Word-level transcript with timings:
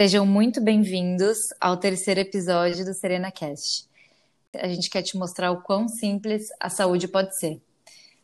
Sejam 0.00 0.24
muito 0.24 0.62
bem-vindos 0.62 1.36
ao 1.60 1.76
terceiro 1.76 2.20
episódio 2.20 2.86
do 2.86 2.94
Serena 2.94 3.30
Cast. 3.30 3.86
A 4.54 4.66
gente 4.66 4.88
quer 4.88 5.02
te 5.02 5.14
mostrar 5.14 5.50
o 5.50 5.60
quão 5.60 5.88
simples 5.88 6.48
a 6.58 6.70
saúde 6.70 7.06
pode 7.06 7.38
ser. 7.38 7.60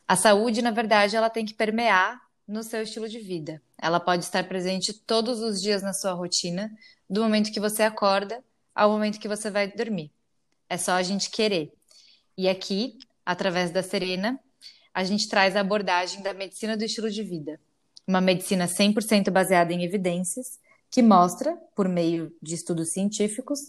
A 0.09 0.17
saúde, 0.17 0.63
na 0.63 0.71
verdade, 0.71 1.17
ela 1.17 1.29
tem 1.29 1.45
que 1.45 1.53
permear 1.53 2.19
no 2.49 2.63
seu 2.63 2.81
estilo 2.81 3.07
de 3.07 3.19
vida. 3.19 3.61
Ela 3.77 4.01
pode 4.01 4.25
estar 4.25 4.49
presente 4.49 4.95
todos 4.95 5.41
os 5.41 5.61
dias 5.61 5.83
na 5.83 5.93
sua 5.93 6.13
rotina, 6.13 6.73
do 7.11 7.23
momento 7.23 7.53
que 7.53 7.61
você 7.61 7.83
acorda 7.83 8.43
ao 8.75 8.91
momento 8.91 9.21
que 9.21 9.29
você 9.29 9.51
vai 9.51 9.71
dormir. 9.71 10.11
É 10.71 10.79
só 10.79 10.93
a 10.93 11.03
gente 11.03 11.29
querer. 11.29 11.71
E 12.39 12.49
aqui, 12.49 12.99
através 13.23 13.71
da 13.71 13.83
Serena, 13.83 14.41
a 14.95 15.05
gente 15.05 15.29
traz 15.29 15.55
a 15.55 15.61
abordagem 15.61 16.23
da 16.23 16.33
medicina 16.33 16.75
do 16.75 16.85
estilo 16.85 17.11
de 17.11 17.23
vida. 17.23 17.61
Uma 18.09 18.23
medicina 18.23 18.65
100% 18.67 19.29
baseada 19.31 19.75
em 19.75 19.85
evidências 19.85 20.59
que 20.97 21.03
mostra, 21.03 21.55
por 21.75 21.91
meio 21.91 22.35
de 22.41 22.55
estudos 22.55 22.93
científicos, 22.93 23.61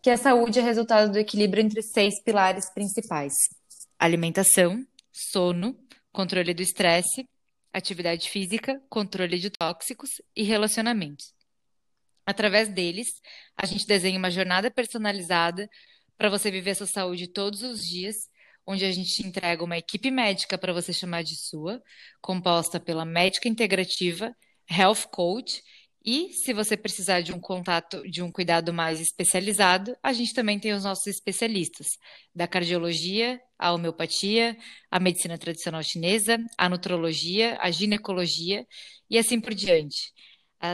que 0.00 0.08
a 0.08 0.16
saúde 0.16 0.60
é 0.60 0.62
resultado 0.62 1.10
do 1.10 1.18
equilíbrio 1.18 1.64
entre 1.64 1.82
seis 1.82 2.22
pilares 2.22 2.70
principais: 2.70 3.34
alimentação, 3.98 4.86
sono, 5.10 5.76
controle 6.12 6.54
do 6.54 6.62
estresse, 6.62 7.28
atividade 7.72 8.30
física, 8.30 8.80
controle 8.88 9.36
de 9.40 9.50
tóxicos 9.50 10.22
e 10.36 10.44
relacionamentos. 10.44 11.34
Através 12.24 12.68
deles, 12.68 13.08
a 13.56 13.66
gente 13.66 13.84
desenha 13.84 14.16
uma 14.16 14.30
jornada 14.30 14.70
personalizada 14.70 15.68
para 16.16 16.30
você 16.30 16.52
viver 16.52 16.70
a 16.70 16.74
sua 16.76 16.86
saúde 16.86 17.26
todos 17.26 17.64
os 17.64 17.84
dias, 17.84 18.28
onde 18.64 18.84
a 18.84 18.92
gente 18.92 19.26
entrega 19.26 19.64
uma 19.64 19.76
equipe 19.76 20.08
médica 20.08 20.56
para 20.56 20.72
você 20.72 20.92
chamar 20.92 21.24
de 21.24 21.34
sua, 21.34 21.82
composta 22.20 22.78
pela 22.78 23.04
médica 23.04 23.48
integrativa, 23.48 24.32
health 24.70 25.08
coach 25.10 25.64
e 26.04 26.32
se 26.32 26.54
você 26.54 26.78
precisar 26.78 27.20
de 27.20 27.32
um 27.32 27.38
contato, 27.38 28.02
de 28.08 28.22
um 28.22 28.32
cuidado 28.32 28.72
mais 28.72 29.00
especializado, 29.00 29.94
a 30.02 30.14
gente 30.14 30.32
também 30.32 30.58
tem 30.58 30.72
os 30.72 30.84
nossos 30.84 31.06
especialistas, 31.06 31.88
da 32.34 32.48
cardiologia, 32.48 33.38
a 33.58 33.72
homeopatia, 33.72 34.56
a 34.90 34.98
medicina 34.98 35.36
tradicional 35.36 35.82
chinesa, 35.82 36.38
a 36.56 36.68
nutrologia, 36.70 37.58
a 37.60 37.70
ginecologia 37.70 38.66
e 39.10 39.18
assim 39.18 39.38
por 39.38 39.52
diante. 39.52 40.12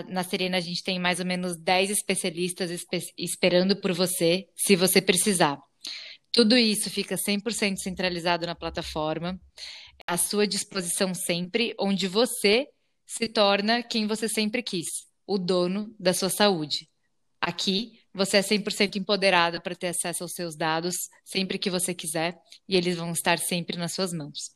Na 0.09 0.23
Serena, 0.23 0.59
a 0.59 0.61
gente 0.61 0.83
tem 0.83 0.99
mais 0.99 1.19
ou 1.19 1.27
menos 1.27 1.57
10 1.57 1.91
especialistas 1.91 2.71
espe 2.71 3.01
esperando 3.19 3.81
por 3.81 3.93
você, 3.93 4.47
se 4.55 4.77
você 4.77 5.03
precisar. 5.03 5.59
Tudo 6.31 6.57
isso 6.57 6.89
fica 6.89 7.17
100% 7.17 7.79
centralizado 7.79 8.47
na 8.47 8.55
plataforma, 8.55 9.41
à 10.07 10.17
sua 10.17 10.47
disposição 10.47 11.15
sempre, 11.15 11.75
onde 11.81 12.07
você 12.07 12.67
se 13.05 13.29
torna 13.29 13.83
quem 13.83 14.07
você 14.07 14.29
sempre 14.29 14.63
quis 14.63 15.07
o 15.27 15.39
dono 15.39 15.95
da 15.99 16.15
sua 16.15 16.31
saúde. 16.31 16.89
Aqui, 17.41 18.01
você 18.15 18.39
é 18.39 18.41
100% 18.41 18.97
empoderado 18.97 19.61
para 19.61 19.75
ter 19.75 19.89
acesso 19.89 20.23
aos 20.23 20.33
seus 20.33 20.57
dados 20.57 20.95
sempre 21.25 21.59
que 21.59 21.71
você 21.71 21.93
quiser 21.93 22.39
e 22.69 22.77
eles 22.77 22.97
vão 22.97 23.13
estar 23.13 23.39
sempre 23.39 23.77
nas 23.77 23.93
suas 23.93 24.13
mãos. 24.13 24.55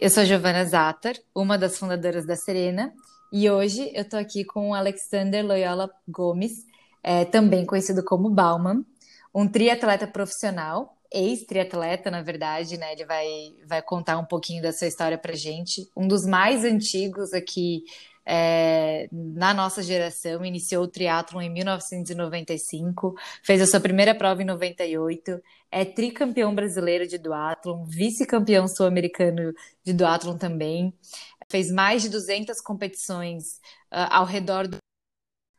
Eu 0.00 0.10
sou 0.10 0.24
Giovana 0.24 0.64
Zatter, 0.64 1.22
uma 1.34 1.58
das 1.58 1.78
fundadoras 1.78 2.26
da 2.26 2.36
Serena, 2.36 2.92
e 3.32 3.50
hoje 3.50 3.90
eu 3.94 4.02
estou 4.02 4.18
aqui 4.18 4.44
com 4.44 4.70
o 4.70 4.74
Alexander 4.74 5.44
Loyola 5.44 5.90
Gomes, 6.08 6.64
é, 7.02 7.24
também 7.24 7.66
conhecido 7.66 8.04
como 8.04 8.30
Bauman, 8.30 8.84
um 9.34 9.46
triatleta 9.46 10.06
profissional, 10.06 10.96
ex-triatleta, 11.12 12.10
na 12.10 12.22
verdade, 12.22 12.76
né? 12.76 12.92
Ele 12.92 13.04
vai, 13.04 13.26
vai 13.66 13.82
contar 13.82 14.18
um 14.18 14.24
pouquinho 14.24 14.62
da 14.62 14.72
sua 14.72 14.86
história 14.86 15.18
para 15.18 15.34
gente. 15.34 15.88
Um 15.96 16.08
dos 16.08 16.26
mais 16.26 16.64
antigos 16.64 17.32
aqui 17.32 17.84
é, 18.28 19.08
na 19.12 19.54
nossa 19.54 19.80
geração, 19.82 20.44
iniciou 20.44 20.84
o 20.84 20.88
triatlon 20.88 21.42
em 21.42 21.50
1995, 21.50 23.14
fez 23.40 23.62
a 23.62 23.66
sua 23.66 23.78
primeira 23.78 24.16
prova 24.16 24.42
em 24.42 24.46
98, 24.46 25.40
é 25.70 25.84
tricampeão 25.84 26.52
brasileiro 26.52 27.06
de 27.06 27.18
duatlon, 27.18 27.84
vice-campeão 27.84 28.66
sul-americano 28.66 29.54
de 29.84 29.92
duatlon 29.92 30.36
também, 30.36 30.92
fez 31.48 31.70
mais 31.70 32.02
de 32.02 32.08
200 32.08 32.60
competições 32.60 33.60
uh, 33.92 34.10
ao 34.10 34.24
redor 34.24 34.66
do... 34.66 34.78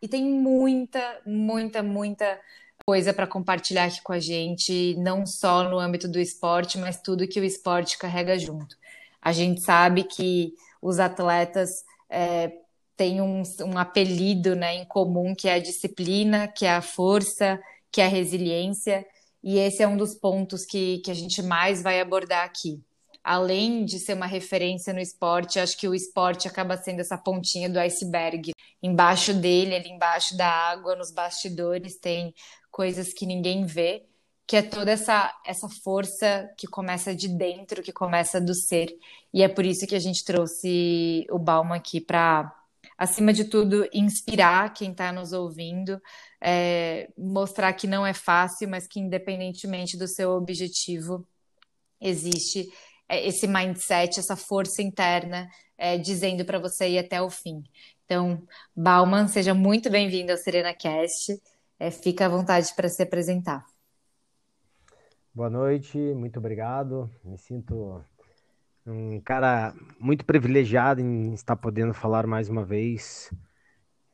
E 0.01 0.07
tem 0.09 0.25
muita, 0.25 1.21
muita, 1.25 1.81
muita 1.81 2.39
coisa 2.85 3.13
para 3.13 3.25
compartilhar 3.25 3.85
aqui 3.85 4.01
com 4.01 4.11
a 4.11 4.19
gente, 4.19 4.93
não 4.97 5.25
só 5.25 5.69
no 5.69 5.79
âmbito 5.79 6.07
do 6.07 6.19
esporte, 6.19 6.77
mas 6.77 7.01
tudo 7.01 7.27
que 7.27 7.39
o 7.39 7.45
esporte 7.45 7.97
carrega 7.97 8.37
junto. 8.37 8.77
A 9.21 9.31
gente 9.31 9.61
sabe 9.61 10.03
que 10.03 10.53
os 10.81 10.99
atletas 10.99 11.83
é, 12.09 12.51
tem 12.95 13.21
um, 13.21 13.43
um 13.61 13.77
apelido 13.77 14.55
né, 14.55 14.75
em 14.75 14.85
comum 14.85 15.35
que 15.35 15.47
é 15.47 15.53
a 15.53 15.59
disciplina, 15.59 16.47
que 16.47 16.65
é 16.65 16.71
a 16.71 16.81
força, 16.81 17.59
que 17.91 18.01
é 18.01 18.05
a 18.05 18.09
resiliência, 18.09 19.05
e 19.43 19.57
esse 19.57 19.83
é 19.83 19.87
um 19.87 19.95
dos 19.95 20.15
pontos 20.15 20.65
que, 20.65 20.99
que 20.99 21.11
a 21.11 21.13
gente 21.13 21.41
mais 21.41 21.81
vai 21.81 22.01
abordar 22.01 22.43
aqui. 22.43 22.81
Além 23.23 23.85
de 23.85 23.99
ser 23.99 24.13
uma 24.13 24.25
referência 24.25 24.93
no 24.93 24.99
esporte, 24.99 25.59
acho 25.59 25.77
que 25.77 25.87
o 25.87 25.93
esporte 25.93 26.47
acaba 26.47 26.77
sendo 26.77 27.01
essa 27.01 27.17
pontinha 27.17 27.69
do 27.69 27.79
iceberg. 27.79 28.51
Embaixo 28.81 29.33
dele, 29.33 29.75
ali 29.75 29.89
embaixo 29.89 30.35
da 30.37 30.47
água, 30.47 30.95
nos 30.95 31.11
bastidores, 31.11 31.97
tem 31.97 32.33
coisas 32.71 33.13
que 33.13 33.25
ninguém 33.25 33.65
vê, 33.65 34.05
que 34.47 34.55
é 34.55 34.61
toda 34.61 34.91
essa, 34.91 35.35
essa 35.45 35.67
força 35.83 36.49
que 36.57 36.65
começa 36.65 37.13
de 37.13 37.27
dentro, 37.27 37.83
que 37.83 37.91
começa 37.91 38.39
do 38.39 38.55
ser. 38.55 38.87
E 39.33 39.43
é 39.43 39.49
por 39.49 39.65
isso 39.65 39.85
que 39.85 39.95
a 39.95 39.99
gente 39.99 40.23
trouxe 40.23 41.27
o 41.29 41.37
Balma 41.37 41.75
aqui 41.75 41.99
para, 41.99 42.55
acima 42.97 43.33
de 43.33 43.43
tudo, 43.43 43.87
inspirar 43.93 44.73
quem 44.73 44.91
está 44.91 45.11
nos 45.11 45.33
ouvindo, 45.33 46.01
é, 46.39 47.09
mostrar 47.17 47.73
que 47.73 47.87
não 47.87 48.07
é 48.07 48.13
fácil, 48.13 48.69
mas 48.69 48.87
que 48.87 49.01
independentemente 49.01 49.97
do 49.97 50.07
seu 50.07 50.31
objetivo, 50.31 51.27
existe 51.99 52.71
é, 53.09 53.27
esse 53.27 53.47
mindset, 53.47 54.19
essa 54.19 54.37
força 54.37 54.81
interna 54.81 55.49
é, 55.77 55.97
dizendo 55.97 56.45
para 56.45 56.57
você 56.59 56.89
ir 56.89 56.99
até 56.99 57.21
o 57.21 57.29
fim. 57.29 57.63
Então, 58.05 58.41
Bauman, 58.73 59.27
seja 59.27 59.53
muito 59.53 59.89
bem-vindo 59.89 60.31
ao 60.31 60.37
Serena 60.37 60.73
Cast. 60.73 61.37
É, 61.77 61.91
fica 61.91 62.25
à 62.25 62.29
vontade 62.29 62.73
para 62.75 62.87
se 62.87 63.03
apresentar. 63.03 63.76
Boa 65.37 65.51
noite, 65.51 65.99
muito 66.15 66.39
obrigado. 66.39 67.07
Me 67.23 67.37
sinto 67.37 68.03
um 68.87 69.21
cara 69.21 69.71
muito 69.99 70.25
privilegiado 70.25 70.99
em 70.99 71.31
estar 71.35 71.55
podendo 71.55 71.93
falar 71.93 72.25
mais 72.25 72.49
uma 72.49 72.65
vez, 72.65 73.31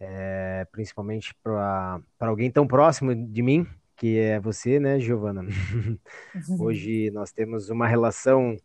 é, 0.01 0.67
principalmente 0.69 1.33
para 1.41 2.03
alguém 2.19 2.51
tão 2.51 2.67
próximo 2.67 3.15
de 3.15 3.41
mim, 3.41 3.65
que 3.95 4.19
é 4.19 4.37
você, 4.37 4.81
né, 4.81 4.99
Giovana? 4.99 5.45
Hoje 6.59 7.09
nós 7.11 7.31
temos 7.31 7.69
uma 7.69 7.87
relação 7.87 8.57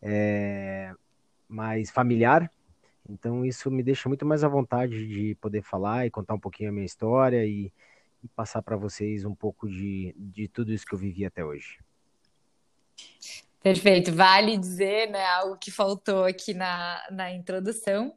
é, 0.00 0.90
mais 1.46 1.90
familiar, 1.90 2.50
então 3.06 3.44
isso 3.44 3.70
me 3.70 3.82
deixa 3.82 4.08
muito 4.08 4.24
mais 4.24 4.42
à 4.42 4.48
vontade 4.48 5.06
de 5.06 5.34
poder 5.34 5.60
falar 5.60 6.06
e 6.06 6.10
contar 6.10 6.32
um 6.32 6.40
pouquinho 6.40 6.70
a 6.70 6.72
minha 6.72 6.86
história 6.86 7.44
e, 7.44 7.70
e 8.24 8.28
passar 8.28 8.62
para 8.62 8.78
vocês 8.78 9.26
um 9.26 9.34
pouco 9.34 9.68
de, 9.68 10.14
de 10.16 10.48
tudo 10.48 10.72
isso 10.72 10.86
que 10.86 10.94
eu 10.94 10.98
vivi 10.98 11.26
até 11.26 11.44
hoje. 11.44 11.78
Perfeito. 13.62 14.12
Vale 14.12 14.56
dizer, 14.56 15.10
né, 15.10 15.24
algo 15.26 15.58
que 15.58 15.70
faltou 15.70 16.24
aqui 16.24 16.54
na, 16.54 17.02
na 17.10 17.32
introdução. 17.32 18.14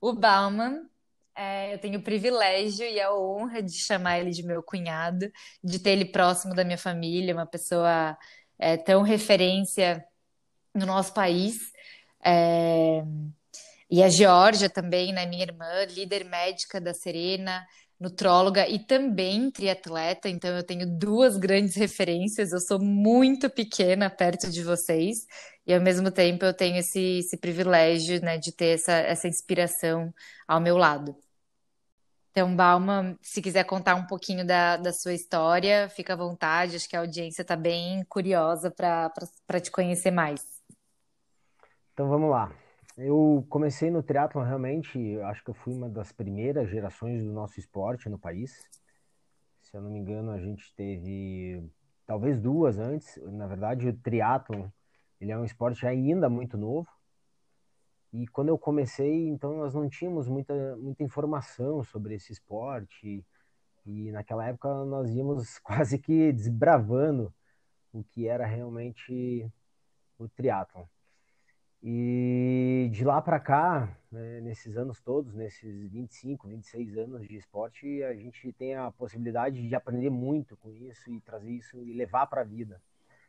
O 0.00 0.12
Bauman, 0.12 0.88
é, 1.34 1.74
eu 1.74 1.78
tenho 1.78 1.98
o 1.98 2.02
privilégio 2.02 2.86
e 2.86 3.00
a 3.00 3.12
honra 3.12 3.62
de 3.62 3.72
chamar 3.72 4.20
ele 4.20 4.30
de 4.30 4.42
meu 4.42 4.62
cunhado, 4.62 5.30
de 5.62 5.78
ter 5.78 5.90
ele 5.90 6.04
próximo 6.04 6.54
da 6.54 6.64
minha 6.64 6.78
família, 6.78 7.34
uma 7.34 7.46
pessoa 7.46 8.16
é, 8.58 8.76
tão 8.76 9.02
referência 9.02 10.04
no 10.74 10.86
nosso 10.86 11.12
país. 11.12 11.72
É, 12.24 13.02
e 13.90 14.02
a 14.02 14.08
Georgia 14.08 14.70
também, 14.70 15.12
né, 15.12 15.26
minha 15.26 15.42
irmã, 15.42 15.84
líder 15.90 16.24
médica 16.24 16.80
da 16.80 16.94
Serena, 16.94 17.66
nutróloga 17.98 18.68
e 18.68 18.78
também 18.78 19.50
triatleta, 19.50 20.28
então 20.28 20.50
eu 20.56 20.62
tenho 20.62 20.86
duas 20.86 21.36
grandes 21.36 21.76
referências. 21.76 22.52
Eu 22.52 22.60
sou 22.60 22.78
muito 22.78 23.48
pequena 23.48 24.10
perto 24.10 24.50
de 24.50 24.62
vocês 24.62 25.26
e 25.66 25.72
ao 25.72 25.80
mesmo 25.80 26.10
tempo 26.10 26.44
eu 26.44 26.54
tenho 26.54 26.76
esse, 26.76 27.18
esse 27.18 27.36
privilégio, 27.36 28.20
né, 28.20 28.38
de 28.38 28.52
ter 28.52 28.74
essa, 28.74 28.92
essa 28.92 29.28
inspiração 29.28 30.12
ao 30.46 30.60
meu 30.60 30.76
lado. 30.76 31.16
Então, 32.30 32.54
Balma, 32.54 33.16
se 33.22 33.40
quiser 33.40 33.62
contar 33.62 33.94
um 33.94 34.06
pouquinho 34.06 34.44
da, 34.44 34.76
da 34.76 34.92
sua 34.92 35.12
história, 35.12 35.88
fica 35.88 36.14
à 36.14 36.16
vontade. 36.16 36.74
Acho 36.74 36.88
que 36.88 36.96
a 36.96 37.00
audiência 37.00 37.42
está 37.42 37.54
bem 37.54 38.04
curiosa 38.08 38.72
para 38.72 39.60
te 39.60 39.70
conhecer 39.70 40.10
mais. 40.10 40.44
Então, 41.92 42.08
vamos 42.08 42.28
lá. 42.28 42.52
Eu 42.96 43.44
comecei 43.48 43.90
no 43.90 44.04
triatlon 44.04 44.44
realmente, 44.44 45.18
acho 45.22 45.42
que 45.42 45.50
eu 45.50 45.54
fui 45.54 45.74
uma 45.74 45.88
das 45.88 46.12
primeiras 46.12 46.70
gerações 46.70 47.24
do 47.24 47.32
nosso 47.32 47.58
esporte 47.58 48.08
no 48.08 48.16
país. 48.16 48.70
Se 49.62 49.76
eu 49.76 49.82
não 49.82 49.90
me 49.90 49.98
engano, 49.98 50.30
a 50.30 50.38
gente 50.38 50.72
teve 50.76 51.68
talvez 52.06 52.40
duas 52.40 52.78
antes. 52.78 53.16
Na 53.32 53.48
verdade, 53.48 53.88
o 53.88 53.96
triatlon, 53.98 54.68
ele 55.20 55.32
é 55.32 55.36
um 55.36 55.44
esporte 55.44 55.84
ainda 55.84 56.28
muito 56.28 56.56
novo. 56.56 56.88
E 58.12 58.28
quando 58.28 58.50
eu 58.50 58.58
comecei, 58.58 59.26
então 59.26 59.56
nós 59.56 59.74
não 59.74 59.88
tínhamos 59.88 60.28
muita, 60.28 60.76
muita 60.76 61.02
informação 61.02 61.82
sobre 61.82 62.14
esse 62.14 62.32
esporte. 62.32 63.26
E 63.84 64.12
naquela 64.12 64.46
época 64.46 64.68
nós 64.84 65.10
íamos 65.10 65.58
quase 65.64 65.98
que 65.98 66.32
desbravando 66.32 67.34
o 67.92 68.04
que 68.04 68.28
era 68.28 68.46
realmente 68.46 69.50
o 70.16 70.28
triatlon. 70.28 70.86
E 71.86 72.88
de 72.92 73.04
lá 73.04 73.20
para 73.20 73.38
cá, 73.38 73.94
né, 74.10 74.40
nesses 74.40 74.74
anos 74.78 75.02
todos, 75.02 75.34
nesses 75.34 75.86
25, 75.90 76.48
26 76.48 76.96
anos 76.96 77.28
de 77.28 77.36
esporte, 77.36 78.02
a 78.04 78.14
gente 78.14 78.50
tem 78.54 78.74
a 78.74 78.90
possibilidade 78.90 79.68
de 79.68 79.74
aprender 79.74 80.08
muito 80.08 80.56
com 80.56 80.72
isso 80.72 81.12
e 81.12 81.20
trazer 81.20 81.50
isso 81.50 81.76
e 81.82 81.92
levar 81.92 82.26
para 82.26 82.40
a 82.40 82.44
vida. 82.44 82.80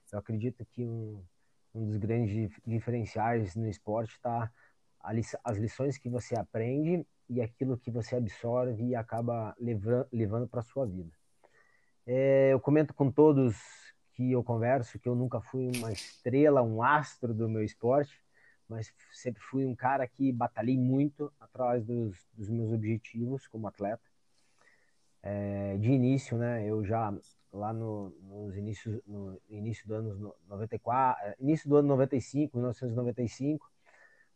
Eu 0.09 0.19
acredito 0.19 0.65
que 0.67 0.85
um, 0.85 1.21
um 1.73 1.85
dos 1.85 1.97
grandes 1.97 2.49
diferenciais 2.65 3.57
no 3.57 3.67
esporte 3.67 4.11
está 4.11 4.49
as 5.43 5.57
lições 5.57 5.97
que 5.97 6.07
você 6.07 6.33
aprende 6.39 7.05
e 7.27 7.41
aquilo 7.41 7.77
que 7.77 7.91
você 7.91 8.15
absorve 8.15 8.85
e 8.85 8.95
acaba 8.95 9.53
levando, 9.59 10.07
levando 10.13 10.47
para 10.47 10.61
a 10.61 10.63
sua 10.63 10.85
vida. 10.85 11.11
É, 12.07 12.53
eu 12.53 12.61
comento 12.61 12.93
com 12.93 13.11
todos 13.11 13.57
que 14.13 14.31
eu 14.31 14.41
converso 14.41 14.97
que 14.97 15.09
eu 15.09 15.15
nunca 15.15 15.41
fui 15.41 15.69
uma 15.75 15.91
estrela, 15.91 16.63
um 16.63 16.81
astro 16.81 17.33
do 17.33 17.49
meu 17.49 17.61
esporte, 17.61 18.25
mas 18.67 18.91
sempre 19.12 19.41
fui 19.41 19.65
um 19.65 19.75
cara 19.75 20.07
que 20.07 20.31
batalhei 20.31 20.77
muito 20.77 21.31
atrás 21.39 21.83
dos, 21.83 22.25
dos 22.33 22.50
meus 22.50 22.71
objetivos 22.71 23.47
como 23.47 23.67
atleta. 23.67 24.03
É, 25.21 25.77
de 25.77 25.91
início, 25.91 26.38
né, 26.38 26.63
eu 26.65 26.83
já 26.83 27.12
lá 27.51 27.73
no, 27.73 28.09
nos 28.21 28.56
inícios, 28.56 29.01
no 29.07 29.39
início 29.50 29.88
do 29.88 29.95
ano 29.95 30.35
94, 30.47 31.25
é, 31.25 31.35
início 31.39 31.69
do 31.69 31.77
ano 31.77 31.88
95, 31.88 32.57
1995, 32.57 33.71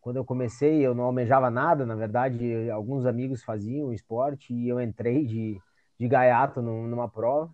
quando 0.02 0.16
eu 0.16 0.26
comecei, 0.26 0.82
eu 0.86 0.96
não 0.96 1.04
almejava 1.04 1.52
nada, 1.52 1.86
na 1.86 1.96
verdade, 1.96 2.70
alguns 2.72 3.06
amigos 3.06 3.44
faziam 3.44 3.94
esporte 3.94 4.54
e 4.54 4.68
eu 4.68 4.82
entrei 4.82 5.26
de, 5.26 5.62
de 6.00 6.08
gaiato 6.08 6.62
numa 6.62 7.10
prova. 7.10 7.54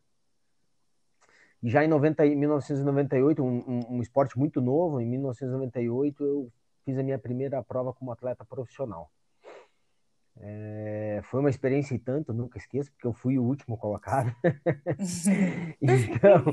E 1.63 1.69
já 1.69 1.83
em 1.83 1.88
90, 1.88 2.24
1998, 2.24 3.44
um, 3.44 3.57
um, 3.68 3.95
um 3.95 4.01
esporte 4.01 4.38
muito 4.38 4.62
novo, 4.62 5.01
em 5.01 5.07
1998, 5.07 6.24
eu 6.24 6.51
fiz 6.86 6.98
a 6.98 7.04
minha 7.04 7.18
primeira 7.18 7.62
prova 7.64 7.92
como 7.92 8.12
atleta 8.12 8.46
profissional. 8.46 9.12
É, 10.38 11.22
foi 11.24 11.40
uma 11.40 11.50
experiência 11.50 11.96
e 11.96 12.00
tanto, 12.00 12.34
nunca 12.34 12.58
esqueço, 12.58 12.92
porque 12.92 13.08
eu 13.08 13.14
fui 13.14 13.40
o 13.40 13.44
último 13.44 13.78
colocado. 13.78 14.36
então, 15.82 16.44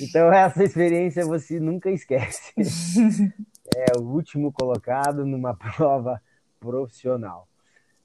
então, 0.00 0.32
essa 0.32 0.62
experiência 0.62 1.24
você 1.24 1.58
nunca 1.58 1.90
esquece. 1.90 2.52
É 3.76 3.96
o 3.96 4.02
último 4.02 4.50
colocado 4.50 5.24
numa 5.24 5.54
prova 5.54 6.20
profissional. 6.58 7.46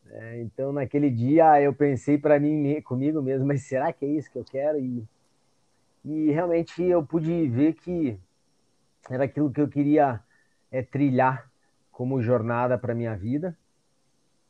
É, 0.08 0.40
então, 0.40 0.72
naquele 0.72 1.10
dia, 1.10 1.60
eu 1.60 1.74
pensei 1.74 2.20
para 2.20 2.40
mim, 2.40 2.80
comigo 2.84 3.20
mesmo, 3.20 3.48
mas 3.48 3.64
será 3.64 3.92
que 3.92 4.06
é 4.06 4.08
isso 4.08 4.32
que 4.32 4.38
eu 4.38 4.46
quero? 4.46 4.78
E, 4.78 5.04
e 6.06 6.32
realmente 6.32 6.84
eu 6.84 7.04
pude 7.04 7.48
ver 7.48 7.74
que 7.74 8.16
era 9.10 9.24
aquilo 9.24 9.52
que 9.52 9.60
eu 9.60 9.68
queria 9.68 10.20
é, 10.72 10.84
trilhar 10.84 11.50
como 11.96 12.22
jornada 12.22 12.78
para 12.78 12.94
minha 12.94 13.16
vida 13.16 13.58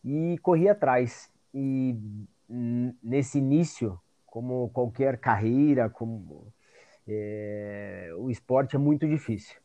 e 0.04 0.36
corri 0.42 0.68
atrás. 0.68 1.32
E 1.54 1.96
nesse 3.04 3.38
início, 3.38 4.00
como 4.26 4.70
qualquer 4.70 5.20
carreira, 5.20 5.88
como 5.88 6.52
é, 7.08 8.10
o 8.18 8.32
esporte 8.32 8.76
é 8.76 8.80
muito 8.80 9.08
difícil. 9.08 9.56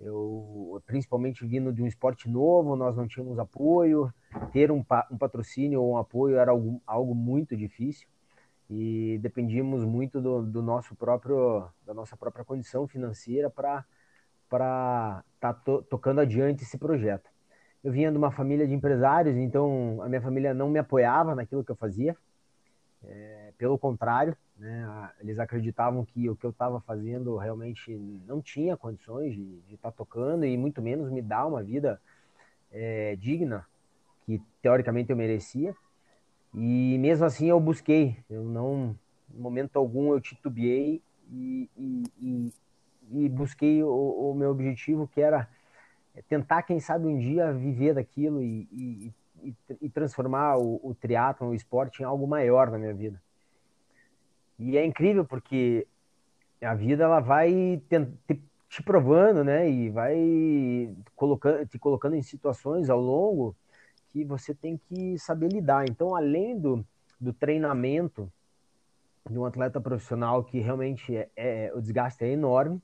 Eu, 0.00 0.82
principalmente 0.84 1.46
vindo 1.46 1.72
de 1.72 1.80
um 1.80 1.86
esporte 1.86 2.28
novo, 2.28 2.74
nós 2.74 2.96
não 2.96 3.06
tínhamos 3.06 3.38
apoio, 3.38 4.12
ter 4.52 4.72
um, 4.72 4.84
um 5.10 5.16
patrocínio 5.16 5.80
ou 5.80 5.92
um 5.92 5.98
apoio 5.98 6.36
era 6.36 6.50
algo, 6.50 6.82
algo 6.84 7.14
muito 7.14 7.56
difícil 7.56 8.08
e 8.68 9.18
dependíamos 9.22 9.84
muito 9.84 10.20
do, 10.20 10.42
do, 10.42 10.62
nosso 10.62 10.96
próprio 10.96 11.68
da 11.86 11.94
nossa 11.94 12.16
própria 12.16 12.44
condição 12.44 12.88
financeira 12.88 13.48
para 13.50 13.84
para 14.50 15.24
estar 15.36 15.54
tá 15.54 15.60
to, 15.64 15.82
tocando 15.82 16.20
adiante 16.20 16.64
esse 16.64 16.76
projeto. 16.76 17.30
Eu 17.82 17.92
vinha 17.92 18.10
de 18.10 18.18
uma 18.18 18.30
família 18.30 18.66
de 18.66 18.74
empresários, 18.74 19.36
então 19.36 20.02
a 20.02 20.08
minha 20.08 20.20
família 20.20 20.52
não 20.52 20.68
me 20.68 20.78
apoiava 20.78 21.34
naquilo 21.34 21.64
que 21.64 21.70
eu 21.70 21.76
fazia. 21.76 22.14
É, 23.02 23.52
pelo 23.56 23.78
contrário, 23.78 24.36
né, 24.58 25.10
eles 25.20 25.38
acreditavam 25.38 26.04
que 26.04 26.28
o 26.28 26.36
que 26.36 26.44
eu 26.44 26.50
estava 26.50 26.80
fazendo 26.80 27.36
realmente 27.38 27.94
não 28.26 28.42
tinha 28.42 28.76
condições 28.76 29.34
de 29.34 29.62
estar 29.72 29.90
tá 29.90 29.96
tocando 29.96 30.44
e 30.44 30.54
muito 30.58 30.82
menos 30.82 31.10
me 31.10 31.22
dar 31.22 31.46
uma 31.46 31.62
vida 31.62 31.98
é, 32.70 33.16
digna 33.16 33.66
que 34.26 34.42
teoricamente 34.60 35.10
eu 35.10 35.16
merecia. 35.16 35.74
E 36.54 36.98
mesmo 36.98 37.24
assim 37.24 37.48
eu 37.48 37.60
busquei, 37.60 38.18
eu 38.28 38.42
não, 38.44 38.96
em 39.32 39.40
momento 39.40 39.76
algum 39.76 40.12
eu 40.12 40.20
titubeei 40.20 41.00
e, 41.30 41.70
e, 41.76 42.02
e, 42.20 42.52
e 43.10 43.28
busquei 43.28 43.82
o, 43.82 44.30
o 44.30 44.34
meu 44.34 44.50
objetivo 44.50 45.08
que 45.08 45.20
era 45.20 45.48
tentar, 46.28 46.62
quem 46.62 46.80
sabe, 46.80 47.06
um 47.06 47.18
dia 47.18 47.52
viver 47.52 47.94
daquilo 47.94 48.42
e, 48.42 48.68
e, 48.72 49.12
e, 49.42 49.54
e 49.82 49.88
transformar 49.88 50.56
o, 50.58 50.80
o 50.82 50.94
triatlon, 50.94 51.50
o 51.50 51.54
esporte, 51.54 52.02
em 52.02 52.04
algo 52.04 52.26
maior 52.26 52.70
na 52.70 52.78
minha 52.78 52.94
vida. 52.94 53.20
E 54.58 54.76
é 54.76 54.84
incrível 54.84 55.24
porque 55.24 55.86
a 56.60 56.74
vida 56.74 57.04
ela 57.04 57.20
vai 57.20 57.82
te, 57.88 58.36
te 58.68 58.82
provando, 58.82 59.42
né? 59.42 59.70
E 59.70 59.88
vai 59.88 60.94
colocando, 61.16 61.66
te 61.66 61.78
colocando 61.78 62.14
em 62.14 62.22
situações 62.22 62.90
ao 62.90 63.00
longo 63.00 63.56
que 64.10 64.24
você 64.24 64.54
tem 64.54 64.76
que 64.76 65.18
saber 65.18 65.48
lidar. 65.50 65.88
Então, 65.88 66.14
além 66.14 66.58
do, 66.58 66.84
do 67.18 67.32
treinamento 67.32 68.30
de 69.28 69.38
um 69.38 69.44
atleta 69.44 69.80
profissional 69.80 70.44
que 70.44 70.60
realmente 70.60 71.16
é, 71.16 71.28
é 71.36 71.72
o 71.74 71.80
desgaste 71.80 72.24
é 72.24 72.28
enorme, 72.28 72.82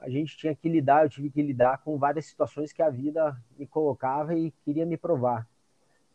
a 0.00 0.08
gente 0.08 0.36
tinha 0.36 0.54
que 0.54 0.68
lidar, 0.68 1.04
eu 1.04 1.08
tive 1.08 1.30
que 1.30 1.42
lidar 1.42 1.78
com 1.78 1.98
várias 1.98 2.26
situações 2.26 2.72
que 2.72 2.82
a 2.82 2.90
vida 2.90 3.36
me 3.58 3.66
colocava 3.66 4.34
e 4.34 4.50
queria 4.64 4.86
me 4.86 4.96
provar. 4.96 5.46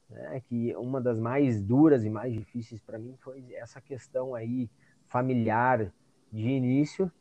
Né? 0.09 0.41
Que 0.47 0.75
uma 0.75 1.01
das 1.01 1.19
mais 1.19 1.61
duras 1.61 2.03
e 2.03 2.09
mais 2.09 2.33
difíceis 2.33 2.81
para 2.81 2.97
mim 2.97 3.15
foi 3.17 3.53
essa 3.53 3.81
questão 3.81 4.35
aí 4.35 4.69
familiar 5.07 5.91
de 6.31 6.49
início, 6.49 7.11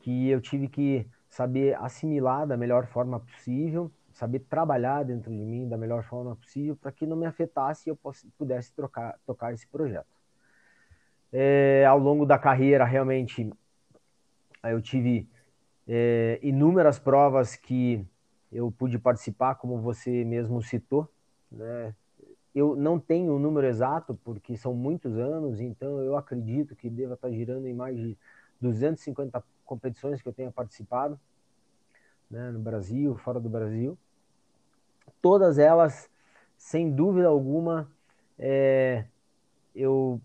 que 0.00 0.28
eu 0.28 0.40
tive 0.40 0.68
que 0.68 1.06
saber 1.28 1.76
assimilar 1.76 2.46
da 2.46 2.56
melhor 2.56 2.86
forma 2.86 3.20
possível, 3.20 3.90
saber 4.12 4.40
trabalhar 4.40 5.04
dentro 5.04 5.30
de 5.30 5.44
mim 5.44 5.68
da 5.68 5.76
melhor 5.76 6.02
forma 6.02 6.34
possível 6.36 6.76
para 6.76 6.90
que 6.92 7.06
não 7.06 7.16
me 7.16 7.26
afetasse 7.26 7.88
e 7.88 7.90
eu 7.90 7.98
pudesse 8.36 8.72
trocar, 8.72 9.18
tocar 9.26 9.52
esse 9.52 9.66
projeto. 9.66 10.06
É, 11.32 11.84
ao 11.86 11.98
longo 11.98 12.24
da 12.24 12.38
carreira, 12.38 12.84
realmente, 12.84 13.50
eu 14.64 14.80
tive 14.80 15.28
é, 15.88 16.38
inúmeras 16.42 16.98
provas 16.98 17.56
que 17.56 18.06
eu 18.52 18.70
pude 18.70 18.98
participar, 18.98 19.54
como 19.54 19.78
você 19.78 20.22
mesmo 20.24 20.62
citou. 20.62 21.08
Né? 21.50 21.94
Eu 22.54 22.76
não 22.76 22.98
tenho 22.98 23.34
o 23.34 23.38
número 23.38 23.66
exato, 23.66 24.18
porque 24.22 24.56
são 24.56 24.74
muitos 24.74 25.16
anos, 25.16 25.60
então 25.60 26.00
eu 26.00 26.16
acredito 26.16 26.76
que 26.76 26.90
deva 26.90 27.14
estar 27.14 27.30
girando 27.30 27.66
em 27.66 27.72
mais 27.72 27.96
de 27.96 28.16
250 28.60 29.42
competições 29.64 30.20
que 30.20 30.28
eu 30.28 30.32
tenha 30.32 30.50
participado, 30.50 31.18
né, 32.30 32.50
no 32.50 32.58
Brasil, 32.58 33.16
fora 33.16 33.40
do 33.40 33.48
Brasil. 33.48 33.96
Todas 35.22 35.58
elas, 35.58 36.10
sem 36.56 36.90
dúvida 36.90 37.28
alguma, 37.28 37.90
é, 38.38 39.04
eu 39.74 40.20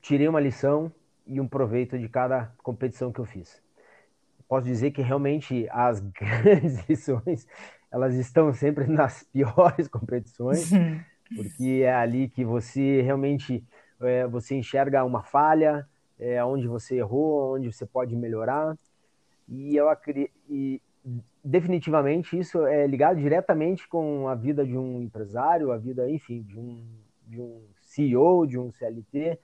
tirei 0.00 0.28
uma 0.28 0.40
lição 0.40 0.92
e 1.26 1.40
um 1.40 1.48
proveito 1.48 1.98
de 1.98 2.08
cada 2.08 2.52
competição 2.62 3.10
que 3.10 3.18
eu 3.18 3.24
fiz 3.24 3.63
posso 4.48 4.66
dizer 4.66 4.90
que 4.90 5.02
realmente 5.02 5.66
as 5.70 6.00
grandes 6.12 6.88
lições 6.88 7.46
elas 7.94 8.16
estão 8.16 8.52
sempre 8.52 8.86
nas 8.88 9.22
piores 9.22 9.86
competições, 9.88 10.70
porque 11.36 11.82
é 11.84 11.94
ali 11.94 12.28
que 12.28 12.44
você 12.44 13.00
realmente 13.02 13.64
é, 14.00 14.26
você 14.26 14.56
enxerga 14.56 15.04
uma 15.04 15.22
falha, 15.22 15.88
é, 16.18 16.44
onde 16.44 16.66
você 16.66 16.96
errou, 16.96 17.54
onde 17.54 17.72
você 17.72 17.86
pode 17.86 18.16
melhorar. 18.16 18.76
E 19.48 19.76
eu 19.76 19.88
acredito, 19.88 20.32
e 20.48 20.82
definitivamente 21.44 22.38
isso 22.38 22.66
é 22.66 22.86
ligado 22.86 23.20
diretamente 23.20 23.86
com 23.86 24.26
a 24.26 24.34
vida 24.34 24.66
de 24.66 24.76
um 24.76 25.00
empresário, 25.00 25.70
a 25.70 25.76
vida, 25.76 26.10
enfim, 26.10 26.42
de 26.42 26.58
um, 26.58 26.84
de 27.28 27.40
um 27.40 27.62
CEO, 27.80 28.46
de 28.46 28.58
um 28.58 28.72
CLT, 28.72 29.38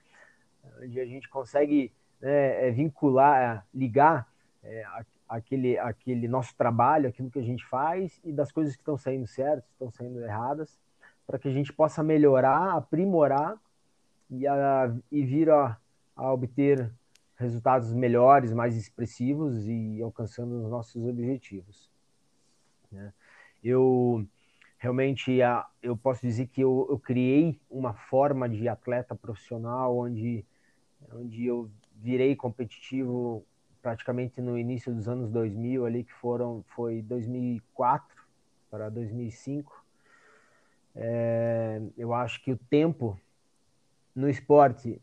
onde 0.83 1.01
a 1.01 1.07
gente 1.07 1.29
consegue 1.29 1.93
né, 2.21 2.69
é, 2.69 2.71
vincular, 2.71 3.67
ligar 3.73 4.27
é, 4.63 4.85
aquele, 5.29 5.79
aquele 5.79 6.29
nosso 6.29 6.55
trabalho, 6.57 7.09
aquilo 7.09 7.31
que 7.31 7.39
a 7.39 7.43
gente 7.43 7.65
faz 7.65 8.21
e 8.25 8.33
das 8.33 8.53
coisas 8.53 8.75
que 8.75 8.83
estão 8.83 8.97
saindo 8.97 9.27
certas, 9.27 9.71
estão 9.71 9.91
saindo 9.91 10.21
erradas, 10.21 10.79
para 11.27 11.39
que 11.39 11.49
a 11.49 11.53
gente 11.53 11.73
possa 11.73 12.03
melhorar, 12.03 12.77
aprimorar 12.77 13.57
e, 14.29 14.47
a, 14.47 14.95
e 15.11 15.25
vir 15.25 15.51
a, 15.51 15.79
a 16.17 16.33
obter 16.33 16.91
resultados 17.37 17.95
melhores, 17.95 18.53
mais 18.53 18.77
expressivos 18.77 19.67
e 19.67 20.03
alcançando 20.03 20.63
os 20.63 20.71
nossos 20.71 21.03
objetivos. 21.07 21.91
Né? 22.93 23.13
Eu 23.63 24.27
realmente 24.77 25.39
eu 25.83 25.97
posso 25.97 26.23
dizer 26.23 26.47
que 26.47 26.63
eu, 26.63 26.87
eu, 26.91 26.99
criei 26.99 27.61
uma 27.71 27.93
forma 27.93 28.49
de 28.49 28.67
atleta 28.67 29.15
profissional 29.15 29.97
onde, 29.97 30.45
onde 31.13 31.47
eu 31.47 31.71
virei 31.95 32.35
competitivo 32.35 33.45
praticamente 33.81 34.41
no 34.41 34.59
início 34.59 34.95
dos 34.95 35.09
anos 35.09 35.31
2000 35.31 35.87
ali 35.87 36.05
que 36.05 36.13
foram 36.15 36.65
foi 36.69 37.03
2004 37.03 38.17
para 38.71 38.89
2005 38.91 39.85
é, 40.95 41.81
eu 41.97 42.13
acho 42.13 42.43
que 42.43 42.53
o 42.53 42.57
tempo 42.57 43.19
no 44.15 44.29
esporte 44.29 45.01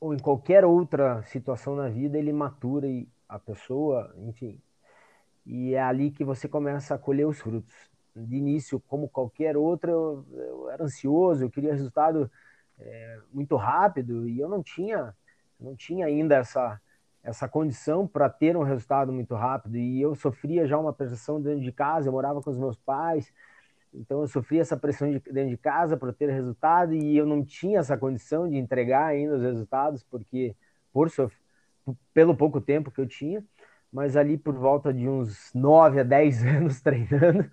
ou 0.00 0.14
em 0.14 0.18
qualquer 0.18 0.64
outra 0.64 1.22
situação 1.24 1.76
na 1.76 1.88
vida 1.88 2.18
ele 2.18 2.32
matura 2.32 2.86
a 3.28 3.38
pessoa 3.38 4.14
enfim 4.18 4.60
e 5.46 5.74
é 5.74 5.82
ali 5.82 6.10
que 6.10 6.24
você 6.24 6.48
começa 6.48 6.94
a 6.94 6.98
colher 6.98 7.26
os 7.26 7.38
frutos. 7.38 7.74
De 8.16 8.36
início 8.36 8.80
como 8.80 9.08
qualquer 9.08 9.56
outra 9.56 9.90
eu, 9.90 10.24
eu 10.32 10.70
era 10.70 10.84
ansioso 10.84 11.44
eu 11.44 11.50
queria 11.50 11.72
resultado 11.72 12.30
é, 12.78 13.18
muito 13.32 13.56
rápido 13.56 14.26
e 14.28 14.38
eu 14.38 14.48
não 14.48 14.62
tinha 14.62 15.14
não 15.60 15.76
tinha 15.76 16.06
ainda 16.06 16.36
essa 16.36 16.80
essa 17.24 17.48
condição 17.48 18.06
para 18.06 18.28
ter 18.28 18.54
um 18.56 18.62
resultado 18.62 19.10
muito 19.10 19.34
rápido. 19.34 19.78
E 19.78 20.00
eu 20.00 20.14
sofria 20.14 20.66
já 20.66 20.78
uma 20.78 20.92
pressão 20.92 21.40
dentro 21.40 21.62
de 21.62 21.72
casa, 21.72 22.08
eu 22.08 22.12
morava 22.12 22.42
com 22.42 22.50
os 22.50 22.58
meus 22.58 22.76
pais, 22.76 23.32
então 23.94 24.20
eu 24.20 24.28
sofria 24.28 24.60
essa 24.60 24.76
pressão 24.76 25.10
de, 25.10 25.18
dentro 25.20 25.50
de 25.50 25.56
casa 25.56 25.96
para 25.96 26.12
ter 26.12 26.30
resultado 26.30 26.92
e 26.92 27.16
eu 27.16 27.24
não 27.24 27.42
tinha 27.42 27.78
essa 27.78 27.96
condição 27.96 28.48
de 28.48 28.56
entregar 28.56 29.06
ainda 29.06 29.36
os 29.36 29.42
resultados, 29.42 30.04
porque 30.04 30.54
por 30.92 31.10
pelo 32.12 32.36
pouco 32.36 32.60
tempo 32.60 32.90
que 32.90 33.00
eu 33.00 33.06
tinha, 33.06 33.42
mas 33.90 34.16
ali 34.16 34.36
por 34.36 34.54
volta 34.54 34.92
de 34.92 35.08
uns 35.08 35.50
9 35.54 36.00
a 36.00 36.02
10 36.02 36.44
anos 36.44 36.80
treinando, 36.82 37.50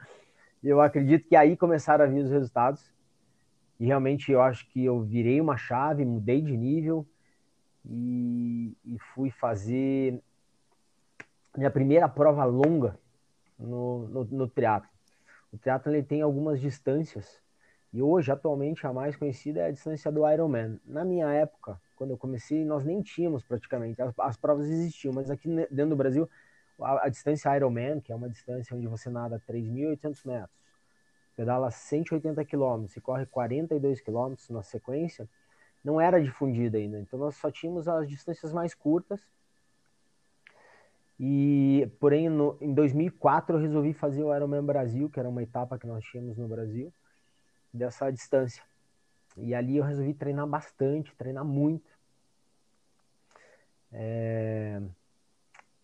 eu 0.62 0.82
acredito 0.82 1.28
que 1.28 1.36
aí 1.36 1.56
começaram 1.56 2.04
a 2.04 2.08
vir 2.08 2.24
os 2.24 2.30
resultados. 2.30 2.92
E 3.80 3.86
realmente 3.86 4.32
eu 4.32 4.42
acho 4.42 4.68
que 4.70 4.84
eu 4.86 5.02
virei 5.02 5.42
uma 5.42 5.58
chave, 5.58 6.06
mudei 6.06 6.42
de 6.42 6.56
nível, 6.56 7.08
e, 7.86 8.76
e 8.86 9.00
fui 9.14 9.30
fazer 9.30 10.22
minha 11.56 11.72
primeira 11.72 12.08
prova 12.08 12.44
longa 12.46 12.98
no, 13.58 14.08
no, 14.08 14.24
no 14.26 14.48
triatlo. 14.48 14.90
O 15.52 15.58
triatlo 15.58 15.92
ele 15.94 16.04
tem 16.04 16.22
algumas 16.22 16.60
distâncias 16.60 17.42
e 17.94 18.02
hoje, 18.02 18.32
atualmente, 18.32 18.88
a 18.88 18.94
mais 18.94 19.18
conhecida 19.18 19.60
é 19.62 19.66
a 19.66 19.72
distância 19.72 20.10
do 20.10 20.28
Ironman. 20.30 20.80
Na 20.86 21.04
minha 21.04 21.30
época, 21.34 21.80
quando 21.98 22.12
eu 22.12 22.18
comecei, 22.18 22.64
nós 22.64 22.86
nem 22.86 23.02
tínhamos 23.02 23.44
praticamente, 23.44 24.02
as, 24.02 24.18
as 24.18 24.38
provas 24.38 24.68
existiam, 24.68 25.14
mas 25.14 25.30
aqui 25.30 25.50
dentro 25.70 25.90
do 25.90 25.96
Brasil, 25.98 26.30
a, 26.80 27.08
a 27.08 27.10
distância 27.10 27.54
Ironman, 27.56 28.00
que 28.00 28.14
é 28.14 28.16
uma 28.16 28.30
distância 28.30 28.76
onde 28.76 28.88
você 28.88 29.10
nada 29.10 29.42
3.800 29.46 30.26
metros, 30.26 30.58
pedala 31.36 31.70
180 31.70 32.46
quilômetros 32.46 32.96
e 32.96 33.02
corre 33.02 33.26
42 33.26 34.00
quilômetros 34.00 34.50
na 34.50 34.64
sequência, 34.64 35.28
não 35.84 36.00
era 36.00 36.22
difundida 36.22 36.78
ainda. 36.78 37.00
Então 37.00 37.18
nós 37.20 37.36
só 37.36 37.52
tínhamos 37.52 37.88
as 37.88 38.08
distâncias 38.08 38.54
mais 38.54 38.74
curtas. 38.74 39.22
E 41.20 41.88
porém 42.00 42.30
no, 42.30 42.58
em 42.60 42.74
2004 42.74 43.56
eu 43.56 43.62
resolvi 43.62 43.94
fazer 43.94 44.24
o 44.24 44.36
Ironman 44.36 44.64
Brasil, 44.64 45.10
que 45.10 45.20
era 45.20 45.30
uma 45.30 45.44
etapa 45.44 45.78
que 45.78 45.86
nós 45.86 46.04
tínhamos 46.04 46.38
no 46.38 46.48
Brasil 46.48 46.92
dessa 47.74 48.12
distância. 48.12 48.64
E 49.38 49.54
ali 49.54 49.78
eu 49.78 49.84
resolvi 49.84 50.14
treinar 50.14 50.48
bastante, 50.48 51.16
treinar 51.16 51.46
muito. 51.46 51.90
É... 53.92 54.82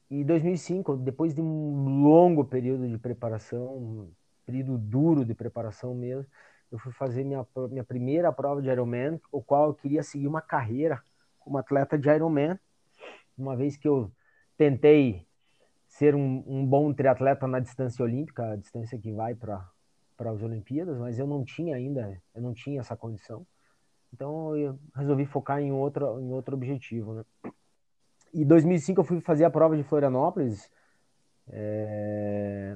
E 0.10 0.24
2005, 0.24 0.98
depois 0.98 1.34
de 1.34 1.42
um 1.42 2.02
longo 2.02 2.46
período 2.46 2.88
de 2.88 2.98
preparação, 2.98 3.78
um 3.78 4.12
período 4.46 4.78
duro 4.78 5.26
de 5.26 5.34
preparação 5.34 5.94
mesmo, 5.94 6.32
eu 6.72 6.80
fui 6.80 6.92
fazer 6.92 7.24
minha, 7.24 7.46
minha 7.70 7.84
primeira 7.84 8.32
prova 8.32 8.62
de 8.62 8.70
Ironman, 8.70 9.20
o 9.32 9.42
qual 9.42 9.68
eu 9.70 9.74
queria 9.74 10.04
seguir 10.04 10.28
uma 10.28 10.42
carreira 10.42 11.02
como 11.40 11.58
atleta 11.58 11.98
de 11.98 12.10
Ironman, 12.10 12.60
uma 13.38 13.56
vez 13.56 13.78
que 13.78 13.88
eu 13.88 14.12
tentei 14.58 15.26
ser 15.88 16.14
um, 16.16 16.44
um 16.46 16.66
bom 16.66 16.94
triatleta 16.94 17.48
na 17.48 17.60
distância 17.60 18.04
olímpica, 18.04 18.52
a 18.52 18.56
distância 18.56 18.98
que 18.98 19.12
vai 19.12 19.34
para 19.34 19.66
para 20.18 20.32
as 20.32 20.42
Olimpíadas, 20.42 20.98
mas 20.98 21.20
eu 21.20 21.28
não 21.28 21.46
tinha 21.46 21.76
ainda, 21.76 22.20
eu 22.34 22.42
não 22.42 22.52
tinha 22.52 22.80
essa 22.80 22.98
condição. 22.98 23.46
Então 24.12 24.58
eu 24.58 24.80
resolvi 24.96 25.28
focar 25.28 25.62
em 25.62 25.72
outro, 25.72 26.20
em 26.20 26.32
outro 26.34 26.56
objetivo, 26.56 27.14
né? 27.14 27.24
E 28.34 28.44
2005 28.44 29.00
eu 29.00 29.06
fui 29.06 29.22
fazer 29.22 29.46
a 29.46 29.50
prova 29.50 29.78
de 29.78 29.84
Florianópolis, 29.84 30.70
é... 31.50 32.76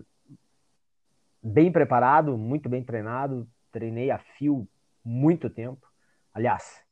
bem 1.41 1.71
preparado, 1.71 2.37
muito 2.37 2.69
bem 2.69 2.83
treinado, 2.83 3.47
treinei 3.71 4.11
a 4.11 4.17
fio 4.17 4.67
muito 5.03 5.49
tempo. 5.49 5.87
Aliás, 6.33 6.83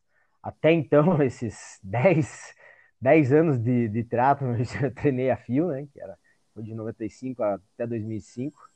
até 0.41 0.71
então, 0.71 1.21
esses 1.23 1.79
10, 1.83 2.55
10 2.99 3.33
anos 3.33 3.59
de, 3.59 3.87
de 3.87 4.07
eu 4.83 4.93
treinei 4.93 5.29
a 5.29 5.37
fio, 5.37 5.67
né? 5.67 5.87
Que 5.91 6.01
era, 6.01 6.17
foi 6.53 6.63
de 6.63 6.73
95 6.73 7.43
até 7.43 7.85
2005. 7.85 8.69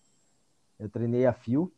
Eu 0.79 0.89
treinei 0.89 1.25
a 1.25 1.33
fio. 1.33 1.71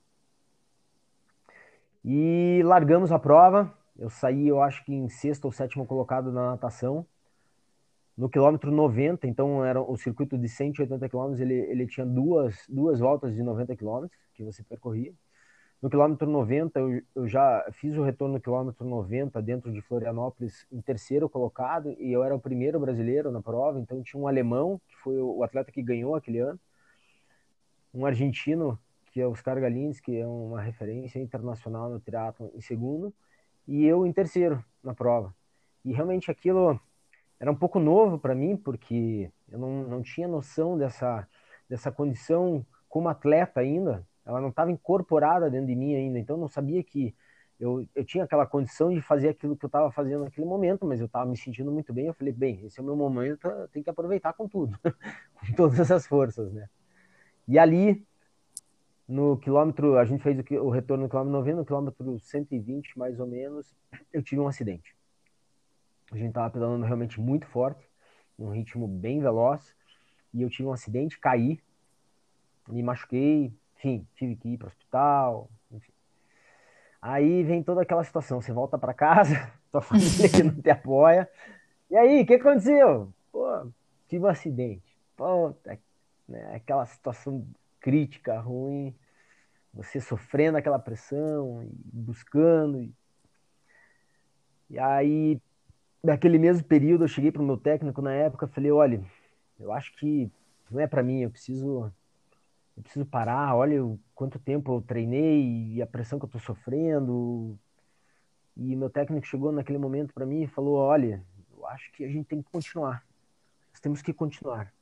E 2.04 2.62
largamos 2.64 3.12
a 3.12 3.20
prova. 3.20 3.76
Eu 3.98 4.10
saí, 4.10 4.48
eu 4.48 4.62
acho 4.62 4.84
que 4.84 4.94
em 4.94 5.08
sexto 5.10 5.46
ou 5.46 5.52
sétimo 5.52 5.86
colocado 5.86 6.32
na 6.32 6.52
natação. 6.52 7.06
No 8.18 8.30
quilômetro 8.30 8.72
90, 8.72 9.28
então 9.28 9.66
era 9.66 9.82
o 9.82 9.98
circuito 9.98 10.38
de 10.38 10.48
180 10.48 11.10
quilômetros, 11.10 11.42
ele, 11.42 11.54
ele 11.54 11.86
tinha 11.86 12.06
duas, 12.06 12.64
duas 12.70 13.00
voltas 13.00 13.36
de 13.36 13.44
90 13.44 13.76
quilômetros 13.76 14.18
que 14.34 14.42
você 14.42 14.64
percorria. 14.64 15.14
No 15.86 15.90
quilômetro 15.92 16.28
90, 16.28 16.80
eu, 16.80 17.04
eu, 17.14 17.28
já 17.28 17.64
fiz 17.74 17.96
o 17.96 18.02
retorno 18.02 18.34
no 18.34 18.42
quilômetro 18.42 18.84
90 18.84 19.40
dentro 19.40 19.72
de 19.72 19.82
Florianópolis 19.82 20.66
em 20.72 20.82
terceiro 20.82 21.30
colocado 21.30 21.96
e 22.00 22.12
eu 22.12 22.24
era 22.24 22.36
o 22.36 22.40
primeiro 22.40 22.80
brasileiro 22.80 23.32
na 23.32 23.40
prova, 23.40 23.80
então 23.80 24.02
tinha 24.02 24.20
um 24.20 24.28
alemão, 24.28 24.82
que 24.88 24.96
foi 24.96 25.22
o 25.22 25.44
atleta 25.44 25.72
que 25.72 25.84
ganhou 25.84 26.16
aquele 26.16 26.40
ano, 26.40 26.60
um 27.94 28.04
argentino, 28.04 28.80
que 29.12 29.22
é 29.22 29.28
Oscar 29.28 29.62
Galins, 29.62 30.00
que 30.00 30.18
é 30.18 30.26
uma 30.26 30.60
referência 30.60 31.20
internacional 31.20 31.88
no 31.88 32.00
triatlo 32.00 32.52
em 32.56 32.62
segundo, 32.62 33.14
e 33.68 33.86
eu 33.86 34.08
em 34.08 34.12
terceiro 34.12 34.66
na 34.84 34.96
prova. 34.96 35.36
E 35.86 35.94
realmente 35.94 36.32
aquilo 36.32 36.82
era 37.40 37.52
um 37.52 37.56
pouco 37.56 37.80
novo 37.80 38.18
para 38.18 38.34
mim, 38.34 38.58
porque 38.58 39.32
eu 39.52 39.60
não, 39.60 39.84
não 39.84 40.02
tinha 40.02 40.28
noção 40.28 40.80
dessa, 40.80 41.28
dessa 41.70 41.92
condição 41.92 42.66
como 42.90 43.08
atleta 43.08 43.60
ainda, 43.60 44.04
ela 44.26 44.42
não 44.42 44.50
estava 44.50 44.72
incorporada 44.72 45.50
dentro 45.50 45.68
de 45.68 45.76
mim 45.76 45.96
ainda, 45.96 46.18
então 46.18 46.36
eu 46.36 46.40
não 46.42 46.48
sabia 46.48 46.84
que 46.84 47.16
eu, 47.60 47.88
eu 47.96 48.04
tinha 48.04 48.24
aquela 48.24 48.46
condição 48.46 48.94
de 48.94 49.02
fazer 49.02 49.30
aquilo 49.30 49.56
que 49.56 49.64
eu 49.64 49.68
estava 49.68 49.92
fazendo 49.92 50.26
naquele 50.26 50.46
momento, 50.46 50.86
mas 50.86 51.00
eu 51.00 51.06
estava 51.06 51.26
me 51.26 51.38
sentindo 51.38 51.72
muito 51.72 51.94
bem. 51.94 52.08
Eu 52.08 52.14
falei, 52.14 52.34
bem, 52.34 52.66
esse 52.66 52.80
é 52.80 52.84
o 52.84 52.86
meu 52.86 52.96
momento, 52.96 53.48
eu 53.48 53.68
tenho 53.70 53.84
que 53.84 53.90
aproveitar 53.90 54.34
com 54.34 54.48
tudo, 54.48 54.78
com 55.40 55.54
todas 55.56 55.90
as 55.90 56.06
forças, 56.06 56.52
né? 56.52 56.68
E 57.48 57.58
ali, 57.58 58.06
no 59.08 59.38
quilômetro, 59.38 59.98
a 59.98 60.04
gente 60.04 60.22
fez 60.22 60.38
o, 60.38 60.56
o 60.66 60.70
retorno 60.70 61.04
no 61.04 61.10
quilômetro 61.10 61.38
90, 61.38 61.58
no 61.58 61.66
quilômetro 61.66 62.20
120 62.20 62.98
mais 62.98 63.20
ou 63.20 63.28
menos, 63.28 63.74
eu 64.12 64.22
tive 64.22 64.42
um 64.42 64.48
acidente. 64.48 64.96
A 66.12 66.18
gente 66.18 66.30
estava 66.30 66.50
pedalando 66.50 66.86
realmente 66.86 67.22
muito 67.22 67.48
forte, 67.48 67.88
um 68.38 68.50
ritmo 68.50 68.88
bem 68.88 69.22
veloz, 69.22 69.74
e 70.34 70.42
eu 70.42 70.50
tive 70.50 70.68
um 70.68 70.74
acidente, 70.74 71.20
caí, 71.20 71.60
me 72.68 72.84
machuquei, 72.84 73.54
enfim, 73.78 74.08
tive 74.16 74.36
que 74.36 74.50
ir 74.50 74.58
para 74.58 74.66
o 74.66 74.70
hospital, 74.70 75.50
enfim. 75.72 75.92
Aí 77.02 77.44
vem 77.44 77.62
toda 77.62 77.82
aquela 77.82 78.04
situação, 78.04 78.42
você 78.42 78.52
volta 78.52 78.78
para 78.78 78.94
casa, 78.94 79.52
tua 79.72 79.82
família 79.82 80.30
que 80.30 80.44
não 80.44 80.62
te 80.62 80.70
apoia. 80.72 81.30
E 81.90 81.96
aí, 81.96 82.22
o 82.22 82.26
que 82.26 82.34
aconteceu? 82.34 83.14
Pô, 83.32 83.68
tive 84.08 84.26
um 84.26 84.28
acidente. 84.28 84.84
Puta, 85.16 85.80
né? 86.28 86.56
aquela 86.56 86.86
situação 86.86 87.46
crítica, 87.80 88.40
ruim, 88.40 88.96
você 89.74 90.02
sofrendo 90.02 90.58
aquela 90.58 90.80
pressão, 90.80 91.64
e 91.64 91.70
buscando. 91.94 92.82
E, 92.82 92.94
e 94.72 94.80
aí, 94.80 95.40
naquele 96.04 96.40
mesmo 96.40 96.66
período, 96.66 97.04
eu 97.04 97.08
cheguei 97.08 97.32
para 97.32 97.42
o 97.42 97.46
meu 97.46 97.58
técnico 97.58 98.02
na 98.02 98.14
época, 98.14 98.48
falei, 98.48 98.72
olha, 98.72 99.04
eu 99.60 99.72
acho 99.72 99.96
que 99.98 100.32
não 100.72 100.80
é 100.80 100.88
para 100.88 101.04
mim, 101.04 101.22
eu 101.22 101.30
preciso 101.30 101.94
eu 102.76 102.84
preciso 102.84 103.06
parar, 103.06 103.56
olha 103.56 103.84
o 103.84 104.00
quanto 104.14 104.38
tempo 104.38 104.74
eu 104.74 104.82
treinei 104.82 105.74
e 105.74 105.82
a 105.82 105.88
pressão 105.88 106.20
que 106.20 106.26
eu 106.26 106.28
estou 106.28 106.42
sofrendo. 106.42 107.58
E 108.56 108.76
meu 108.76 108.90
técnico 108.90 109.26
chegou 109.26 109.52
naquele 109.52 109.78
momento 109.78 110.14
para 110.14 110.26
mim 110.26 110.44
e 110.44 110.48
falou: 110.48 110.76
Olha, 110.76 111.24
eu 111.56 111.66
acho 111.68 111.92
que 111.94 112.04
a 112.04 112.10
gente 112.10 112.28
tem 112.28 112.42
que 112.42 112.52
continuar. 112.52 113.06
Nós 113.72 113.80
temos 113.80 114.02
que 114.02 114.14
continuar. 114.14 114.74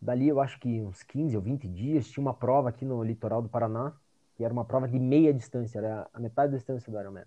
Dali, 0.00 0.28
eu 0.28 0.40
acho 0.40 0.58
que 0.60 0.80
uns 0.80 1.02
15 1.02 1.36
ou 1.36 1.42
20 1.42 1.68
dias, 1.68 2.08
tinha 2.08 2.22
uma 2.22 2.34
prova 2.34 2.68
aqui 2.68 2.84
no 2.84 3.02
litoral 3.02 3.42
do 3.42 3.48
Paraná, 3.48 3.92
que 4.36 4.44
era 4.44 4.52
uma 4.52 4.64
prova 4.64 4.86
de 4.86 4.98
meia 4.98 5.34
distância, 5.34 5.78
era 5.78 6.08
a 6.12 6.20
metade 6.20 6.52
da 6.52 6.58
distância 6.58 6.90
do 6.90 6.98
Ironman. 6.98 7.24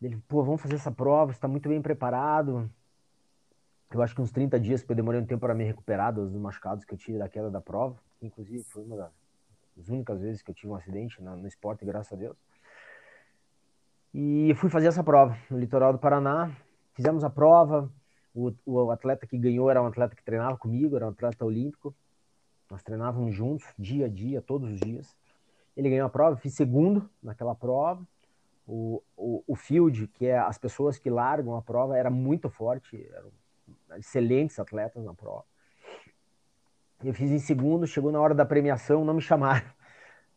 Ele, 0.00 0.16
pô, 0.28 0.42
vamos 0.42 0.60
fazer 0.60 0.74
essa 0.74 0.90
prova, 0.90 1.32
você 1.32 1.36
está 1.36 1.48
muito 1.48 1.68
bem 1.68 1.80
preparado, 1.80 2.70
eu 3.92 4.02
acho 4.02 4.14
que 4.14 4.20
uns 4.20 4.32
30 4.32 4.58
dias, 4.58 4.80
porque 4.80 4.92
eu 4.92 4.96
demorei 4.96 5.20
um 5.20 5.26
tempo 5.26 5.40
para 5.40 5.54
me 5.54 5.64
recuperar 5.64 6.12
dos 6.12 6.34
machucados 6.34 6.84
que 6.84 6.92
eu 6.92 6.98
tive 6.98 7.18
da 7.18 7.28
queda 7.28 7.50
da 7.50 7.60
prova. 7.60 7.96
Inclusive, 8.20 8.64
foi 8.64 8.82
uma 8.82 8.96
das, 8.96 9.12
as 9.78 9.88
únicas 9.88 10.20
vezes 10.20 10.42
que 10.42 10.50
eu 10.50 10.54
tive 10.54 10.72
um 10.72 10.74
acidente 10.74 11.22
no, 11.22 11.46
esporte, 11.46 11.84
graças 11.84 12.12
a 12.12 12.16
Deus. 12.16 12.36
E 14.12 14.52
fui 14.56 14.70
fazer 14.70 14.88
essa 14.88 15.02
prova 15.02 15.36
no 15.50 15.58
litoral 15.58 15.92
do 15.92 15.98
Paraná. 15.98 16.50
Fizemos 16.94 17.22
a 17.24 17.30
prova. 17.30 17.90
O, 18.34 18.52
o 18.66 18.90
atleta 18.90 19.26
que 19.26 19.38
ganhou 19.38 19.70
era 19.70 19.80
um 19.80 19.86
atleta 19.86 20.16
que 20.16 20.24
treinava 20.24 20.56
comigo, 20.56 20.96
era 20.96 21.06
um 21.06 21.10
atleta 21.10 21.44
olímpico. 21.44 21.94
Nós 22.70 22.82
treinávamos 22.82 23.34
juntos, 23.34 23.66
dia 23.78 24.06
a 24.06 24.08
dia, 24.08 24.42
todos 24.42 24.72
os 24.72 24.80
dias. 24.80 25.16
Ele 25.76 25.90
ganhou 25.90 26.06
a 26.06 26.10
prova, 26.10 26.36
fiz 26.36 26.54
segundo 26.54 27.08
naquela 27.22 27.54
prova. 27.54 28.04
O, 28.66 29.02
o, 29.16 29.44
o 29.46 29.54
field, 29.54 30.08
que 30.08 30.26
é 30.26 30.38
as 30.38 30.56
pessoas 30.58 30.98
que 30.98 31.10
largam 31.10 31.54
a 31.54 31.62
prova, 31.62 31.96
era 31.96 32.10
muito 32.10 32.48
forte, 32.48 33.06
eram 33.12 33.30
excelentes 33.98 34.58
atletas 34.58 35.04
na 35.04 35.14
prova. 35.14 35.44
Eu 37.02 37.12
fiz 37.12 37.30
em 37.30 37.38
segundo, 37.38 37.86
chegou 37.86 38.10
na 38.10 38.20
hora 38.20 38.34
da 38.34 38.44
premiação, 38.44 39.04
não 39.04 39.14
me 39.14 39.20
chamaram. 39.20 39.66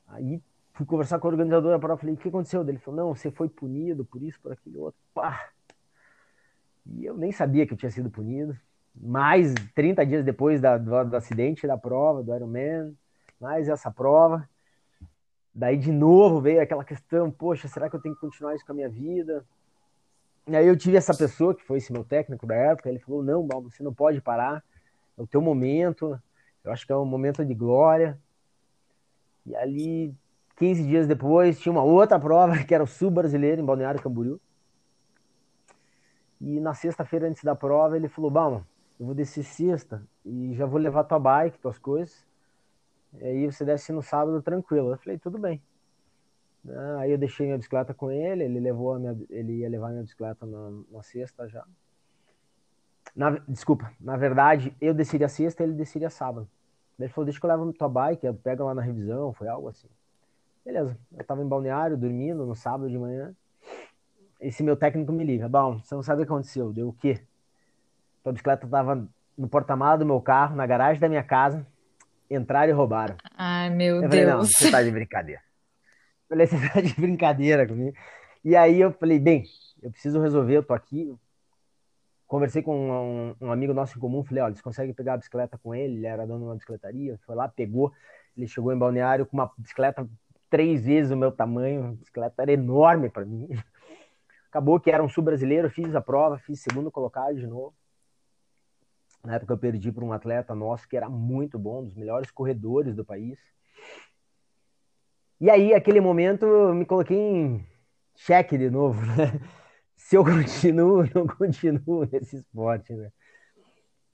Aí 0.07 0.41
fui 0.73 0.85
conversar 0.85 1.19
com 1.19 1.27
o 1.27 1.31
organizador 1.31 1.71
da 1.71 1.79
prova, 1.79 1.99
falei, 1.99 2.15
o 2.15 2.17
que 2.17 2.27
aconteceu? 2.27 2.67
Ele 2.67 2.77
falou, 2.77 3.05
não, 3.05 3.15
você 3.15 3.31
foi 3.31 3.49
punido 3.49 4.05
por 4.05 4.21
isso, 4.21 4.39
por 4.41 4.51
aquilo 4.51 4.81
outro. 4.81 4.99
Pá! 5.13 5.49
E 6.85 7.05
eu 7.05 7.17
nem 7.17 7.31
sabia 7.31 7.65
que 7.65 7.73
eu 7.73 7.77
tinha 7.77 7.91
sido 7.91 8.09
punido. 8.09 8.57
Mais 8.95 9.53
30 9.75 10.05
dias 10.05 10.25
depois 10.25 10.59
da, 10.59 10.77
do, 10.77 11.03
do 11.05 11.15
acidente 11.15 11.67
da 11.67 11.77
prova, 11.77 12.23
do 12.23 12.33
Ironman, 12.33 12.97
mais 13.39 13.69
essa 13.69 13.91
prova. 13.91 14.47
Daí 15.53 15.77
de 15.77 15.91
novo 15.91 16.39
veio 16.39 16.61
aquela 16.61 16.83
questão, 16.83 17.31
poxa, 17.31 17.67
será 17.67 17.89
que 17.89 17.95
eu 17.95 18.01
tenho 18.01 18.15
que 18.15 18.21
continuar 18.21 18.55
isso 18.55 18.65
com 18.65 18.71
a 18.71 18.75
minha 18.75 18.89
vida? 18.89 19.45
E 20.47 20.55
aí 20.55 20.65
eu 20.65 20.77
tive 20.77 20.95
essa 20.95 21.13
pessoa, 21.15 21.53
que 21.53 21.63
foi 21.63 21.77
esse 21.77 21.91
meu 21.91 22.05
técnico 22.05 22.47
da 22.47 22.55
época, 22.55 22.89
ele 22.89 22.99
falou, 22.99 23.21
não, 23.21 23.45
Balbo, 23.45 23.69
você 23.69 23.83
não 23.83 23.93
pode 23.93 24.21
parar, 24.21 24.63
é 25.17 25.21
o 25.21 25.27
teu 25.27 25.41
momento, 25.41 26.17
eu 26.63 26.71
acho 26.71 26.85
que 26.85 26.91
é 26.91 26.95
um 26.95 27.05
momento 27.05 27.43
de 27.43 27.53
glória. 27.53 28.17
E 29.45 29.55
ali 29.55 30.15
15 30.57 30.83
dias 30.83 31.07
depois, 31.07 31.59
tinha 31.59 31.71
uma 31.71 31.83
outra 31.83 32.19
prova, 32.19 32.57
que 32.63 32.73
era 32.73 32.83
o 32.83 32.87
Sul 32.87 33.11
Brasileiro, 33.11 33.61
em 33.61 33.65
Balneário 33.65 34.01
Camboriú. 34.01 34.39
E 36.39 36.59
na 36.59 36.73
sexta-feira, 36.73 37.27
antes 37.27 37.43
da 37.43 37.55
prova, 37.55 37.95
ele 37.95 38.07
falou: 38.07 38.29
Bom, 38.29 38.63
eu 38.99 39.05
vou 39.05 39.15
descer 39.15 39.43
sexta 39.43 40.03
e 40.23 40.53
já 40.55 40.65
vou 40.65 40.79
levar 40.79 41.03
tua 41.03 41.19
bike, 41.19 41.59
tuas 41.59 41.79
coisas. 41.79 42.25
E 43.13 43.23
aí 43.23 43.45
você 43.45 43.65
desce 43.65 43.91
no 43.91 44.03
sábado 44.03 44.41
tranquilo. 44.41 44.91
Eu 44.91 44.97
falei: 44.97 45.17
Tudo 45.17 45.39
bem. 45.39 45.61
Ah, 46.69 46.99
aí 46.99 47.11
eu 47.11 47.17
deixei 47.17 47.45
minha 47.45 47.57
bicicleta 47.57 47.93
com 47.93 48.11
ele, 48.11 48.43
ele 48.43 48.59
levou 48.59 48.93
a 48.93 48.99
minha, 48.99 49.17
ele 49.29 49.57
ia 49.57 49.69
levar 49.69 49.89
minha 49.89 50.03
bicicleta 50.03 50.45
na, 50.45 50.71
na 50.91 51.01
sexta 51.01 51.47
já. 51.47 51.65
Na, 53.15 53.31
desculpa, 53.47 53.91
na 53.99 54.17
verdade, 54.17 54.75
eu 54.81 54.93
desceria 54.93 55.29
sexta, 55.29 55.63
ele 55.63 55.73
desceria 55.73 56.09
sábado. 56.09 56.47
Ele 56.99 57.09
falou: 57.09 57.25
Deixa 57.25 57.39
que 57.39 57.45
eu 57.45 57.49
levo 57.49 57.73
tua 57.73 57.87
bike, 57.87 58.31
pega 58.43 58.63
lá 58.63 58.73
na 58.73 58.81
revisão, 58.81 59.33
foi 59.33 59.47
algo 59.47 59.69
assim. 59.69 59.87
Beleza, 60.65 60.97
eu 61.17 61.23
tava 61.23 61.41
em 61.41 61.47
balneário, 61.47 61.95
dormindo 61.95 62.45
no 62.45 62.55
sábado 62.55 62.89
de 62.89 62.97
manhã. 62.97 63.33
Esse 64.39 64.61
meu 64.61 64.75
técnico 64.75 65.11
me 65.11 65.23
liga. 65.23 65.47
Bom, 65.47 65.79
você 65.79 65.95
não 65.95 66.03
sabe 66.03 66.21
o 66.21 66.25
que 66.25 66.31
aconteceu. 66.31 66.73
Deu 66.73 66.89
o 66.89 66.93
quê? 66.93 67.21
Tua 68.23 68.33
bicicleta 68.33 68.67
tava 68.67 69.07
no 69.37 69.47
porta-malas 69.47 69.99
do 69.99 70.05
meu 70.05 70.19
carro, 70.19 70.55
na 70.55 70.65
garagem 70.65 70.99
da 70.99 71.07
minha 71.07 71.23
casa. 71.23 71.65
Entraram 72.29 72.69
e 72.69 72.73
roubaram. 72.73 73.15
Ai, 73.37 73.69
meu 73.69 73.95
eu 73.95 74.01
Deus. 74.01 74.11
Falei, 74.11 74.25
não, 74.25 74.43
você 74.43 74.69
tá 74.69 74.83
de 74.83 74.91
brincadeira. 74.91 75.41
Falei, 76.29 76.47
você 76.47 76.57
tá 76.69 76.81
de 76.81 76.93
brincadeira 76.95 77.67
comigo. 77.67 77.95
E 78.43 78.55
aí 78.55 78.79
eu 78.81 78.91
falei, 78.91 79.19
bem, 79.19 79.43
eu 79.81 79.91
preciso 79.91 80.21
resolver, 80.21 80.57
eu 80.57 80.63
tô 80.63 80.73
aqui. 80.73 81.15
Conversei 82.27 82.61
com 82.61 82.75
um, 83.39 83.47
um 83.47 83.51
amigo 83.51 83.73
nosso 83.73 83.97
em 83.97 84.01
comum, 84.01 84.23
falei, 84.23 84.43
olha, 84.43 84.55
você 84.55 84.61
consegue 84.61 84.93
pegar 84.93 85.13
a 85.13 85.17
bicicleta 85.17 85.57
com 85.57 85.73
ele? 85.73 85.95
Ele 85.95 86.05
era 86.05 86.25
dono 86.25 86.39
de 86.39 86.45
uma 86.45 86.55
bicicletaria, 86.55 87.17
foi 87.25 87.35
lá, 87.35 87.47
pegou. 87.47 87.93
Ele 88.35 88.47
chegou 88.47 88.73
em 88.73 88.77
Balneário 88.77 89.25
com 89.25 89.37
uma 89.37 89.51
bicicleta 89.57 90.07
três 90.49 90.85
vezes 90.85 91.11
o 91.11 91.17
meu 91.17 91.31
tamanho, 91.31 91.85
a 91.85 91.91
bicicleta 91.93 92.41
era 92.41 92.51
enorme 92.51 93.09
para 93.09 93.25
mim. 93.25 93.47
Acabou 94.49 94.79
que 94.79 94.91
era 94.91 95.03
um 95.03 95.09
sul-brasileiro, 95.09 95.69
fiz 95.69 95.95
a 95.95 96.01
prova, 96.01 96.37
fiz 96.37 96.59
segundo 96.59 96.91
colocado 96.91 97.35
de 97.35 97.47
novo. 97.47 97.73
Na 99.23 99.35
época 99.35 99.53
eu 99.53 99.57
perdi 99.57 99.91
para 99.91 100.05
um 100.05 100.13
atleta 100.13 100.53
nosso 100.55 100.87
que 100.87 100.95
era 100.95 101.09
muito 101.09 101.57
bom, 101.57 101.81
um 101.81 101.85
dos 101.85 101.95
melhores 101.95 102.31
corredores 102.31 102.95
do 102.95 103.03
país. 103.03 103.37
E 105.39 105.49
aí, 105.51 105.73
aquele 105.73 106.01
momento, 106.01 106.45
eu 106.45 106.73
me 106.73 106.83
coloquei 106.85 107.15
em 107.17 107.63
cheque 108.15 108.57
de 108.57 108.69
novo, 108.71 108.99
né? 109.05 109.39
Se 109.95 110.15
eu 110.15 110.23
continuo, 110.23 111.03
não 111.13 111.27
continuo 111.27 112.07
nesse 112.11 112.37
esporte, 112.37 112.93
né? 112.93 113.11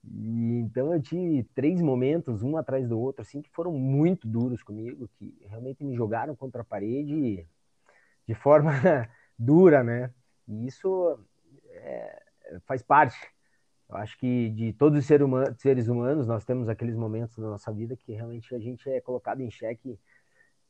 E, 0.04 0.58
então 0.60 0.92
eu 0.92 1.00
tive 1.00 1.44
três 1.54 1.80
momentos, 1.80 2.42
um 2.42 2.58
atrás 2.58 2.86
do 2.86 2.98
outro, 3.00 3.22
assim, 3.22 3.40
que 3.40 3.50
foram 3.50 3.72
muito 3.72 4.28
duros 4.28 4.62
comigo, 4.62 5.08
que 5.18 5.34
realmente 5.46 5.82
me 5.82 5.94
jogaram 5.96 6.36
contra 6.36 6.60
a 6.60 6.64
parede 6.64 7.46
de 8.28 8.34
forma 8.34 8.72
dura, 9.38 9.82
né? 9.82 10.12
E 10.46 10.66
isso 10.66 11.18
é, 11.70 12.22
faz 12.66 12.82
parte. 12.82 13.16
Eu 13.88 13.96
acho 13.96 14.18
que 14.18 14.50
de 14.50 14.74
todos 14.74 14.98
os 14.98 15.06
seres 15.06 15.88
humanos, 15.88 16.26
nós 16.26 16.44
temos 16.44 16.68
aqueles 16.68 16.96
momentos 16.96 17.38
na 17.38 17.48
nossa 17.48 17.72
vida 17.72 17.96
que 17.96 18.12
realmente 18.12 18.54
a 18.54 18.58
gente 18.58 18.88
é 18.90 19.00
colocado 19.00 19.40
em 19.40 19.50
xeque 19.50 19.98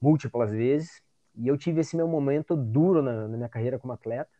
múltiplas 0.00 0.50
vezes. 0.50 1.02
E 1.36 1.48
eu 1.48 1.56
tive 1.56 1.80
esse 1.80 1.96
meu 1.96 2.06
momento 2.06 2.56
duro 2.56 3.02
na, 3.02 3.28
na 3.28 3.36
minha 3.36 3.48
carreira 3.48 3.78
como 3.78 3.92
atleta. 3.92 4.30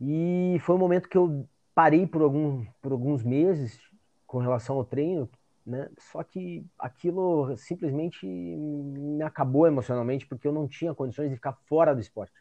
E 0.00 0.56
foi 0.60 0.74
um 0.74 0.78
momento 0.78 1.08
que 1.08 1.16
eu 1.16 1.48
parei 1.74 2.06
por, 2.06 2.22
algum, 2.22 2.64
por 2.80 2.92
alguns 2.92 3.22
meses 3.22 3.78
com 4.26 4.38
relação 4.38 4.76
ao 4.76 4.84
treino, 4.84 5.28
né? 5.64 5.88
Só 5.98 6.22
que 6.22 6.66
aquilo 6.78 7.56
simplesmente 7.56 8.26
me 8.26 9.22
acabou 9.22 9.66
emocionalmente 9.66 10.26
porque 10.26 10.46
eu 10.46 10.52
não 10.52 10.66
tinha 10.66 10.94
condições 10.94 11.30
de 11.30 11.36
ficar 11.36 11.52
fora 11.66 11.94
do 11.94 12.00
esporte. 12.00 12.32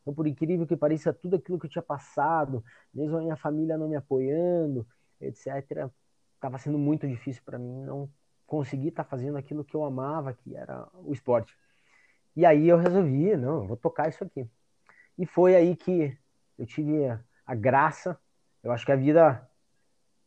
Então, 0.00 0.14
por 0.14 0.26
incrível 0.26 0.66
que 0.66 0.76
pareça, 0.76 1.12
tudo 1.12 1.36
aquilo 1.36 1.58
que 1.58 1.66
eu 1.66 1.70
tinha 1.70 1.82
passado, 1.82 2.64
mesmo 2.92 3.16
a 3.18 3.20
minha 3.20 3.36
família 3.36 3.76
não 3.76 3.88
me 3.88 3.96
apoiando, 3.96 4.86
etc., 5.20 5.90
estava 6.34 6.56
sendo 6.56 6.78
muito 6.78 7.06
difícil 7.06 7.42
para 7.44 7.58
mim 7.58 7.82
não 7.84 8.08
conseguir 8.50 8.88
estar 8.88 9.04
tá 9.04 9.10
fazendo 9.10 9.38
aquilo 9.38 9.64
que 9.64 9.74
eu 9.74 9.84
amava, 9.84 10.34
que 10.34 10.56
era 10.56 10.88
o 10.94 11.12
esporte. 11.12 11.56
E 12.34 12.44
aí 12.44 12.68
eu 12.68 12.76
resolvi, 12.76 13.36
não, 13.36 13.62
eu 13.62 13.66
vou 13.66 13.76
tocar 13.76 14.08
isso 14.08 14.24
aqui. 14.24 14.46
E 15.16 15.24
foi 15.24 15.54
aí 15.54 15.76
que 15.76 16.16
eu 16.58 16.66
tive 16.66 17.06
a 17.46 17.54
graça 17.54 18.18
eu 18.62 18.72
acho 18.72 18.84
que 18.84 18.92
a 18.92 18.96
vida 18.96 19.48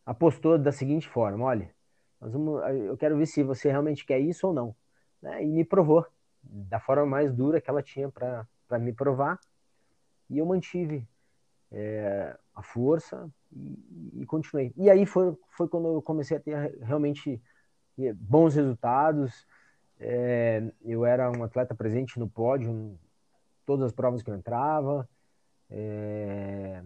apostou 0.06 0.58
da 0.58 0.72
seguinte 0.72 1.08
forma: 1.08 1.46
olha, 1.46 1.74
vamos, 2.20 2.62
eu 2.86 2.98
quero 2.98 3.18
ver 3.18 3.26
se 3.26 3.44
você 3.44 3.70
realmente 3.70 4.06
quer 4.06 4.20
isso 4.20 4.48
ou 4.48 4.54
não. 4.54 4.76
Né? 5.22 5.44
E 5.44 5.48
me 5.48 5.64
provou 5.64 6.06
da 6.42 6.80
forma 6.80 7.06
mais 7.06 7.32
dura 7.34 7.62
que 7.62 7.70
ela 7.70 7.84
tinha 7.84 8.10
para 8.10 8.80
me 8.80 8.92
provar. 8.92 9.40
E 10.30 10.40
eu 10.40 10.46
mantive 10.46 11.08
é, 11.72 12.38
a 12.56 12.64
força 12.64 13.30
e, 13.52 14.22
e, 14.22 14.26
continuei. 14.26 14.74
E 14.76 14.90
aí 14.90 15.06
foi, 15.06 15.38
foi 15.50 15.68
quando 15.68 15.88
eu 15.88 16.02
comecei 16.02 16.38
a 16.38 16.40
ter 16.40 16.56
realmente 16.82 17.42
bons 18.16 18.56
resultados. 18.56 19.46
É, 20.00 20.64
eu 20.84 21.06
era 21.06 21.32
um 21.32 21.44
atleta 21.44 21.74
presente 21.74 22.20
no 22.20 22.28
pódio 22.28 22.70
em 22.70 23.00
todas 23.66 23.86
as 23.86 23.92
provas 23.92 24.22
que 24.22 24.30
eu 24.30 24.36
entrava. 24.36 25.08
É, 25.70 26.84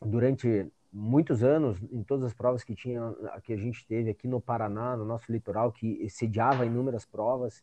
durante 0.00 0.70
muitos 0.92 1.42
anos, 1.42 1.78
em 1.92 2.02
todas 2.02 2.24
as 2.24 2.34
provas 2.34 2.64
que, 2.64 2.74
tinha, 2.74 3.14
que 3.42 3.52
a 3.52 3.56
gente 3.56 3.86
teve 3.86 4.10
aqui 4.10 4.26
no 4.26 4.40
Paraná, 4.40 4.96
no 4.96 5.04
nosso 5.04 5.30
litoral, 5.30 5.70
que 5.70 6.08
sediava 6.08 6.64
inúmeras 6.64 7.04
provas, 7.04 7.62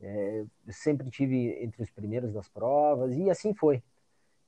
é, 0.00 0.44
sempre 0.68 1.10
tive 1.10 1.62
entre 1.62 1.82
os 1.82 1.90
primeiros 1.90 2.32
das 2.32 2.48
provas, 2.48 3.16
e 3.16 3.30
assim 3.30 3.54
foi. 3.54 3.82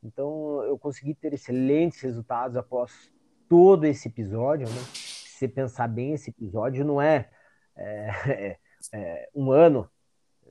Então, 0.02 0.62
eu 0.64 0.78
consegui 0.78 1.14
ter 1.14 1.32
excelentes 1.32 2.00
resultados 2.00 2.56
após 2.56 3.10
todo 3.48 3.84
esse 3.84 4.08
episódio. 4.08 4.66
Né? 4.68 5.01
Se 5.32 5.48
pensar 5.48 5.88
bem, 5.88 6.12
esse 6.12 6.30
episódio 6.30 6.84
não 6.84 7.00
é, 7.00 7.30
é, 7.76 8.58
é 8.92 9.28
um 9.34 9.50
ano, 9.50 9.88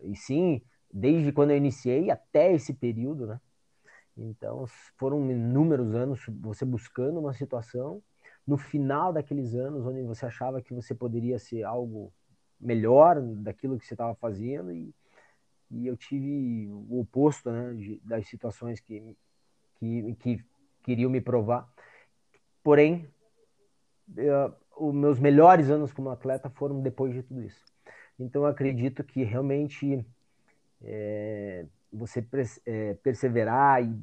e 0.04 0.16
sim 0.16 0.62
desde 0.94 1.32
quando 1.32 1.52
eu 1.52 1.58
iniciei 1.58 2.10
até 2.12 2.52
esse 2.52 2.74
período, 2.74 3.28
né? 3.28 3.40
Então, 4.18 4.66
foram 4.98 5.32
inúmeros 5.32 5.96
anos 5.96 6.20
você 6.42 6.66
buscando 6.66 7.20
uma 7.20 7.34
situação. 7.34 8.04
No 8.46 8.58
final 8.58 9.14
daqueles 9.14 9.54
anos, 9.56 9.86
onde 9.86 10.02
você 10.04 10.26
achava 10.26 10.62
que 10.62 10.74
você 10.74 10.94
poderia 10.94 11.40
ser 11.40 11.64
algo 11.64 12.12
melhor 12.60 13.22
daquilo 13.22 13.80
que 13.80 13.86
você 13.86 13.94
estava 13.94 14.14
fazendo, 14.16 14.72
e, 14.72 14.94
e 15.70 15.88
eu 15.88 15.96
tive 15.96 16.68
o 16.70 17.00
oposto 17.00 17.52
né, 17.52 17.74
de, 17.74 18.00
das 18.04 18.28
situações 18.28 18.80
que, 18.80 19.16
que, 19.76 20.16
que 20.16 20.46
queriam 20.84 21.10
me 21.10 21.22
provar. 21.22 21.72
Porém, 22.64 23.10
eu, 24.18 24.54
os 24.82 24.96
meus 24.96 25.20
melhores 25.20 25.70
anos 25.70 25.94
como 25.94 26.10
atleta 26.10 26.50
foram 26.50 26.82
depois 26.82 27.14
de 27.14 27.22
tudo 27.22 27.44
isso. 27.44 27.64
Então, 28.20 28.46
acredito 28.46 29.04
que 29.04 29.24
realmente 29.24 30.06
é, 30.82 31.66
você 31.94 32.26
é, 32.66 32.96
perseverar 32.96 33.84
e 33.84 33.96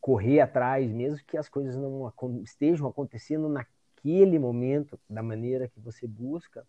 correr 0.00 0.40
atrás, 0.40 0.90
mesmo 0.90 1.24
que 1.26 1.36
as 1.36 1.48
coisas 1.48 1.76
não 1.76 2.10
estejam 2.42 2.86
acontecendo 2.86 3.48
naquele 3.48 4.38
momento, 4.38 4.98
da 5.08 5.22
maneira 5.22 5.68
que 5.68 5.80
você 5.80 6.06
busca, 6.06 6.66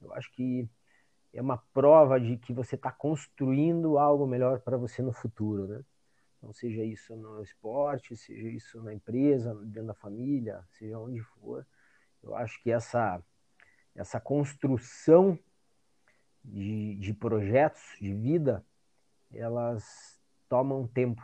eu 0.00 0.12
acho 0.12 0.30
que 0.32 0.68
é 1.32 1.42
uma 1.42 1.56
prova 1.72 2.20
de 2.20 2.36
que 2.36 2.52
você 2.52 2.76
está 2.76 2.92
construindo 2.92 3.98
algo 3.98 4.26
melhor 4.26 4.60
para 4.60 4.76
você 4.76 5.02
no 5.02 5.12
futuro, 5.12 5.66
né? 5.66 5.84
Então, 6.38 6.52
seja 6.52 6.84
isso 6.84 7.16
no 7.16 7.42
esporte, 7.42 8.16
seja 8.16 8.48
isso 8.48 8.80
na 8.82 8.92
empresa, 8.92 9.54
dentro 9.64 9.88
da 9.88 9.94
família, 9.94 10.62
seja 10.72 10.98
onde 10.98 11.20
for, 11.20 11.66
eu 12.24 12.34
acho 12.34 12.60
que 12.62 12.70
essa, 12.70 13.22
essa 13.94 14.18
construção 14.18 15.38
de, 16.42 16.96
de 16.96 17.14
projetos 17.14 17.82
de 18.00 18.12
vida, 18.14 18.64
elas 19.32 20.20
tomam 20.48 20.86
tempo. 20.86 21.22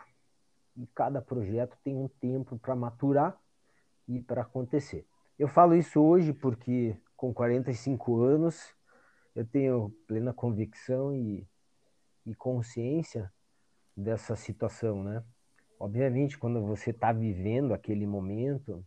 E 0.76 0.86
cada 0.94 1.20
projeto 1.20 1.76
tem 1.82 1.96
um 1.96 2.08
tempo 2.08 2.58
para 2.58 2.74
maturar 2.74 3.38
e 4.06 4.20
para 4.20 4.42
acontecer. 4.42 5.06
Eu 5.38 5.48
falo 5.48 5.74
isso 5.74 6.00
hoje 6.00 6.32
porque, 6.32 6.96
com 7.16 7.32
45 7.32 8.20
anos, 8.20 8.74
eu 9.34 9.44
tenho 9.46 9.90
plena 10.06 10.32
convicção 10.32 11.14
e, 11.14 11.46
e 12.26 12.34
consciência 12.34 13.32
dessa 13.96 14.36
situação, 14.36 15.02
né? 15.02 15.22
Obviamente, 15.78 16.36
quando 16.38 16.60
você 16.60 16.90
está 16.90 17.10
vivendo 17.10 17.72
aquele 17.72 18.06
momento, 18.06 18.84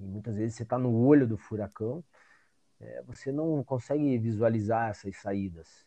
e 0.00 0.04
muitas 0.04 0.36
vezes 0.36 0.56
você 0.56 0.62
está 0.62 0.78
no 0.78 0.94
olho 0.94 1.26
do 1.26 1.36
furacão, 1.36 2.02
é, 2.80 3.02
você 3.06 3.32
não 3.32 3.62
consegue 3.64 4.18
visualizar 4.18 4.90
essas 4.90 5.16
saídas. 5.16 5.86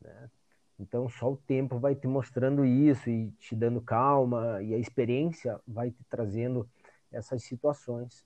Né? 0.00 0.30
Então, 0.78 1.08
só 1.08 1.32
o 1.32 1.36
tempo 1.36 1.78
vai 1.78 1.94
te 1.94 2.06
mostrando 2.06 2.64
isso 2.64 3.08
e 3.08 3.30
te 3.32 3.54
dando 3.54 3.80
calma, 3.80 4.60
e 4.62 4.74
a 4.74 4.78
experiência 4.78 5.60
vai 5.66 5.90
te 5.90 6.02
trazendo 6.10 6.68
essas 7.12 7.44
situações. 7.44 8.24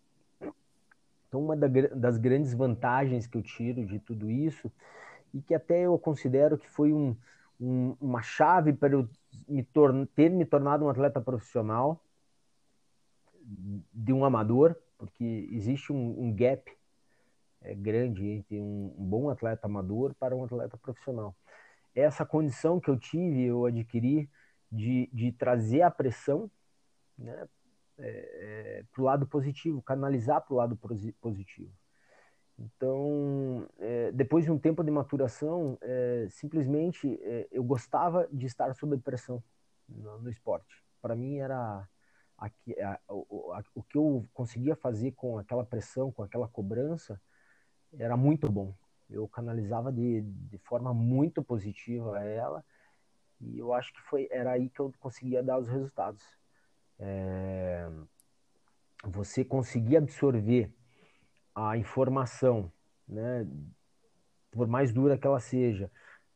Então, 1.29 1.43
uma 1.45 1.55
das 1.55 2.17
grandes 2.17 2.55
vantagens 2.55 3.27
que 3.27 3.37
eu 3.37 3.43
tiro 3.43 3.85
de 3.85 3.99
tudo 3.99 4.31
isso, 4.31 4.73
e 5.33 5.43
que 5.43 5.55
até 5.55 5.83
eu 5.83 5.99
considero 5.99 6.57
que 6.57 6.69
foi 6.69 6.91
um, 6.91 7.15
um, 7.61 7.95
uma 8.01 8.23
chave 8.23 8.73
para 8.73 8.95
eu 8.95 9.09
me 9.47 9.63
ter 10.15 10.31
me 10.31 10.47
tornado 10.47 10.87
um 10.87 10.89
atleta 10.89 11.21
profissional 11.21 12.03
de 13.93 14.13
um 14.13 14.25
amador, 14.25 14.75
porque 14.99 15.49
existe 15.53 15.93
um, 15.93 16.25
um 16.25 16.35
gap 16.35 16.71
é, 17.63 17.75
grande 17.75 18.27
entre 18.27 18.61
um, 18.61 18.95
um 18.99 19.05
bom 19.05 19.31
atleta 19.31 19.67
amador 19.67 20.15
para 20.15 20.37
um 20.37 20.45
atleta 20.45 20.77
profissional. 20.77 21.35
Essa 21.95 22.27
condição 22.27 22.81
que 22.81 22.91
eu 22.91 22.99
tive, 22.99 23.45
eu 23.45 23.65
adquiri 23.65 24.29
de, 24.71 25.09
de 25.13 25.33
trazer 25.33 25.83
a 25.83 25.91
pressão 25.91 26.51
né, 27.17 27.49
é, 27.99 28.79
é, 28.81 28.85
para 28.93 29.03
o 29.03 29.05
lado 29.05 29.27
positivo, 29.27 29.83
canalizar 29.83 30.41
para 30.43 30.55
o 30.55 30.57
lado 30.57 30.79
positivo. 31.21 31.73
Então, 32.59 33.69
é, 33.79 34.11
depois 34.13 34.45
de 34.45 34.51
um 34.51 34.59
tempo 34.59 34.83
de 34.83 34.91
maturação, 34.91 35.79
é, 35.81 36.27
simplesmente 36.31 37.19
é, 37.23 37.47
eu 37.53 37.63
gostava 37.63 38.29
de 38.33 38.47
estar 38.47 38.75
sob 38.75 38.97
pressão 38.99 39.43
no, 39.89 40.19
no 40.19 40.29
esporte. 40.29 40.83
Para 41.01 41.15
mim 41.15 41.39
era 41.39 41.89
a, 42.39 42.99
o, 43.09 43.53
a, 43.53 43.63
o 43.75 43.83
que 43.83 43.99
eu 43.99 44.29
conseguia 44.33 44.77
fazer 44.77 45.13
com 45.13 45.39
aquela 45.39 45.65
pressão, 45.65 46.13
com 46.13 46.23
aquela 46.23 46.47
cobrança, 46.47 47.21
era 47.99 48.17
muito 48.17 48.51
bom. 48.51 48.73
Eu 49.11 49.27
canalizava 49.27 49.91
de, 49.91 50.23
de 50.23 50.59
forma 50.59 50.95
muito 50.95 51.43
positiva 51.43 52.23
ela 52.23 52.65
e 53.41 53.59
eu 53.59 53.73
acho 53.73 53.93
que 53.93 54.01
foi 54.03 54.29
era 54.31 54.53
aí 54.53 54.69
que 54.69 54.81
eu 54.81 54.93
conseguia 55.01 55.43
dar 55.43 55.59
os 55.59 55.69
resultados. 55.69 56.23
É, 56.99 57.89
você 59.05 59.45
conseguir 59.45 59.97
absorver 59.97 60.73
a 61.55 61.77
informação, 61.77 62.71
né, 63.07 63.47
por 64.51 64.67
mais 64.67 64.93
dura 64.93 65.17
que 65.17 65.27
ela 65.27 65.41
seja, 65.41 65.91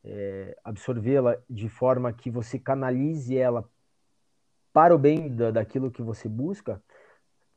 é, 0.04 0.56
absorvê-la 0.64 1.36
de 1.48 1.68
forma 1.68 2.12
que 2.12 2.30
você 2.30 2.58
canalize 2.58 3.36
ela 3.36 3.68
para 4.72 4.94
o 4.94 4.98
bem 4.98 5.35
da, 5.35 5.50
daquilo 5.50 5.90
que 5.90 6.02
você 6.02 6.28
busca, 6.28 6.82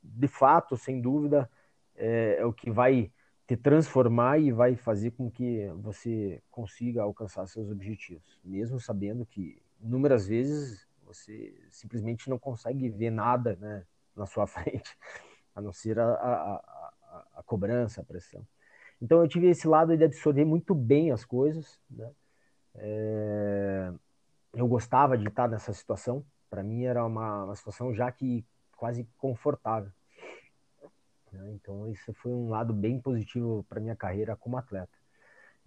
de 0.03 0.27
fato, 0.27 0.77
sem 0.77 1.01
dúvida, 1.01 1.49
é, 1.95 2.37
é, 2.39 2.45
o 2.45 2.53
que 2.53 2.69
vai 2.69 3.11
te 3.47 3.55
transformar 3.55 4.39
e 4.39 4.51
vai 4.51 4.75
fazer 4.75 5.11
com 5.11 5.29
que 5.29 5.67
você 5.75 6.41
consiga 6.49 7.03
alcançar 7.03 7.47
seus 7.47 7.69
objetivos, 7.69 8.39
mesmo 8.43 8.79
sabendo 8.79 9.25
que 9.25 9.61
inúmeras 9.79 10.27
vezes 10.27 10.87
você 11.05 11.55
simplesmente 11.69 12.29
não 12.29 12.39
consegue 12.39 12.89
ver 12.89 13.11
nada 13.11 13.55
né, 13.59 13.85
na 14.15 14.25
sua 14.25 14.45
frente, 14.47 14.97
a 15.53 15.61
não 15.61 15.71
ser 15.71 15.99
a, 15.99 16.11
a, 16.11 17.23
a, 17.35 17.43
cobrança, 17.43 18.01
a 18.01 18.03
pressão. 18.03 18.45
Então 19.01 19.21
eu 19.21 19.27
tive 19.27 19.47
esse 19.47 19.67
lado 19.67 19.95
de 19.95 20.03
absorver 20.03 20.45
muito 20.45 20.73
bem 20.73 21.11
as 21.11 21.23
coisas. 21.23 21.79
Né? 21.89 22.11
É... 22.75 23.93
Eu 24.53 24.67
gostava 24.67 25.17
de 25.17 25.27
estar 25.27 25.47
nessa 25.49 25.73
situação. 25.73 26.25
Para 26.55 26.63
mim 26.63 26.85
era 26.85 27.05
uma, 27.05 27.43
uma 27.43 27.55
situação 27.57 27.93
já 27.93 28.09
que 28.09 28.45
quase 28.77 29.05
confortável. 29.17 29.91
Né? 31.29 31.51
Então 31.51 31.85
isso 31.89 32.13
foi 32.13 32.31
um 32.31 32.47
lado 32.47 32.73
bem 32.73 32.97
positivo 32.97 33.65
para 33.67 33.81
minha 33.81 33.93
carreira 33.93 34.37
como 34.37 34.55
atleta. 34.55 34.97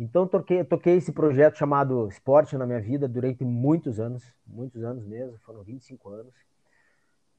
Então 0.01 0.27
toquei, 0.27 0.64
toquei 0.64 0.96
esse 0.96 1.12
projeto 1.12 1.59
chamado 1.59 2.09
Esporte 2.09 2.57
na 2.57 2.64
minha 2.64 2.81
vida 2.81 3.07
durante 3.07 3.44
muitos 3.44 4.01
anos, 4.01 4.24
muitos 4.46 4.83
anos 4.83 5.05
mesmo, 5.05 5.37
foram 5.40 5.62
25 5.62 6.09
anos. 6.09 6.35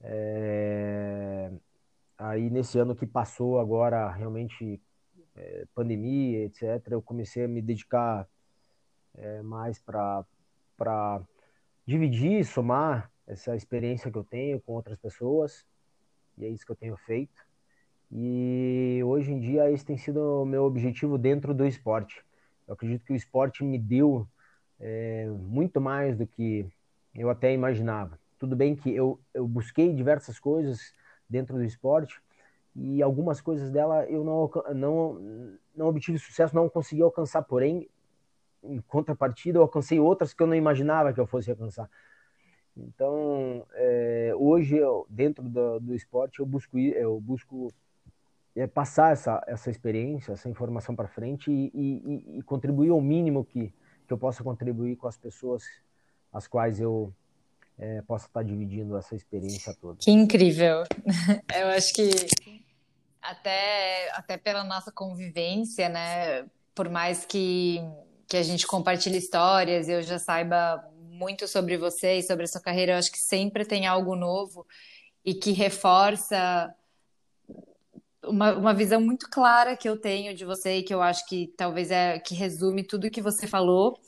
É... 0.02 1.52
Aí 2.20 2.52
nesse 2.52 2.78
ano 2.78 2.96
que 2.96 3.08
passou 3.08 3.60
agora, 3.60 4.12
realmente, 4.12 4.80
é, 5.36 5.66
pandemia, 5.74 6.46
etc., 6.46 6.86
eu 6.92 7.02
comecei 7.02 7.46
a 7.46 7.48
me 7.48 7.64
dedicar 7.64 8.28
é, 9.16 9.42
mais 9.42 9.80
para 9.80 10.24
dividir, 11.84 12.46
somar 12.46 13.12
essa 13.30 13.56
experiência 13.56 14.12
que 14.12 14.18
eu 14.18 14.24
tenho 14.24 14.60
com 14.60 14.74
outras 14.74 14.98
pessoas, 14.98 15.66
e 16.38 16.46
é 16.46 16.50
isso 16.50 16.66
que 16.66 16.72
eu 16.72 16.76
tenho 16.76 16.98
feito. 16.98 17.48
E 18.12 19.02
hoje 19.06 19.32
em 19.32 19.40
dia 19.40 19.72
esse 19.72 19.86
tem 19.86 19.98
sido 19.98 20.42
o 20.42 20.46
meu 20.46 20.64
objetivo 20.64 21.18
dentro 21.18 21.54
do 21.54 21.66
esporte. 21.66 22.26
Eu 22.68 22.74
acredito 22.74 23.06
que 23.06 23.14
o 23.14 23.16
esporte 23.16 23.64
me 23.64 23.78
deu 23.78 24.28
é, 24.80 25.28
muito 25.28 25.80
mais 25.80 26.18
do 26.18 26.26
que 26.26 26.68
eu 27.14 27.30
até 27.30 27.54
imaginava. 27.54 28.20
Tudo 28.38 28.56
bem 28.56 28.76
que 28.76 28.94
eu, 28.94 29.20
eu 29.34 29.48
busquei 29.48 29.94
diversas 29.94 30.40
coisas, 30.40 30.94
dentro 31.30 31.56
do 31.56 31.64
esporte 31.64 32.20
e 32.76 33.02
algumas 33.04 33.40
coisas 33.40 33.70
dela 33.70 34.06
eu 34.06 34.24
não, 34.24 34.50
não, 34.74 35.58
não 35.76 35.88
obtive 35.88 36.18
sucesso, 36.18 36.56
não 36.56 36.68
consegui 36.68 37.04
alcançar, 37.04 37.44
porém, 37.44 37.88
em 38.64 38.82
contrapartida, 38.82 39.60
eu 39.60 39.62
alcancei 39.62 40.00
outras 40.00 40.34
que 40.34 40.42
eu 40.42 40.48
não 40.48 40.56
imaginava 40.56 41.14
que 41.14 41.20
eu 41.20 41.28
fosse 41.28 41.52
alcançar. 41.52 41.90
Então, 42.88 43.66
é, 43.74 44.32
hoje, 44.36 44.78
eu, 44.78 45.06
dentro 45.10 45.44
do, 45.44 45.80
do 45.80 45.96
esporte, 45.96 46.40
eu 46.40 46.46
busco, 46.46 46.78
eu 46.78 47.20
busco 47.20 47.74
é, 48.56 48.68
passar 48.68 49.14
essa, 49.14 49.44
essa 49.48 49.70
experiência, 49.70 50.34
essa 50.34 50.50
informação 50.50 50.96
para 50.96 51.08
frente 51.08 51.52
e, 51.52 51.72
e, 51.74 52.40
e, 52.40 52.42
contribuir 52.44 52.90
ao 52.90 53.02
mínimo 53.02 53.46
que, 53.46 53.74
que 54.08 54.14
eu 54.14 54.18
possa 54.18 54.44
contribuir 54.44 54.96
com 54.96 55.08
as 55.08 55.18
pessoas 55.18 55.64
as 56.32 56.48
quais 56.48 56.80
eu, 56.80 57.14
é, 57.78 58.02
possa 58.02 58.28
estar 58.28 58.44
dividindo 58.44 58.98
essa 58.98 59.16
experiência 59.16 59.74
toda. 59.80 59.98
Que 60.00 60.12
incrível! 60.12 60.84
Eu 61.58 61.68
acho 61.70 61.94
que 61.94 62.10
até, 63.22 64.12
até 64.14 64.38
pela 64.38 64.64
nossa 64.64 64.92
convivência, 64.92 65.90
né? 65.90 66.46
Por 66.76 66.90
mais 66.90 67.26
que, 67.26 67.80
que 68.28 68.38
a 68.38 68.44
gente 68.44 68.66
compartilhe 68.66 69.18
histórias, 69.18 69.90
eu 69.90 70.02
já 70.02 70.18
saiba 70.18 70.84
muito 71.20 71.48
sobre 71.48 71.78
você 71.78 72.20
e 72.20 72.24
sobre 72.24 72.46
a 72.46 72.48
sua 72.48 72.62
carreira, 72.62 72.94
eu 72.94 72.98
acho 72.98 73.12
que 73.12 73.20
sempre 73.20 73.66
tem 73.66 73.86
algo 73.86 74.16
novo 74.16 74.66
e 75.24 75.34
que 75.34 75.52
reforça 75.52 76.74
uma, 78.24 78.54
uma 78.54 78.74
visão 78.74 79.02
muito 79.02 79.30
clara 79.30 79.76
que 79.76 79.88
eu 79.90 79.98
tenho 79.98 80.34
de 80.34 80.46
você 80.46 80.78
e 80.78 80.84
que 80.84 80.94
eu 80.94 81.02
acho 81.02 81.28
que 81.28 81.54
talvez 81.58 81.92
é 81.92 82.20
que 82.20 82.34
resume 82.34 82.84
tudo 82.84 83.12
que 83.12 83.22
você 83.22 83.46
falou 83.46 84.00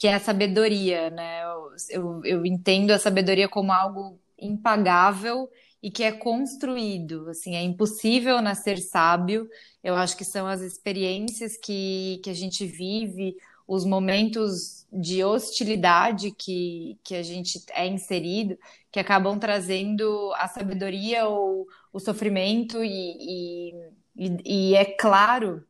que 0.00 0.08
é 0.08 0.14
a 0.14 0.18
sabedoria, 0.18 1.10
né? 1.10 1.42
Eu, 1.44 1.74
eu, 1.90 2.24
eu 2.24 2.46
entendo 2.46 2.90
a 2.90 2.98
sabedoria 2.98 3.46
como 3.46 3.70
algo 3.70 4.18
impagável 4.38 5.46
e 5.82 5.90
que 5.90 6.02
é 6.02 6.10
construído, 6.10 7.28
assim, 7.28 7.54
é 7.54 7.62
impossível 7.62 8.40
nascer 8.40 8.78
sábio. 8.78 9.46
Eu 9.84 9.94
acho 9.94 10.16
que 10.16 10.24
são 10.24 10.46
as 10.46 10.62
experiências 10.62 11.58
que, 11.58 12.18
que 12.24 12.30
a 12.30 12.34
gente 12.34 12.64
vive, 12.64 13.36
os 13.72 13.84
momentos 13.84 14.84
de 14.92 15.22
hostilidade 15.22 16.32
que, 16.32 16.98
que 17.04 17.14
a 17.14 17.22
gente 17.22 17.64
é 17.70 17.86
inserido, 17.86 18.58
que 18.90 18.98
acabam 18.98 19.38
trazendo 19.38 20.32
a 20.34 20.48
sabedoria 20.48 21.28
ou 21.28 21.68
o 21.92 22.00
sofrimento, 22.00 22.82
e, 22.82 23.70
e, 24.16 24.36
e 24.44 24.74
é 24.74 24.84
claro 24.84 25.64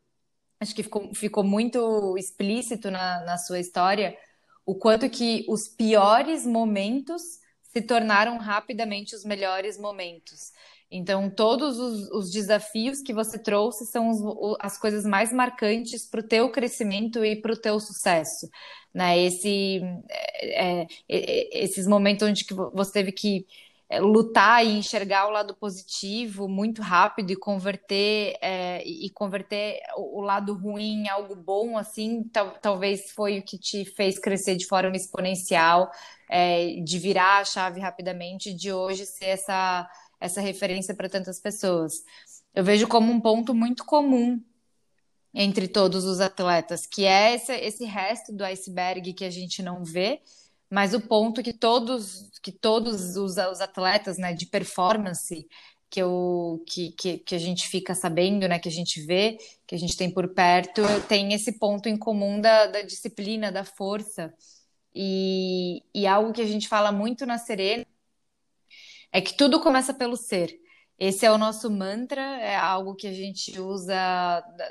acho 0.59 0.75
que 0.75 0.83
ficou, 0.83 1.15
ficou 1.15 1.45
muito 1.45 2.17
explícito 2.17 2.91
na, 2.91 3.23
na 3.25 3.37
sua 3.37 3.59
história 3.59 4.17
o 4.65 4.75
quanto 4.75 5.11
que 5.11 5.45
os 5.47 5.69
piores 5.69 6.47
momentos 6.47 7.23
se 7.63 7.83
tornaram 7.83 8.39
rapidamente 8.39 9.15
os 9.15 9.25
melhores 9.25 9.79
momentos. 9.79 10.53
Então, 10.91 11.31
todos 11.31 11.79
os, 11.79 12.11
os 12.11 12.31
desafios 12.33 13.01
que 13.01 13.13
você 13.13 13.39
trouxe 13.39 13.87
são 13.87 14.11
os, 14.11 14.57
as 14.59 14.77
coisas 14.77 15.05
mais 15.05 15.33
marcantes 15.33 16.05
para 16.05 16.21
o 16.21 16.27
teu 16.27 16.51
crescimento 16.51 17.25
e 17.25 17.37
para 17.37 17.53
o 17.53 17.57
teu 17.57 17.79
sucesso. 17.79 18.49
Né? 18.93 19.19
Esse, 19.21 19.81
é, 20.09 20.83
é, 20.83 20.89
é, 21.09 21.65
esses 21.65 21.87
momentos 21.87 22.27
onde 22.29 22.45
você 22.75 22.93
teve 22.93 23.13
que 23.13 23.47
é, 23.89 24.01
lutar 24.01 24.65
e 24.65 24.79
enxergar 24.79 25.27
o 25.27 25.31
lado 25.31 25.55
positivo 25.55 26.49
muito 26.49 26.81
rápido 26.81 27.33
e 27.33 27.37
converter 27.37 28.37
é, 28.41 28.83
e 28.85 29.11
converter 29.11 29.81
o, 29.97 30.21
lado 30.21 30.55
ruim 30.55 31.03
em 31.03 31.09
algo 31.09 31.35
bom 31.35 31.77
assim 31.77 32.23
tal, 32.33 32.53
talvez 32.63 33.11
foi 33.11 33.41
o 33.41 33.43
que 33.43 33.59
te 33.59 33.85
fez 33.85 34.17
crescer 34.17 34.55
de 34.55 34.65
forma 34.67 34.95
exponencial 34.97 35.91
é, 36.29 36.77
de 36.85 36.99
virar 37.01 37.39
a 37.39 37.45
chave 37.45 37.81
rapidamente 37.81 38.55
de 38.55 38.73
hoje 38.73 39.05
ser 39.07 39.27
essa 39.27 39.89
essa 40.21 40.41
referência 40.41 40.95
para 40.95 41.09
tantas 41.09 41.41
pessoas. 41.41 42.05
Eu 42.55 42.63
vejo 42.63 42.87
como 42.87 43.11
um 43.11 43.21
ponto 43.21 43.55
muito 43.55 43.85
comum 43.85 44.41
entre 45.33 45.69
todos 45.69 46.05
os 46.05 46.21
atletas, 46.21 46.87
que 46.87 47.05
é 47.05 47.35
esse, 47.35 47.53
esse 47.53 47.85
resto 47.85 48.33
do 48.33 48.45
iceberg 48.45 49.13
que 49.13 49.25
a 49.25 49.31
gente 49.31 49.63
não 49.63 49.85
vê, 49.85 50.21
mas 50.69 50.93
o 50.93 51.01
ponto 51.01 51.43
que 51.43 51.53
todos 51.53 52.29
que 52.43 52.53
todos 52.53 53.17
os, 53.17 53.37
os 53.37 53.61
atletas 53.61 54.19
né, 54.19 54.33
de 54.33 54.47
performance 54.47 55.47
que, 55.91 56.01
eu, 56.01 56.63
que, 56.67 56.93
que, 56.93 57.19
que, 57.19 57.35
a 57.35 57.39
gente 57.39 57.69
fica 57.69 57.95
sabendo, 57.95 58.47
né, 58.49 58.59
que 58.61 58.69
a 58.69 58.73
gente 58.73 59.01
vê, 59.05 59.37
que 59.67 59.75
a 59.75 59.79
gente 59.79 59.97
tem 59.97 60.09
por 60.11 60.29
perto, 60.29 60.83
tem 61.09 61.33
esse 61.35 61.59
ponto 61.59 61.89
em 61.89 61.97
comum 61.99 62.41
da, 62.41 62.67
da 62.67 62.83
disciplina, 62.83 63.51
da 63.51 63.65
força. 63.65 64.33
E, 64.95 65.83
e 65.93 66.07
algo 66.07 66.33
que 66.33 66.41
a 66.41 66.47
gente 66.47 66.69
fala 66.69 66.93
muito 66.93 67.27
na 67.27 67.39
Serena 67.39 67.85
é 69.13 69.21
que 69.21 69.35
tudo 69.35 69.61
começa 69.61 69.93
pelo 69.93 70.17
ser. 70.17 70.59
Esse 70.99 71.25
é 71.25 71.33
o 71.33 71.39
nosso 71.39 71.71
mantra, 71.71 72.21
é 72.21 72.55
algo 72.55 72.95
que 72.95 73.07
a 73.07 73.13
gente 73.13 73.59
usa 73.59 73.97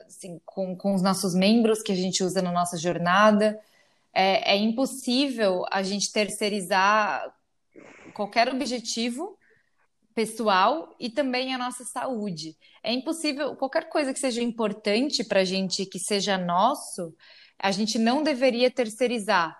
assim, 0.05 0.39
com, 0.45 0.75
com 0.75 0.93
os 0.93 1.01
nossos 1.01 1.33
membros, 1.33 1.81
que 1.81 1.91
a 1.91 1.95
gente 1.95 2.23
usa 2.23 2.41
na 2.41 2.51
nossa 2.51 2.77
jornada. 2.77 3.59
É, 4.13 4.53
é 4.53 4.55
impossível 4.55 5.65
a 5.71 5.81
gente 5.81 6.11
terceirizar 6.11 7.33
qualquer 8.13 8.47
objetivo 8.49 9.39
pessoal 10.13 10.95
e 10.99 11.09
também 11.09 11.53
a 11.53 11.57
nossa 11.57 11.83
saúde. 11.83 12.55
É 12.83 12.93
impossível, 12.93 13.55
qualquer 13.55 13.89
coisa 13.89 14.13
que 14.13 14.19
seja 14.19 14.41
importante 14.41 15.23
para 15.23 15.39
a 15.39 15.45
gente, 15.45 15.85
que 15.85 15.97
seja 15.97 16.37
nosso, 16.37 17.15
a 17.57 17.71
gente 17.71 17.97
não 17.97 18.21
deveria 18.21 18.69
terceirizar. 18.69 19.57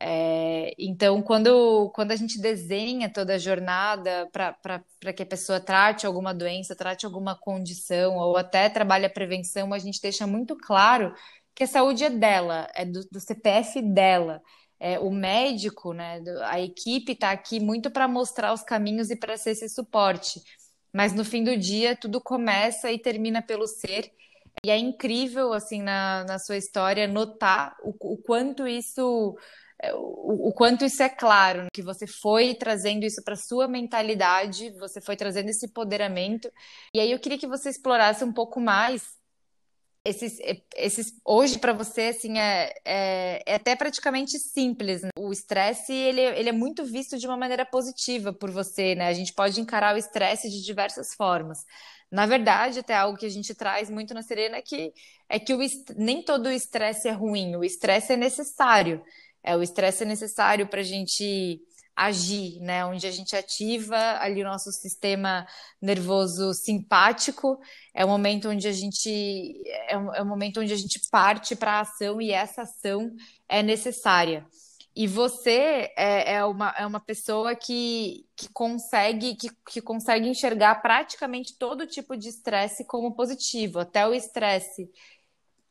É, 0.00 0.74
então, 0.78 1.20
quando, 1.22 1.90
quando 1.90 2.12
a 2.12 2.16
gente 2.16 2.40
desenha 2.40 3.12
toda 3.12 3.34
a 3.34 3.38
jornada 3.38 4.28
para 4.32 5.12
que 5.12 5.22
a 5.22 5.26
pessoa 5.26 5.58
trate 5.60 6.06
alguma 6.06 6.32
doença, 6.32 6.76
trate 6.76 7.04
alguma 7.04 7.34
condição, 7.34 8.16
ou 8.16 8.36
até 8.36 8.68
trabalhe 8.68 9.04
a 9.06 9.10
prevenção, 9.10 9.74
a 9.74 9.78
gente 9.78 10.00
deixa 10.00 10.26
muito 10.26 10.56
claro 10.56 11.12
que 11.54 11.64
a 11.64 11.66
saúde 11.66 12.04
é 12.04 12.10
dela, 12.10 12.68
é 12.74 12.84
do, 12.84 13.00
do 13.10 13.18
CPF 13.18 13.82
dela. 13.82 14.40
É, 14.78 14.98
o 15.00 15.10
médico, 15.10 15.92
né, 15.92 16.22
a 16.44 16.60
equipe 16.60 17.12
está 17.12 17.32
aqui 17.32 17.58
muito 17.58 17.90
para 17.90 18.06
mostrar 18.06 18.52
os 18.52 18.62
caminhos 18.62 19.10
e 19.10 19.16
para 19.16 19.36
ser 19.36 19.50
esse 19.50 19.68
suporte. 19.68 20.40
Mas 20.92 21.12
no 21.12 21.24
fim 21.24 21.42
do 21.42 21.56
dia, 21.56 21.96
tudo 21.96 22.20
começa 22.20 22.92
e 22.92 22.98
termina 22.98 23.42
pelo 23.42 23.66
ser. 23.66 24.12
E 24.64 24.70
é 24.70 24.78
incrível, 24.78 25.52
assim, 25.52 25.82
na, 25.82 26.24
na 26.24 26.38
sua 26.38 26.56
história, 26.56 27.08
notar 27.08 27.76
o, 27.82 27.94
o 28.14 28.16
quanto 28.18 28.66
isso 28.66 29.36
o, 29.94 30.48
o, 30.48 30.52
quanto 30.52 30.84
isso 30.84 31.02
é 31.02 31.08
claro, 31.08 31.68
que 31.72 31.82
você 31.82 32.06
foi 32.06 32.54
trazendo 32.54 33.04
isso 33.04 33.22
para 33.22 33.36
sua 33.36 33.68
mentalidade, 33.68 34.70
você 34.78 35.00
foi 35.00 35.16
trazendo 35.16 35.48
esse 35.50 35.66
empoderamento. 35.66 36.50
E 36.94 37.00
aí 37.00 37.12
eu 37.12 37.18
queria 37.20 37.38
que 37.38 37.46
você 37.46 37.70
explorasse 37.70 38.24
um 38.24 38.32
pouco 38.32 38.60
mais 38.60 39.18
esses, 40.04 40.38
esses 40.76 41.12
hoje 41.24 41.58
para 41.58 41.72
você 41.72 42.02
assim 42.02 42.38
é, 42.38 42.72
é, 42.84 43.42
é, 43.46 43.54
até 43.54 43.76
praticamente 43.76 44.38
simples. 44.38 45.02
Né? 45.02 45.10
O 45.18 45.32
estresse 45.32 45.92
ele, 45.92 46.20
ele 46.20 46.48
é 46.48 46.52
muito 46.52 46.84
visto 46.84 47.18
de 47.18 47.26
uma 47.26 47.36
maneira 47.36 47.66
positiva 47.66 48.32
por 48.32 48.50
você, 48.50 48.94
né? 48.94 49.08
A 49.08 49.12
gente 49.12 49.32
pode 49.32 49.60
encarar 49.60 49.94
o 49.94 49.98
estresse 49.98 50.48
de 50.50 50.64
diversas 50.64 51.14
formas. 51.14 51.64
Na 52.10 52.24
verdade, 52.24 52.78
até 52.78 52.94
algo 52.94 53.18
que 53.18 53.26
a 53.26 53.30
gente 53.30 53.54
traz 53.54 53.90
muito 53.90 54.14
na 54.14 54.22
Serena 54.22 54.56
é 54.56 54.62
que, 54.62 54.92
é 55.28 55.38
que 55.38 55.52
o, 55.52 55.58
nem 55.96 56.22
todo 56.22 56.46
o 56.46 56.52
estresse 56.52 57.06
é 57.06 57.12
ruim, 57.12 57.54
o 57.56 57.62
estresse 57.62 58.14
é 58.14 58.16
necessário. 58.16 59.02
É, 59.42 59.56
o 59.56 59.62
estresse 59.62 60.02
é 60.02 60.06
necessário 60.06 60.66
para 60.66 60.80
a 60.80 60.84
gente 60.84 61.60
agir, 61.98 62.60
né? 62.60 62.84
Onde 62.84 63.06
a 63.06 63.10
gente 63.10 63.34
ativa 63.34 63.96
ali 64.20 64.40
o 64.40 64.46
nosso 64.46 64.70
sistema 64.70 65.44
nervoso 65.82 66.54
simpático, 66.54 67.58
é 67.92 68.04
o 68.04 68.08
momento 68.08 68.48
onde 68.48 68.68
a 68.68 68.72
gente 68.72 69.60
é 69.88 69.98
o, 69.98 70.14
é 70.14 70.22
o 70.22 70.26
momento 70.26 70.60
onde 70.60 70.72
a 70.72 70.76
gente 70.76 71.00
parte 71.10 71.56
para 71.56 71.72
a 71.72 71.80
ação 71.80 72.20
e 72.22 72.30
essa 72.30 72.62
ação 72.62 73.10
é 73.48 73.62
necessária. 73.62 74.46
E 74.94 75.06
você 75.06 75.92
é, 75.96 76.34
é, 76.34 76.44
uma, 76.44 76.74
é 76.76 76.86
uma 76.86 77.00
pessoa 77.00 77.54
que, 77.54 78.26
que 78.36 78.48
consegue 78.52 79.36
que, 79.36 79.48
que 79.68 79.80
consegue 79.80 80.28
enxergar 80.28 80.76
praticamente 80.76 81.56
todo 81.56 81.86
tipo 81.86 82.16
de 82.16 82.28
estresse 82.28 82.84
como 82.84 83.14
positivo, 83.14 83.80
até 83.80 84.06
o 84.06 84.14
estresse 84.14 84.88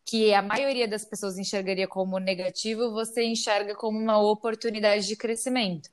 que 0.08 0.34
a 0.34 0.42
maioria 0.42 0.88
das 0.88 1.04
pessoas 1.04 1.38
enxergaria 1.38 1.88
como 1.88 2.18
negativo, 2.18 2.92
você 2.92 3.26
enxerga 3.26 3.76
como 3.76 4.00
uma 4.00 4.18
oportunidade 4.18 5.06
de 5.06 5.18
crescimento. 5.18 5.90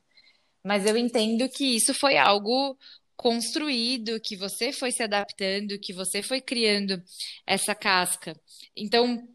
Mas 0.63 0.85
eu 0.85 0.97
entendo 0.97 1.49
que 1.49 1.75
isso 1.75 1.93
foi 1.93 2.17
algo 2.17 2.77
construído, 3.17 4.19
que 4.19 4.37
você 4.37 4.71
foi 4.71 4.91
se 4.91 5.03
adaptando, 5.03 5.79
que 5.79 5.93
você 5.93 6.23
foi 6.23 6.39
criando 6.41 7.01
essa 7.45 7.75
casca. 7.75 8.39
Então, 8.75 9.27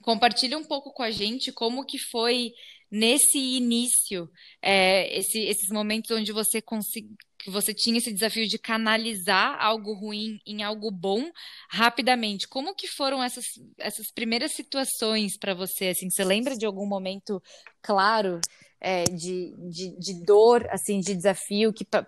compartilha 0.00 0.56
um 0.56 0.64
pouco 0.64 0.92
com 0.92 1.02
a 1.02 1.10
gente 1.10 1.52
como 1.52 1.84
que 1.84 1.98
foi 1.98 2.52
nesse 2.90 3.38
início, 3.38 4.30
é, 4.60 5.18
esse, 5.18 5.40
esses 5.40 5.70
momentos 5.70 6.10
onde 6.10 6.30
você 6.30 6.62
conseguiu 6.62 7.16
que 7.42 7.50
você 7.50 7.74
tinha 7.74 7.98
esse 7.98 8.12
desafio 8.12 8.46
de 8.46 8.58
canalizar 8.58 9.56
algo 9.60 9.94
ruim 9.94 10.38
em 10.46 10.62
algo 10.62 10.90
bom 10.90 11.28
rapidamente. 11.68 12.46
Como 12.46 12.74
que 12.74 12.86
foram 12.86 13.22
essas, 13.22 13.44
essas 13.78 14.10
primeiras 14.12 14.52
situações 14.52 15.36
para 15.36 15.52
você? 15.52 15.88
Assim, 15.88 16.08
você 16.08 16.24
lembra 16.24 16.56
de 16.56 16.64
algum 16.64 16.86
momento 16.86 17.42
claro 17.82 18.40
é, 18.80 19.04
de, 19.04 19.54
de, 19.70 19.96
de, 19.96 20.24
dor, 20.24 20.66
assim, 20.70 20.98
de 20.98 21.14
desafio 21.14 21.72
que 21.72 21.84
pa 21.84 22.04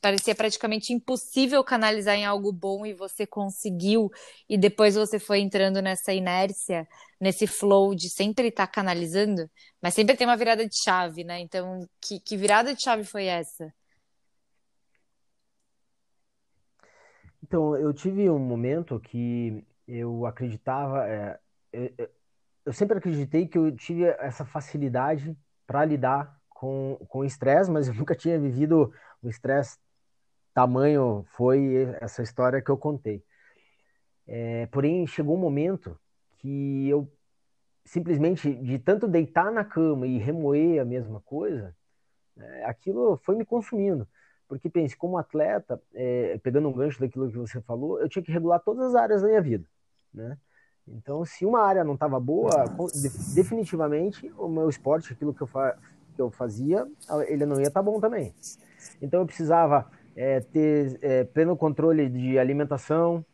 parecia 0.00 0.34
praticamente 0.34 0.92
impossível 0.92 1.64
canalizar 1.64 2.14
em 2.14 2.26
algo 2.26 2.52
bom 2.52 2.84
e 2.84 2.92
você 2.92 3.26
conseguiu 3.26 4.10
e 4.48 4.58
depois 4.58 4.94
você 4.94 5.18
foi 5.18 5.40
entrando 5.40 5.80
nessa 5.80 6.12
inércia, 6.12 6.86
nesse 7.18 7.46
flow 7.46 7.94
de 7.94 8.10
sempre 8.10 8.48
estar 8.48 8.66
tá 8.66 8.72
canalizando, 8.72 9.50
mas 9.80 9.94
sempre 9.94 10.14
tem 10.16 10.26
uma 10.26 10.36
virada 10.36 10.66
de 10.66 10.76
chave, 10.84 11.24
né? 11.24 11.40
Então, 11.40 11.80
que, 12.00 12.20
que 12.20 12.36
virada 12.36 12.74
de 12.74 12.82
chave 12.82 13.04
foi 13.04 13.24
essa? 13.24 13.72
Então, 17.42 17.76
eu 17.76 17.92
tive 17.92 18.30
um 18.30 18.38
momento 18.38 19.00
que 19.00 19.64
eu 19.86 20.26
acreditava, 20.26 21.06
é, 21.08 21.40
eu, 21.72 22.10
eu 22.66 22.72
sempre 22.72 22.98
acreditei 22.98 23.46
que 23.48 23.58
eu 23.58 23.74
tive 23.76 24.04
essa 24.04 24.44
facilidade 24.44 25.36
para 25.66 25.84
lidar 25.84 26.36
com 26.50 26.98
o 27.14 27.24
estresse, 27.24 27.70
mas 27.70 27.88
eu 27.88 27.94
nunca 27.96 28.14
tinha 28.14 28.38
vivido 28.38 28.92
o 29.22 29.28
estresse 29.28 29.78
tamanho 30.54 31.24
foi 31.36 31.96
essa 32.00 32.22
história 32.22 32.62
que 32.62 32.70
eu 32.70 32.78
contei. 32.78 33.24
É, 34.26 34.66
porém, 34.66 35.06
chegou 35.06 35.36
um 35.36 35.40
momento 35.40 35.98
que 36.38 36.88
eu 36.88 37.10
simplesmente, 37.84 38.54
de 38.54 38.78
tanto 38.78 39.08
deitar 39.08 39.52
na 39.52 39.64
cama 39.64 40.06
e 40.06 40.18
remoer 40.18 40.80
a 40.82 40.84
mesma 40.84 41.20
coisa, 41.22 41.76
é, 42.38 42.64
aquilo 42.66 43.16
foi 43.18 43.36
me 43.36 43.44
consumindo. 43.46 44.08
Porque 44.52 44.68
pense, 44.68 44.94
como 44.94 45.16
atleta, 45.16 45.80
é, 45.94 46.38
pegando 46.42 46.68
um 46.68 46.74
gancho 46.74 47.00
daquilo 47.00 47.30
que 47.30 47.38
você 47.38 47.58
falou, 47.62 47.98
eu 47.98 48.06
tinha 48.06 48.22
que 48.22 48.30
regular 48.30 48.60
todas 48.60 48.88
as 48.88 48.94
áreas 48.94 49.22
da 49.22 49.28
minha 49.28 49.40
vida, 49.40 49.64
né? 50.12 50.36
Então, 50.86 51.24
se 51.24 51.46
uma 51.46 51.62
área 51.62 51.82
não 51.82 51.94
estava 51.94 52.20
boa, 52.20 52.50
definitivamente 53.34 54.30
o 54.36 54.48
meu 54.48 54.68
esporte, 54.68 55.10
aquilo 55.10 55.32
que 55.32 55.40
eu, 55.40 55.46
fa 55.46 55.78
que 56.14 56.20
eu 56.20 56.30
fazia, 56.30 56.86
ele 57.28 57.46
não 57.46 57.56
ia 57.56 57.68
estar 57.68 57.80
tá 57.80 57.82
bom 57.82 57.98
também. 57.98 58.34
Então, 59.00 59.20
eu 59.20 59.26
precisava 59.26 59.90
é, 60.14 60.40
ter 60.40 60.98
é, 61.00 61.24
pleno 61.24 61.56
controle 61.56 62.06
de 62.10 62.38
alimentação, 62.38 63.24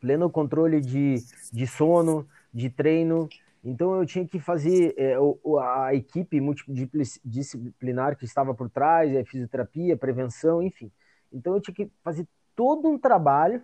pleno 0.00 0.28
controle 0.28 0.80
de, 0.80 1.18
de 1.52 1.68
sono, 1.68 2.26
de 2.52 2.68
treino, 2.68 3.28
então 3.68 3.96
eu 3.96 4.06
tinha 4.06 4.24
que 4.24 4.38
fazer 4.38 4.94
é, 4.96 5.16
a 5.60 5.92
equipe 5.92 6.40
multidisciplinar 6.40 8.16
que 8.16 8.24
estava 8.24 8.54
por 8.54 8.70
trás, 8.70 9.14
a 9.16 9.24
fisioterapia, 9.24 9.96
prevenção, 9.96 10.62
enfim. 10.62 10.88
Então 11.32 11.52
eu 11.54 11.60
tinha 11.60 11.74
que 11.74 11.90
fazer 12.04 12.28
todo 12.54 12.88
um 12.88 12.96
trabalho 12.96 13.60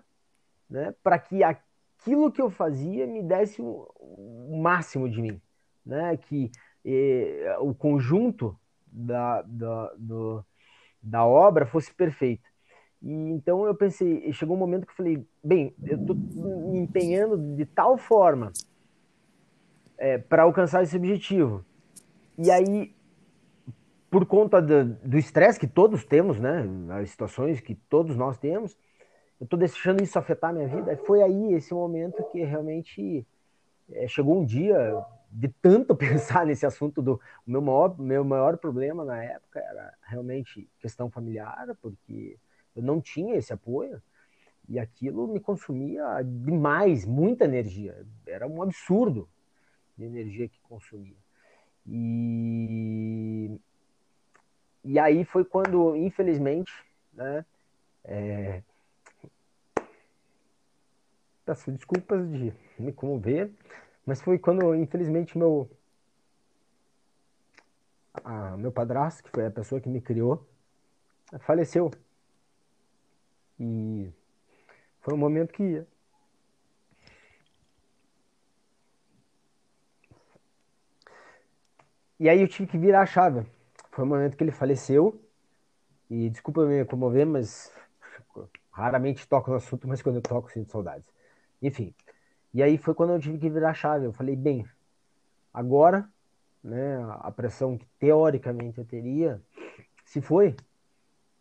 né, 0.69 0.93
para 1.05 1.21
que 1.21 1.45
aquilo 1.45 2.33
que 2.33 2.43
eu 2.43 2.51
fazia 2.51 3.07
me 3.07 3.23
desse 3.23 3.63
o, 3.63 3.89
o 4.01 4.61
máximo 4.61 5.09
de 5.09 5.23
mim, 5.23 5.41
né, 5.87 6.17
que 6.17 6.51
é, 6.85 7.57
o 7.61 7.73
conjunto 7.73 8.59
da, 8.85 9.43
da, 9.43 9.93
do, 9.97 10.45
da 11.01 11.25
obra 11.25 11.65
fosse 11.65 11.95
perfeito. 11.95 12.51
E 13.01 13.13
então 13.13 13.65
eu 13.67 13.75
pensei, 13.75 14.33
chegou 14.33 14.57
um 14.57 14.59
momento 14.59 14.85
que 14.85 14.91
eu 14.91 14.97
falei, 14.97 15.25
bem, 15.45 15.73
eu 15.85 16.01
estou 16.01 16.17
me 16.17 16.81
empenhando 16.81 17.39
de 17.55 17.65
tal 17.67 17.97
forma 17.97 18.53
é, 20.03 20.19
para 20.19 20.43
alcançar 20.43 20.83
esse 20.83 20.97
objetivo. 20.97 21.65
E 22.37 22.51
aí, 22.51 22.93
por 24.11 24.27
conta 24.27 24.61
do, 24.61 25.17
estresse 25.17 25.61
que 25.61 25.69
todos 25.69 26.05
temos, 26.05 26.41
né, 26.41 26.67
as 26.91 27.11
situações 27.11 27.61
que 27.61 27.77
todos 27.77 28.17
nós 28.17 28.37
temos, 28.37 28.77
eu 29.41 29.45
estou 29.45 29.57
deixando 29.57 30.03
isso 30.03 30.19
afetar 30.19 30.51
a 30.51 30.53
minha 30.53 30.67
vida. 30.67 30.97
Foi 31.07 31.23
aí 31.23 31.55
esse 31.55 31.73
momento 31.73 32.21
que 32.33 32.43
realmente 32.43 33.25
é, 33.93 34.09
chegou 34.09 34.41
um 34.41 34.45
dia 34.45 34.77
de 35.31 35.47
tanto 35.63 35.95
pensar 35.97 36.45
nesse 36.47 36.67
assunto 36.67 37.01
do 37.01 37.21
o 37.47 37.51
meu 37.51 37.63
maior, 37.63 37.97
meu 37.97 38.25
maior 38.25 38.57
problema 38.59 39.05
na 39.05 39.23
época 39.23 39.61
era 39.61 39.95
realmente 40.03 40.69
questão 40.81 41.09
familiar, 41.09 41.69
porque 41.81 42.37
eu 42.75 42.83
não 42.83 43.01
tinha 43.01 43.37
esse 43.37 43.53
apoio 43.53 44.03
e 44.69 44.81
aquilo 44.81 45.29
me 45.29 45.39
consumia 45.39 46.23
demais, 46.25 47.07
muita 47.07 47.45
energia. 47.45 48.05
Era 48.27 48.49
um 48.49 48.61
absurdo 48.63 49.29
de 50.03 50.19
energia 50.19 50.49
que 50.49 50.61
consumia. 50.63 51.17
E, 51.87 53.59
e 54.85 54.99
aí 54.99 55.25
foi 55.25 55.45
quando, 55.45 55.97
infelizmente, 55.97 56.73
né, 57.13 57.45
é... 58.05 58.63
peço 61.45 61.71
desculpas 61.71 62.29
de 62.31 62.53
me 62.79 62.93
comover, 62.93 63.51
mas 64.07 64.21
foi 64.21 64.39
quando, 64.39 64.75
infelizmente, 64.75 65.37
meu 65.39 65.71
a, 68.25 68.57
meu 68.57 68.73
padrasto, 68.73 69.23
que 69.23 69.31
foi 69.31 69.47
a 69.47 69.51
pessoa 69.51 69.81
que 69.81 69.89
me 69.89 70.01
criou, 70.01 70.47
faleceu. 71.41 71.91
E 73.59 74.11
foi 75.01 75.15
um 75.15 75.19
momento 75.19 75.53
que 75.53 75.85
E 82.23 82.29
aí 82.29 82.41
eu 82.41 82.47
tive 82.47 82.69
que 82.69 82.79
virar 82.79 83.01
a 83.01 83.07
chave. 83.07 83.45
Foi 83.91 84.05
o 84.05 84.07
momento 84.07 84.37
que 84.37 84.45
ele 84.45 84.53
faleceu. 84.53 85.21
E 86.09 86.31
desculpa 86.31 86.65
me 86.65 86.85
comover, 86.85 87.27
mas 87.27 87.73
raramente 88.71 89.27
toco 89.27 89.51
no 89.51 89.57
assunto, 89.57 89.89
mas 89.89 90.01
quando 90.01 90.17
eu 90.17 90.23
toco 90.23 90.49
sinto 90.53 90.71
saudades. 90.71 91.05
Enfim. 91.61 91.93
E 92.55 92.63
aí 92.63 92.79
foi 92.79 92.95
quando 92.95 93.13
eu 93.13 93.19
tive 93.19 93.39
que 93.39 93.51
virar 93.51 93.71
a 93.71 93.75
chave. 93.75 94.07
Eu 94.07 94.13
falei, 94.13 94.37
bem, 94.37 94.65
agora, 95.53 96.09
né, 96.63 97.05
a 97.23 97.33
pressão 97.33 97.77
que 97.77 97.85
teoricamente 97.99 98.79
eu 98.79 98.85
teria 98.85 99.43
se 100.05 100.21
foi. 100.21 100.55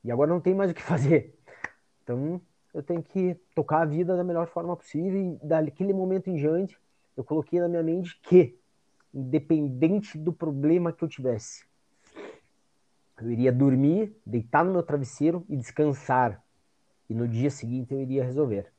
E 0.03 0.11
agora 0.11 0.31
não 0.31 0.41
tem 0.41 0.55
mais 0.55 0.71
o 0.71 0.73
que 0.73 0.81
fazer. 0.81 1.37
Então, 2.03 2.41
eu 2.73 2.81
tenho 2.81 3.03
que 3.03 3.35
tocar 3.53 3.83
a 3.83 3.85
vida 3.85 4.17
da 4.17 4.23
melhor 4.23 4.47
forma 4.47 4.75
possível. 4.75 5.37
E 5.43 5.45
daquele 5.45 5.93
momento 5.93 6.31
em 6.31 6.35
diante, 6.37 6.75
eu 7.15 7.23
coloquei 7.23 7.59
na 7.59 7.67
minha 7.67 7.83
mente 7.83 8.19
que, 8.23 8.57
independente 9.13 10.17
do 10.17 10.31
problema 10.31 10.91
que 10.91 11.03
eu 11.03 11.07
tivesse, 11.07 11.65
eu 13.21 13.29
iria 13.29 13.51
dormir, 13.51 14.15
deitar 14.25 14.65
no 14.65 14.71
meu 14.71 14.81
travesseiro 14.81 15.45
e 15.47 15.55
descansar. 15.55 16.43
E 17.07 17.13
no 17.13 17.27
dia 17.27 17.51
seguinte 17.51 17.93
eu 17.93 18.01
iria 18.01 18.23
resolver. 18.23 18.71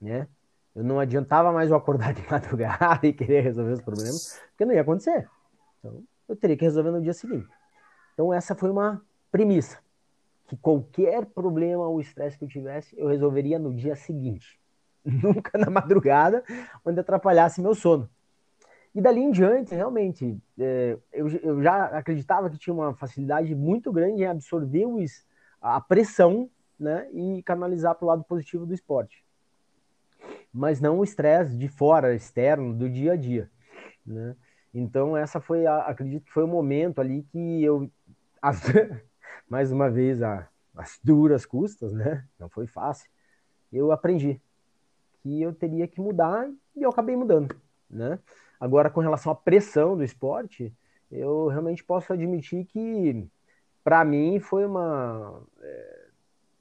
Né? 0.00 0.26
Eu 0.74 0.82
não 0.82 0.98
adiantava 0.98 1.52
mais 1.52 1.70
eu 1.70 1.76
acordar 1.76 2.14
de 2.14 2.22
madrugada 2.30 3.06
e 3.06 3.12
querer 3.12 3.42
resolver 3.42 3.72
os 3.72 3.82
problemas, 3.82 4.40
porque 4.48 4.64
não 4.64 4.72
ia 4.72 4.80
acontecer. 4.80 5.28
Então, 5.78 6.02
eu 6.28 6.34
teria 6.34 6.56
que 6.56 6.64
resolver 6.64 6.90
no 6.90 7.02
dia 7.02 7.12
seguinte. 7.12 7.48
Então, 8.14 8.32
essa 8.32 8.54
foi 8.54 8.70
uma 8.70 9.02
premissa 9.30 9.78
que 10.46 10.56
qualquer 10.56 11.26
problema 11.26 11.86
ou 11.86 12.00
estresse 12.00 12.38
que 12.38 12.44
eu 12.44 12.48
tivesse, 12.48 12.98
eu 12.98 13.08
resolveria 13.08 13.58
no 13.58 13.74
dia 13.74 13.96
seguinte. 13.96 14.60
Nunca 15.04 15.58
na 15.58 15.70
madrugada, 15.70 16.42
onde 16.84 17.00
atrapalhasse 17.00 17.60
meu 17.60 17.74
sono. 17.74 18.08
E 18.94 19.00
dali 19.00 19.20
em 19.20 19.30
diante, 19.30 19.74
realmente, 19.74 20.38
é, 20.58 20.98
eu, 21.12 21.28
eu, 21.28 21.62
já 21.62 21.86
acreditava 21.86 22.50
que 22.50 22.58
tinha 22.58 22.74
uma 22.74 22.94
facilidade 22.94 23.54
muito 23.54 23.90
grande 23.90 24.22
em 24.22 24.26
absorver 24.26 24.84
os, 24.84 25.26
a 25.60 25.80
pressão 25.80 26.50
né, 26.78 27.08
e 27.12 27.42
canalizar 27.42 27.94
para 27.94 28.04
o 28.04 28.08
lado 28.08 28.24
positivo 28.24 28.66
do 28.66 28.74
esporte. 28.74 29.24
Mas 30.52 30.80
não 30.80 30.98
o 30.98 31.04
estresse 31.04 31.56
de 31.56 31.68
fora, 31.68 32.14
externo, 32.14 32.74
do 32.74 32.88
dia 32.90 33.12
a 33.12 33.16
dia. 33.16 33.50
Né? 34.04 34.36
Então, 34.74 35.16
essa 35.16 35.40
foi, 35.40 35.66
a, 35.66 35.78
acredito 35.78 36.24
que 36.24 36.32
foi 36.32 36.44
o 36.44 36.48
momento 36.48 37.00
ali 37.00 37.22
que 37.22 37.62
eu, 37.62 37.90
as, 38.42 38.60
mais 39.48 39.72
uma 39.72 39.90
vez, 39.90 40.22
a, 40.22 40.48
as 40.74 40.98
duras 41.02 41.46
custas, 41.46 41.92
né? 41.92 42.26
Não 42.38 42.48
foi 42.48 42.66
fácil. 42.66 43.08
Eu 43.72 43.92
aprendi 43.92 44.40
que 45.22 45.40
eu 45.40 45.54
teria 45.54 45.86
que 45.86 46.00
mudar 46.00 46.50
e 46.74 46.82
eu 46.82 46.90
acabei 46.90 47.16
mudando, 47.16 47.54
né? 47.88 48.18
Agora, 48.62 48.88
com 48.88 49.00
relação 49.00 49.32
à 49.32 49.34
pressão 49.34 49.96
do 49.96 50.04
esporte, 50.04 50.72
eu 51.10 51.48
realmente 51.48 51.82
posso 51.82 52.12
admitir 52.12 52.64
que, 52.66 53.26
para 53.82 54.04
mim, 54.04 54.38
foi 54.38 54.64
uma. 54.64 55.42
É, 55.60 56.06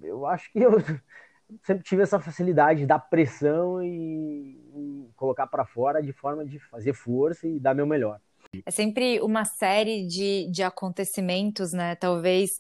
eu 0.02 0.26
acho 0.26 0.52
que 0.52 0.58
eu 0.58 0.72
sempre 1.62 1.84
tive 1.84 2.02
essa 2.02 2.20
facilidade 2.20 2.88
da 2.88 2.98
pressão 2.98 3.84
e, 3.84 4.60
e 4.76 5.10
colocar 5.16 5.46
para 5.46 5.64
fora 5.64 6.02
de 6.02 6.12
forma 6.12 6.44
de 6.44 6.58
fazer 6.58 6.94
força 6.94 7.48
e 7.48 7.60
dar 7.60 7.76
meu 7.76 7.86
melhor. 7.86 8.20
É 8.66 8.72
sempre 8.72 9.22
uma 9.22 9.46
série 9.46 10.08
de, 10.08 10.50
de 10.50 10.64
acontecimentos, 10.64 11.72
né? 11.72 11.94
Talvez 11.94 12.60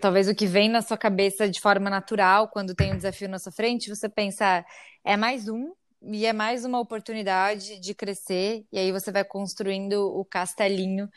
talvez 0.00 0.30
o 0.30 0.34
que 0.34 0.46
vem 0.46 0.70
na 0.70 0.80
sua 0.80 0.96
cabeça 0.96 1.46
de 1.46 1.60
forma 1.60 1.90
natural 1.90 2.48
quando 2.48 2.74
tem 2.74 2.94
um 2.94 2.96
desafio 2.96 3.28
na 3.28 3.38
sua 3.38 3.52
frente, 3.52 3.94
você 3.94 4.08
pensa, 4.08 4.64
é 5.04 5.14
mais 5.14 5.46
um 5.46 5.74
e 6.06 6.26
é 6.26 6.32
mais 6.32 6.64
uma 6.64 6.80
oportunidade 6.80 7.78
de 7.80 7.94
crescer, 7.94 8.64
e 8.72 8.78
aí 8.78 8.92
você 8.92 9.12
vai 9.12 9.24
construindo 9.24 9.94
o 10.18 10.24
castelinho 10.24 11.08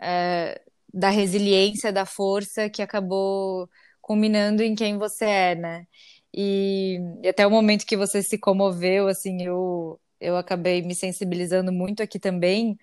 é, 0.00 0.60
da 0.92 1.10
resiliência, 1.10 1.92
da 1.92 2.06
força 2.06 2.68
que 2.70 2.82
acabou 2.82 3.68
culminando 4.00 4.62
em 4.62 4.74
quem 4.74 4.98
você 4.98 5.24
é, 5.24 5.54
né? 5.54 5.86
E, 6.34 6.98
e 7.22 7.28
até 7.28 7.46
o 7.46 7.50
momento 7.50 7.86
que 7.86 7.96
você 7.96 8.22
se 8.22 8.38
comoveu, 8.38 9.08
assim, 9.08 9.42
eu, 9.42 10.00
eu 10.20 10.36
acabei 10.36 10.82
me 10.82 10.94
sensibilizando 10.94 11.72
muito 11.72 12.02
aqui 12.02 12.18
também 12.18 12.78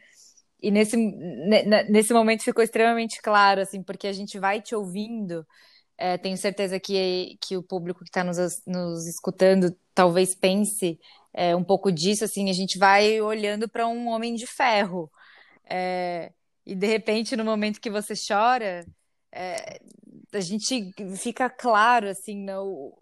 e 0.61 0.71
nesse, 0.71 0.97
nesse 1.89 2.13
momento 2.13 2.43
ficou 2.43 2.63
extremamente 2.63 3.21
claro, 3.21 3.61
assim, 3.61 3.81
porque 3.81 4.07
a 4.07 4.13
gente 4.13 4.37
vai 4.37 4.61
te 4.61 4.75
ouvindo. 4.75 5.45
É, 5.97 6.17
tenho 6.17 6.37
certeza 6.37 6.79
que, 6.79 7.37
que 7.41 7.57
o 7.57 7.63
público 7.63 8.03
que 8.03 8.09
está 8.09 8.23
nos, 8.23 8.37
nos 8.65 9.07
escutando 9.07 9.75
talvez 9.93 10.35
pense 10.35 10.99
é, 11.33 11.55
um 11.55 11.63
pouco 11.63 11.91
disso, 11.91 12.23
assim, 12.23 12.49
a 12.49 12.53
gente 12.53 12.77
vai 12.77 13.21
olhando 13.21 13.69
para 13.69 13.87
um 13.87 14.07
homem 14.07 14.35
de 14.35 14.47
ferro. 14.47 15.11
É, 15.65 16.31
e 16.65 16.75
de 16.75 16.87
repente, 16.87 17.35
no 17.35 17.45
momento 17.45 17.79
que 17.79 17.89
você 17.89 18.13
chora, 18.15 18.85
é, 19.31 19.79
a 20.33 20.39
gente 20.39 20.91
fica 21.17 21.49
claro, 21.49 22.09
assim, 22.09 22.35
no, 22.43 22.97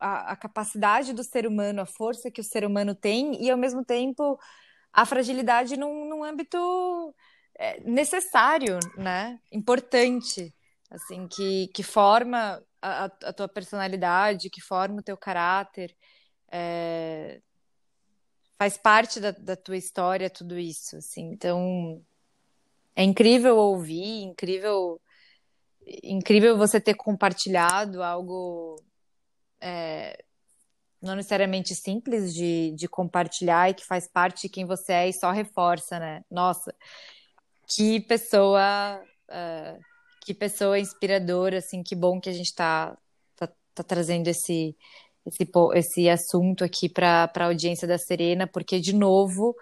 a, 0.00 0.32
a 0.32 0.36
capacidade 0.36 1.12
do 1.12 1.24
ser 1.24 1.46
humano, 1.46 1.80
a 1.82 1.86
força 1.86 2.30
que 2.30 2.40
o 2.40 2.44
ser 2.44 2.64
humano 2.64 2.94
tem, 2.94 3.42
e 3.42 3.50
ao 3.50 3.58
mesmo 3.58 3.84
tempo 3.84 4.38
a 4.92 5.06
fragilidade 5.06 5.76
num, 5.76 6.08
num 6.08 6.22
âmbito 6.22 6.58
é, 7.58 7.80
necessário, 7.80 8.78
né? 8.96 9.38
Importante, 9.50 10.54
assim, 10.90 11.26
que, 11.28 11.68
que 11.68 11.82
forma 11.82 12.62
a, 12.80 13.04
a 13.04 13.32
tua 13.32 13.48
personalidade, 13.48 14.50
que 14.50 14.60
forma 14.60 15.00
o 15.00 15.02
teu 15.02 15.16
caráter, 15.16 15.96
é, 16.50 17.40
faz 18.62 18.76
parte 18.76 19.18
da, 19.18 19.32
da 19.32 19.56
tua 19.56 19.76
história 19.76 20.30
tudo 20.30 20.56
isso, 20.56 20.96
assim. 20.96 21.32
Então, 21.32 22.00
é 22.94 23.02
incrível 23.02 23.56
ouvir, 23.56 24.22
incrível, 24.22 25.00
incrível 26.00 26.56
você 26.56 26.80
ter 26.80 26.94
compartilhado 26.94 28.04
algo 28.04 28.80
é, 29.60 30.16
não 31.00 31.16
necessariamente 31.16 31.74
simples 31.74 32.32
de, 32.32 32.70
de 32.76 32.86
compartilhar 32.86 33.68
e 33.68 33.74
que 33.74 33.84
faz 33.84 34.06
parte 34.06 34.42
de 34.42 34.48
quem 34.48 34.64
você 34.64 34.92
é 34.92 35.08
e 35.08 35.12
só 35.12 35.32
reforça, 35.32 35.98
né? 35.98 36.24
Nossa, 36.30 36.72
que 37.66 37.98
pessoa, 37.98 39.02
uh, 39.28 39.80
que 40.24 40.32
pessoa 40.32 40.78
inspiradora, 40.78 41.58
assim, 41.58 41.82
que 41.82 41.96
bom 41.96 42.20
que 42.20 42.30
a 42.30 42.32
gente 42.32 42.46
está 42.46 42.96
tá, 43.34 43.48
tá 43.74 43.82
trazendo 43.82 44.28
esse, 44.28 44.76
esse, 45.26 45.48
esse 45.74 46.08
assunto 46.08 46.64
aqui 46.64 46.88
para 46.88 47.30
a 47.34 47.44
audiência 47.44 47.86
da 47.86 47.98
Serena, 47.98 48.46
porque, 48.46 48.80
de 48.80 48.94
novo, 48.94 49.54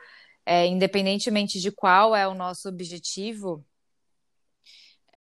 é, 0.44 0.66
independentemente 0.66 1.60
de 1.60 1.70
qual 1.70 2.14
é 2.16 2.26
o 2.26 2.34
nosso 2.34 2.68
objetivo, 2.68 3.64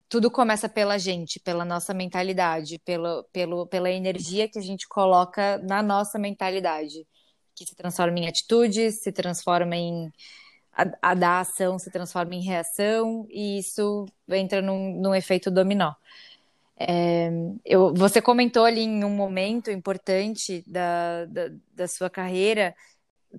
tudo 0.09 0.31
começa 0.31 0.67
pela 0.67 0.97
gente, 0.97 1.39
pela 1.39 1.63
nossa 1.63 1.93
mentalidade, 1.93 2.79
pelo, 2.79 3.23
pelo, 3.31 3.67
pela 3.67 3.91
energia 3.91 4.49
que 4.49 4.57
a 4.57 4.61
gente 4.61 4.87
coloca 4.87 5.59
na 5.59 5.83
nossa 5.83 6.17
mentalidade, 6.17 7.07
que 7.55 7.65
se 7.65 7.75
transforma 7.75 8.17
em 8.19 8.27
atitudes, 8.27 9.01
se 9.01 9.11
transforma 9.11 9.75
em 9.75 10.11
a, 10.71 11.11
a 11.11 11.13
da 11.13 11.39
ação, 11.41 11.77
se 11.77 11.91
transforma 11.91 12.33
em 12.33 12.41
reação, 12.41 13.27
e 13.29 13.59
isso 13.59 14.05
entra 14.29 14.61
num, 14.61 14.99
num 14.99 15.13
efeito 15.13 15.51
dominó. 15.51 15.93
É, 16.79 17.29
eu, 17.65 17.93
você 17.93 18.21
comentou 18.21 18.63
ali 18.63 18.81
em 18.81 19.03
um 19.03 19.09
momento 19.09 19.69
importante 19.69 20.63
da, 20.65 21.25
da, 21.25 21.49
da 21.73 21.87
sua 21.87 22.09
carreira 22.09 22.73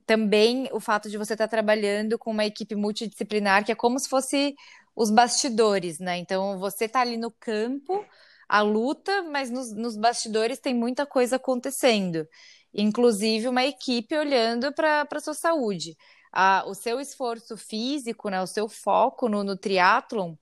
também 0.07 0.69
o 0.73 0.81
fato 0.81 1.09
de 1.11 1.19
você 1.19 1.33
estar 1.33 1.49
trabalhando 1.49 2.19
com 2.19 2.31
uma 2.31 2.45
equipe 2.45 2.75
multidisciplinar 2.75 3.65
que 3.65 3.73
é 3.73 3.75
como 3.75 3.99
se 3.99 4.09
fosse 4.09 4.55
os 4.95 5.11
bastidores, 5.11 5.99
né? 5.99 6.19
Então 6.19 6.59
você 6.59 6.85
está 6.85 7.01
ali 7.01 7.17
no 7.17 7.31
campo, 7.31 8.05
a 8.49 8.61
luta, 8.61 9.23
mas 9.23 9.51
nos, 9.51 9.73
nos 9.73 9.97
bastidores 9.97 10.59
tem 10.59 10.75
muita 10.75 11.07
coisa 11.07 11.37
acontecendo, 11.37 12.27
inclusive 12.75 13.49
uma 13.49 13.65
equipe 13.65 14.17
olhando 14.17 14.73
para 14.73 15.07
a 15.11 15.21
sua 15.21 15.35
saúde. 15.35 15.97
A, 16.33 16.65
o 16.67 16.75
seu 16.75 17.01
esforço 17.01 17.57
físico, 17.57 18.29
né, 18.29 18.41
o 18.41 18.47
seu 18.47 18.69
foco 18.69 19.29
no, 19.29 19.43
no 19.43 19.57
triatlon, 19.57 20.35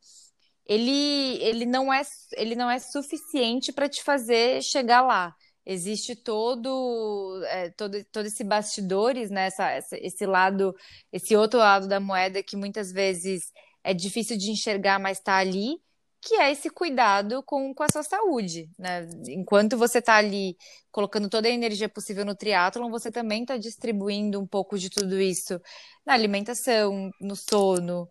ele, 0.68 1.42
ele, 1.42 1.66
não 1.66 1.92
é, 1.92 2.02
ele 2.36 2.54
não 2.54 2.70
é 2.70 2.78
suficiente 2.78 3.72
para 3.72 3.88
te 3.88 4.02
fazer 4.02 4.62
chegar 4.62 5.00
lá 5.02 5.34
existe 5.68 6.16
todo, 6.16 7.42
é, 7.44 7.68
todo, 7.70 8.02
todo 8.10 8.24
esse 8.24 8.42
bastidores, 8.42 9.30
né? 9.30 9.46
Essa, 9.48 9.70
essa, 9.70 9.96
esse 9.98 10.24
lado, 10.24 10.74
esse 11.12 11.36
outro 11.36 11.60
lado 11.60 11.86
da 11.86 12.00
moeda 12.00 12.42
que 12.42 12.56
muitas 12.56 12.90
vezes 12.90 13.52
é 13.84 13.92
difícil 13.92 14.38
de 14.38 14.50
enxergar, 14.50 14.98
mas 14.98 15.18
está 15.18 15.36
ali, 15.36 15.78
que 16.22 16.36
é 16.36 16.50
esse 16.50 16.70
cuidado 16.70 17.42
com, 17.42 17.74
com 17.74 17.82
a 17.82 17.88
sua 17.92 18.02
saúde, 18.02 18.70
né? 18.78 19.06
Enquanto 19.28 19.76
você 19.76 19.98
está 19.98 20.16
ali 20.16 20.56
colocando 20.90 21.28
toda 21.28 21.48
a 21.48 21.50
energia 21.50 21.88
possível 21.88 22.24
no 22.24 22.34
triatlon, 22.34 22.90
você 22.90 23.12
também 23.12 23.42
está 23.42 23.58
distribuindo 23.58 24.40
um 24.40 24.46
pouco 24.46 24.78
de 24.78 24.88
tudo 24.88 25.20
isso 25.20 25.60
na 26.06 26.14
alimentação, 26.14 27.10
no 27.20 27.36
sono, 27.36 28.08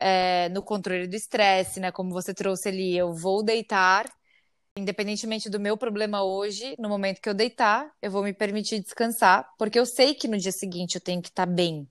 é, 0.00 0.48
no 0.50 0.62
controle 0.62 1.06
do 1.06 1.16
estresse, 1.16 1.80
né? 1.80 1.90
Como 1.92 2.10
você 2.10 2.34
trouxe 2.34 2.68
ali, 2.68 2.96
eu 2.96 3.12
vou 3.12 3.42
deitar 3.42 4.06
Independentemente 4.76 5.48
do 5.48 5.60
meu 5.60 5.76
problema 5.76 6.24
hoje, 6.24 6.74
no 6.80 6.88
momento 6.88 7.20
que 7.20 7.28
eu 7.28 7.34
deitar, 7.34 7.88
eu 8.02 8.10
vou 8.10 8.24
me 8.24 8.32
permitir 8.32 8.80
descansar, 8.80 9.48
porque 9.56 9.78
eu 9.78 9.86
sei 9.86 10.14
que 10.14 10.26
no 10.26 10.36
dia 10.36 10.50
seguinte 10.50 10.96
eu 10.96 11.00
tenho 11.00 11.22
que 11.22 11.28
estar 11.28 11.46
tá 11.46 11.52
bem. 11.52 11.88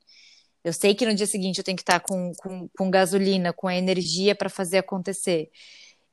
Eu 0.63 0.73
sei 0.73 0.93
que 0.93 1.05
no 1.05 1.15
dia 1.15 1.25
seguinte 1.25 1.59
eu 1.59 1.63
tenho 1.63 1.77
que 1.77 1.83
estar 1.83 2.01
tá 2.01 2.05
com, 2.05 2.33
com, 2.35 2.69
com 2.77 2.91
gasolina, 2.91 3.53
com 3.53 3.71
energia 3.71 4.35
para 4.35 4.49
fazer 4.49 4.79
acontecer. 4.79 5.49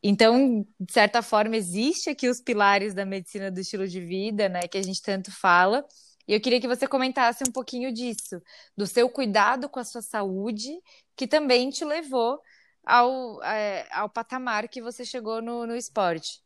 Então, 0.01 0.65
de 0.79 0.93
certa 0.93 1.23
forma, 1.23 1.57
existe 1.57 2.09
aqui 2.09 2.29
os 2.29 2.41
pilares 2.41 2.95
da 2.95 3.05
medicina 3.05 3.51
do 3.51 3.59
estilo 3.61 3.89
de 3.89 4.01
vida, 4.01 4.49
né, 4.49 4.61
que 4.69 4.79
a 4.79 4.83
gente 4.83 5.03
tanto 5.03 5.33
fala. 5.33 5.85
E 6.27 6.35
eu 6.35 6.41
queria 6.41 6.61
que 6.61 6.69
você 6.69 6.87
comentasse 6.87 7.43
um 7.47 7.53
pouquinho 7.53 7.93
disso, 7.93 8.41
do 8.77 8.87
seu 8.87 9.09
cuidado 9.09 9.69
com 9.69 9.81
a 9.81 9.85
sua 9.85 10.03
saúde, 10.03 10.71
que 11.17 11.27
também 11.27 11.71
te 11.71 11.85
levou 11.85 12.41
ao, 12.85 13.43
é, 13.43 13.87
ao 13.93 14.09
patamar 14.09 14.69
que 14.69 14.81
você 14.81 15.05
chegou 15.05 15.43
no, 15.43 15.67
no 15.67 15.77
esporte. 15.77 16.43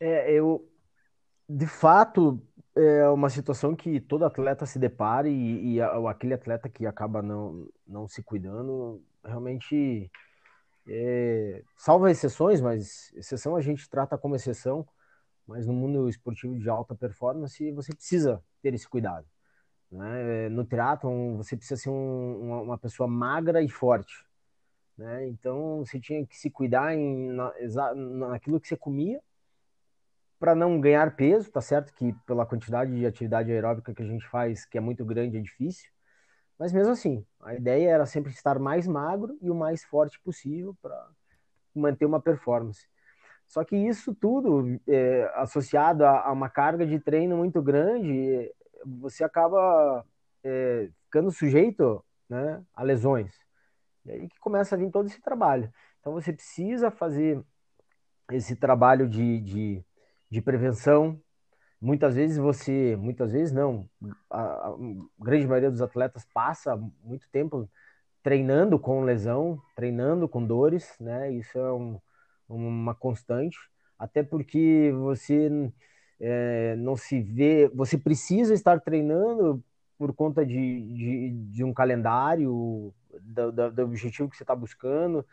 É, 0.00 0.32
eu, 0.32 0.68
de 1.48 1.66
fato, 1.66 2.42
é 2.74 3.08
uma 3.08 3.30
situação 3.30 3.76
que 3.76 4.00
todo 4.00 4.24
atleta 4.24 4.66
se 4.66 4.78
depara 4.78 5.28
e, 5.28 5.74
e 5.74 5.80
aquele 5.80 6.34
atleta 6.34 6.68
que 6.68 6.86
acaba 6.86 7.22
não, 7.22 7.68
não 7.86 8.08
se 8.08 8.22
cuidando, 8.22 9.00
realmente, 9.24 10.10
é, 10.88 11.62
salva 11.76 12.10
exceções, 12.10 12.60
mas 12.60 13.12
exceção 13.14 13.54
a 13.54 13.60
gente 13.60 13.88
trata 13.88 14.18
como 14.18 14.34
exceção, 14.34 14.86
mas 15.52 15.66
no 15.66 15.72
mundo 15.74 16.08
esportivo 16.08 16.58
de 16.58 16.68
alta 16.68 16.94
performance 16.94 17.70
você 17.72 17.94
precisa 17.94 18.42
ter 18.62 18.72
esse 18.72 18.88
cuidado. 18.88 19.26
Né? 19.90 20.48
No 20.48 20.64
triatlon 20.64 21.36
você 21.36 21.54
precisa 21.54 21.78
ser 21.80 21.90
um, 21.90 22.40
uma, 22.40 22.60
uma, 22.62 22.78
pessoa 22.78 23.06
magra 23.06 23.62
e 23.62 23.68
forte. 23.68 24.24
Né? 24.96 25.28
Então 25.28 25.84
você 25.84 26.00
tinha 26.00 26.26
que 26.26 26.36
se 26.38 26.50
cuidar 26.50 26.94
em, 26.94 27.32
na, 27.32 27.52
naquilo 27.94 28.58
que 28.58 28.66
você 28.66 28.76
comia 28.76 29.20
para 30.38 30.54
não 30.54 30.80
ganhar 30.80 31.14
peso, 31.14 31.50
tá 31.50 31.60
certo 31.60 31.92
que 31.92 32.14
pela 32.26 32.46
quantidade 32.46 32.96
de 32.96 33.06
atividade 33.06 33.52
aeróbica 33.52 33.94
que 33.94 34.02
a 34.02 34.06
gente 34.06 34.26
faz, 34.26 34.64
que 34.64 34.78
é 34.78 34.80
muito 34.80 35.04
grande, 35.04 35.36
é 35.36 35.40
difícil. 35.40 35.90
Mas 36.58 36.72
mesmo 36.72 36.92
assim, 36.92 37.24
a 37.42 37.54
ideia 37.54 37.90
era 37.90 38.06
sempre 38.06 38.32
estar 38.32 38.58
mais 38.58 38.86
magro 38.86 39.38
e 39.42 39.50
o 39.50 39.54
mais 39.54 39.84
forte 39.84 40.18
possível 40.20 40.74
para 40.80 41.08
manter 41.74 42.06
uma 42.06 42.20
performance. 42.20 42.88
Só 43.52 43.64
que 43.64 43.76
isso 43.76 44.14
tudo, 44.14 44.80
é, 44.88 45.30
associado 45.36 46.04
a, 46.04 46.28
a, 46.28 46.32
uma 46.32 46.48
carga 46.48 46.86
de 46.86 46.98
treino 46.98 47.36
muito 47.36 47.60
grande, 47.60 48.50
você 48.84 49.22
acaba 49.24 50.04
é, 50.42 50.88
ficando 51.04 51.30
sujeito 51.30 52.02
né, 52.28 52.62
a 52.74 52.82
lesões. 52.82 53.34
E 54.06 54.10
aí 54.12 54.28
que 54.28 54.38
começa 54.40 54.74
a 54.74 54.78
vir 54.78 54.90
todo 54.90 55.06
esse 55.06 55.20
trabalho. 55.20 55.72
Então 56.00 56.12
você 56.12 56.32
precisa 56.32 56.90
fazer 56.90 57.44
esse 58.30 58.56
trabalho 58.56 59.08
de, 59.08 59.40
de 59.40 59.84
de 60.32 60.40
prevenção. 60.40 61.20
Muitas 61.78 62.14
vezes 62.14 62.38
você, 62.38 62.96
muitas 62.96 63.32
vezes 63.32 63.52
não, 63.52 63.86
a, 64.30 64.68
a 64.68 64.74
grande 65.18 65.46
maioria 65.46 65.70
dos 65.70 65.82
atletas 65.82 66.24
passa 66.32 66.74
muito 67.04 67.28
tempo 67.30 67.68
treinando 68.22 68.78
com 68.78 69.02
lesão, 69.02 69.60
treinando 69.76 70.26
com 70.26 70.42
dores, 70.42 70.96
né? 70.98 71.30
Isso 71.32 71.58
é 71.58 71.72
um, 71.72 72.00
uma 72.56 72.94
constante, 72.94 73.58
até 73.98 74.22
porque 74.22 74.92
você 74.94 75.50
é, 76.20 76.76
não 76.76 76.96
se 76.96 77.20
vê, 77.20 77.68
você 77.74 77.98
precisa 77.98 78.54
estar 78.54 78.80
treinando 78.80 79.62
por 79.98 80.12
conta 80.14 80.44
de, 80.44 80.80
de, 80.94 81.30
de 81.50 81.64
um 81.64 81.72
calendário, 81.72 82.92
do, 83.20 83.52
do, 83.52 83.70
do, 83.70 83.82
objetivo 83.82 84.28
que 84.28 84.36
você 84.36 84.42
está 84.42 84.54
buscando, 84.54 85.24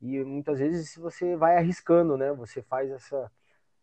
e 0.00 0.22
muitas 0.24 0.58
vezes 0.58 0.96
você 0.96 1.36
vai 1.36 1.56
arriscando, 1.56 2.16
né? 2.16 2.32
Você 2.32 2.62
faz 2.62 2.90
essa, 2.90 3.30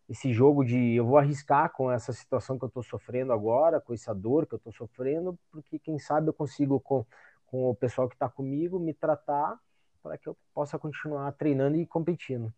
esse 0.10 0.34
jogo 0.34 0.64
de 0.66 0.96
eu 0.96 1.06
vou 1.06 1.18
arriscar 1.18 1.72
com 1.72 1.92
essa 1.92 2.12
situação 2.14 2.58
que 2.58 2.66
eu 2.66 2.68
estou 2.68 2.84
sofrendo 2.84 3.32
agora, 3.32 3.80
com 3.80 3.94
essa 3.94 4.14
dor 4.14 4.46
que 4.48 4.54
eu 4.54 4.58
estou 4.58 4.74
sofrendo, 4.74 5.38
porque 5.52 5.80
quem 5.80 6.00
sabe 6.00 6.30
eu 6.30 6.34
consigo 6.34 6.80
com, 6.80 7.06
com 7.48 7.70
o 7.70 7.76
pessoal 7.76 8.10
que 8.10 8.16
está 8.16 8.30
comigo 8.30 8.80
me 8.80 8.94
tratar 8.94 9.58
para 10.02 10.18
que 10.18 10.28
eu 10.28 10.38
possa 10.54 10.80
continuar 10.80 11.32
treinando 11.34 11.78
e 11.78 11.86
competindo. 11.86 12.54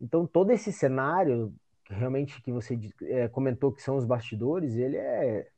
Então 0.00 0.26
todo 0.26 0.50
esse 0.50 0.72
cenário 0.72 1.54
realmente 1.88 2.40
que 2.42 2.52
você 2.52 2.78
é, 3.02 3.28
comentou 3.28 3.72
que 3.72 3.82
são 3.82 3.96
os 3.96 4.04
bastidores, 4.04 4.76
ele 4.76 4.96
é 4.96 5.48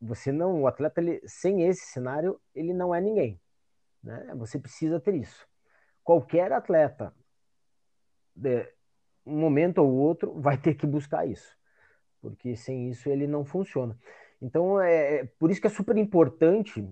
você 0.00 0.32
não 0.32 0.62
o 0.62 0.66
atleta 0.66 1.00
ele, 1.00 1.22
sem 1.26 1.62
esse 1.62 1.86
cenário 1.86 2.40
ele 2.54 2.74
não 2.74 2.94
é 2.94 3.00
ninguém, 3.00 3.40
né? 4.02 4.32
Você 4.36 4.58
precisa 4.58 5.00
ter 5.00 5.14
isso. 5.14 5.46
Qualquer 6.02 6.52
atleta 6.52 7.14
é, 8.44 8.72
um 9.26 9.38
momento 9.38 9.78
ou 9.78 9.92
outro, 9.92 10.32
vai 10.40 10.56
ter 10.58 10.74
que 10.74 10.86
buscar 10.86 11.26
isso, 11.26 11.56
porque 12.20 12.56
sem 12.56 12.88
isso 12.90 13.08
ele 13.08 13.26
não 13.26 13.44
funciona. 13.44 13.96
Então, 14.40 14.80
é, 14.80 15.20
é 15.20 15.24
por 15.38 15.50
isso 15.50 15.60
que 15.60 15.66
é 15.68 15.70
super 15.70 15.96
importante. 15.96 16.86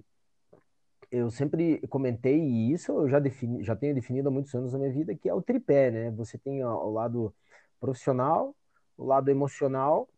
Eu 1.11 1.31
sempre 1.31 1.81
comentei 1.89 2.39
isso 2.39 2.93
eu 2.93 3.09
já, 3.09 3.19
defini, 3.19 3.65
já 3.65 3.75
tenho 3.75 3.95
definido 3.95 4.29
há 4.29 4.33
muitos 4.33 4.55
anos 4.55 4.73
na 4.73 4.79
minha 4.79 4.93
vida, 4.93 5.15
que 5.15 5.29
é 5.29 5.35
o 5.35 5.43
tripé, 5.43 5.91
né? 5.91 6.11
Você 6.13 6.39
tem 6.39 6.65
o 6.65 6.91
lado 6.91 7.35
profissional, 7.81 8.55
o 8.97 9.05
lado 9.07 9.31
emocional 9.31 10.09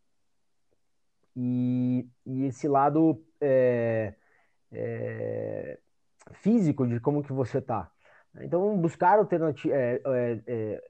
e, 1.37 2.07
e 2.27 2.45
esse 2.45 2.69
lado 2.69 3.25
é, 3.41 4.15
é, 4.71 5.79
físico 6.35 6.87
de 6.87 7.01
como 7.01 7.23
que 7.23 7.33
você 7.33 7.61
tá. 7.61 7.91
Então, 8.41 8.77
buscar 8.79 9.19
alternativa, 9.19 9.75
é, 9.75 10.01
é, 10.05 10.43
é, 10.47 10.85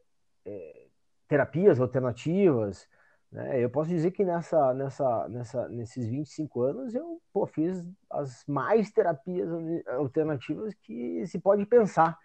é 0.47 0.87
terapias 1.29 1.81
alternativas. 1.81 2.89
Né? 3.33 3.65
Eu 3.65 3.71
posso 3.71 3.89
dizer 3.89 4.11
que 4.11 4.25
nessa, 4.25 4.75
nessa, 4.75 5.29
nessa, 5.29 5.69
nesses 5.69 6.07
25 6.07 6.61
anos 6.61 6.95
eu 6.95 7.21
pô, 7.33 7.47
fiz 7.47 7.83
as 8.11 8.45
mais 8.47 8.91
terapias 8.93 9.49
alternativas 9.89 10.75
que 10.83 11.27
se 11.27 11.39
pode 11.39 11.65
pensar. 11.65 12.19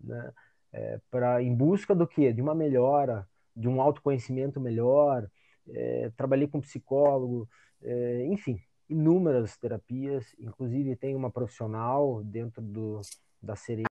Né? 0.00 0.32
É, 0.72 1.00
pra, 1.10 1.40
em 1.40 1.54
busca 1.54 1.94
do 1.94 2.06
quê? 2.06 2.32
De 2.32 2.42
uma 2.42 2.54
melhora, 2.54 3.28
de 3.54 3.68
um 3.68 3.80
autoconhecimento 3.80 4.60
melhor. 4.60 5.30
É, 5.68 6.10
trabalhei 6.16 6.48
com 6.48 6.60
psicólogo, 6.60 7.48
é, 7.80 8.26
enfim, 8.26 8.60
inúmeras 8.88 9.56
terapias. 9.56 10.34
Inclusive 10.40 10.96
tem 10.96 11.14
uma 11.14 11.30
profissional 11.30 12.24
dentro 12.24 12.60
do, 12.60 13.00
da 13.40 13.54
Serena, 13.54 13.86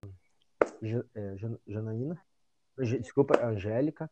é, 1.14 1.36
Janaína, 1.66 2.20
desculpa, 3.00 3.42
Angélica, 3.42 4.10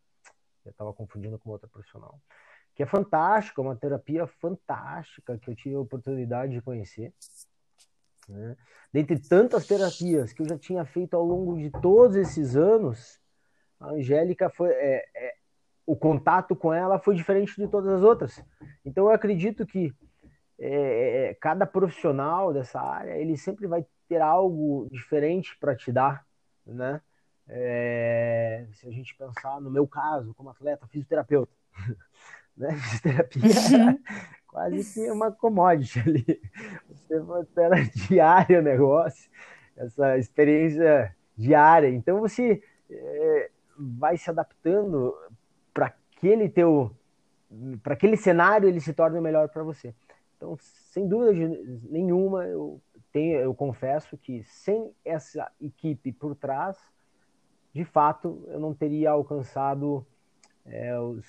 eu 0.64 0.70
estava 0.70 0.92
confundindo 0.92 1.38
com 1.38 1.50
outra 1.50 1.68
profissional, 1.68 2.20
que 2.74 2.82
é 2.82 2.86
fantástica, 2.86 3.60
uma 3.60 3.76
terapia 3.76 4.26
fantástica 4.26 5.38
que 5.38 5.50
eu 5.50 5.54
tive 5.54 5.74
a 5.74 5.80
oportunidade 5.80 6.52
de 6.52 6.62
conhecer. 6.62 7.12
Né? 8.28 8.56
Dentre 8.92 9.18
tantas 9.18 9.66
terapias 9.66 10.32
que 10.32 10.42
eu 10.42 10.48
já 10.48 10.58
tinha 10.58 10.84
feito 10.84 11.14
ao 11.14 11.24
longo 11.24 11.58
de 11.58 11.70
todos 11.70 12.16
esses 12.16 12.56
anos, 12.56 13.20
a 13.78 13.90
Angélica 13.90 14.50
foi. 14.50 14.70
É, 14.70 15.04
é, 15.14 15.34
o 15.86 15.96
contato 15.96 16.54
com 16.54 16.72
ela 16.72 17.00
foi 17.00 17.16
diferente 17.16 17.56
de 17.56 17.66
todas 17.66 17.92
as 17.92 18.02
outras. 18.02 18.44
Então 18.84 19.06
eu 19.06 19.10
acredito 19.10 19.66
que 19.66 19.92
é, 20.58 21.30
é 21.30 21.34
cada 21.34 21.66
profissional 21.66 22.52
dessa 22.52 22.80
área 22.80 23.16
ele 23.16 23.36
sempre 23.36 23.66
vai 23.66 23.84
ter 24.08 24.20
algo 24.20 24.88
diferente 24.90 25.56
para 25.58 25.74
te 25.74 25.90
dar, 25.90 26.24
né? 26.64 27.00
É, 27.52 28.64
se 28.74 28.86
a 28.86 28.90
gente 28.92 29.16
pensar 29.16 29.60
no 29.60 29.70
meu 29.70 29.86
caso, 29.86 30.32
como 30.34 30.50
atleta, 30.50 30.86
fisioterapeuta, 30.86 31.52
né? 32.56 32.76
Fisioterapia 32.76 33.86
uhum. 33.86 33.98
quase 34.46 34.94
que 34.94 35.10
uma 35.10 35.32
commodity 35.32 35.98
ali. 36.06 36.42
Você 37.08 37.60
era 37.60 37.82
diário 38.08 38.60
o 38.60 38.62
negócio, 38.62 39.30
essa 39.76 40.16
experiência 40.16 41.14
diária. 41.36 41.88
Então 41.88 42.20
você 42.20 42.62
é, 42.88 43.50
vai 43.76 44.16
se 44.16 44.30
adaptando 44.30 45.12
para 45.74 45.86
aquele 45.86 46.48
teu 46.48 46.94
para 47.82 47.94
aquele 47.94 48.16
cenário 48.16 48.68
ele 48.68 48.78
se 48.78 48.92
torna 48.92 49.20
melhor 49.20 49.48
para 49.48 49.64
você. 49.64 49.92
Então, 50.36 50.56
sem 50.60 51.06
dúvida 51.08 51.60
nenhuma, 51.90 52.44
eu 52.44 52.80
tenho, 53.12 53.40
eu 53.40 53.54
confesso 53.54 54.16
que 54.16 54.42
sem 54.44 54.92
essa 55.04 55.50
equipe 55.60 56.12
por 56.12 56.36
trás, 56.36 56.78
de 57.74 57.84
fato, 57.84 58.44
eu 58.48 58.58
não 58.58 58.74
teria 58.74 59.10
alcançado 59.10 60.04
é, 60.66 60.98
os, 60.98 61.24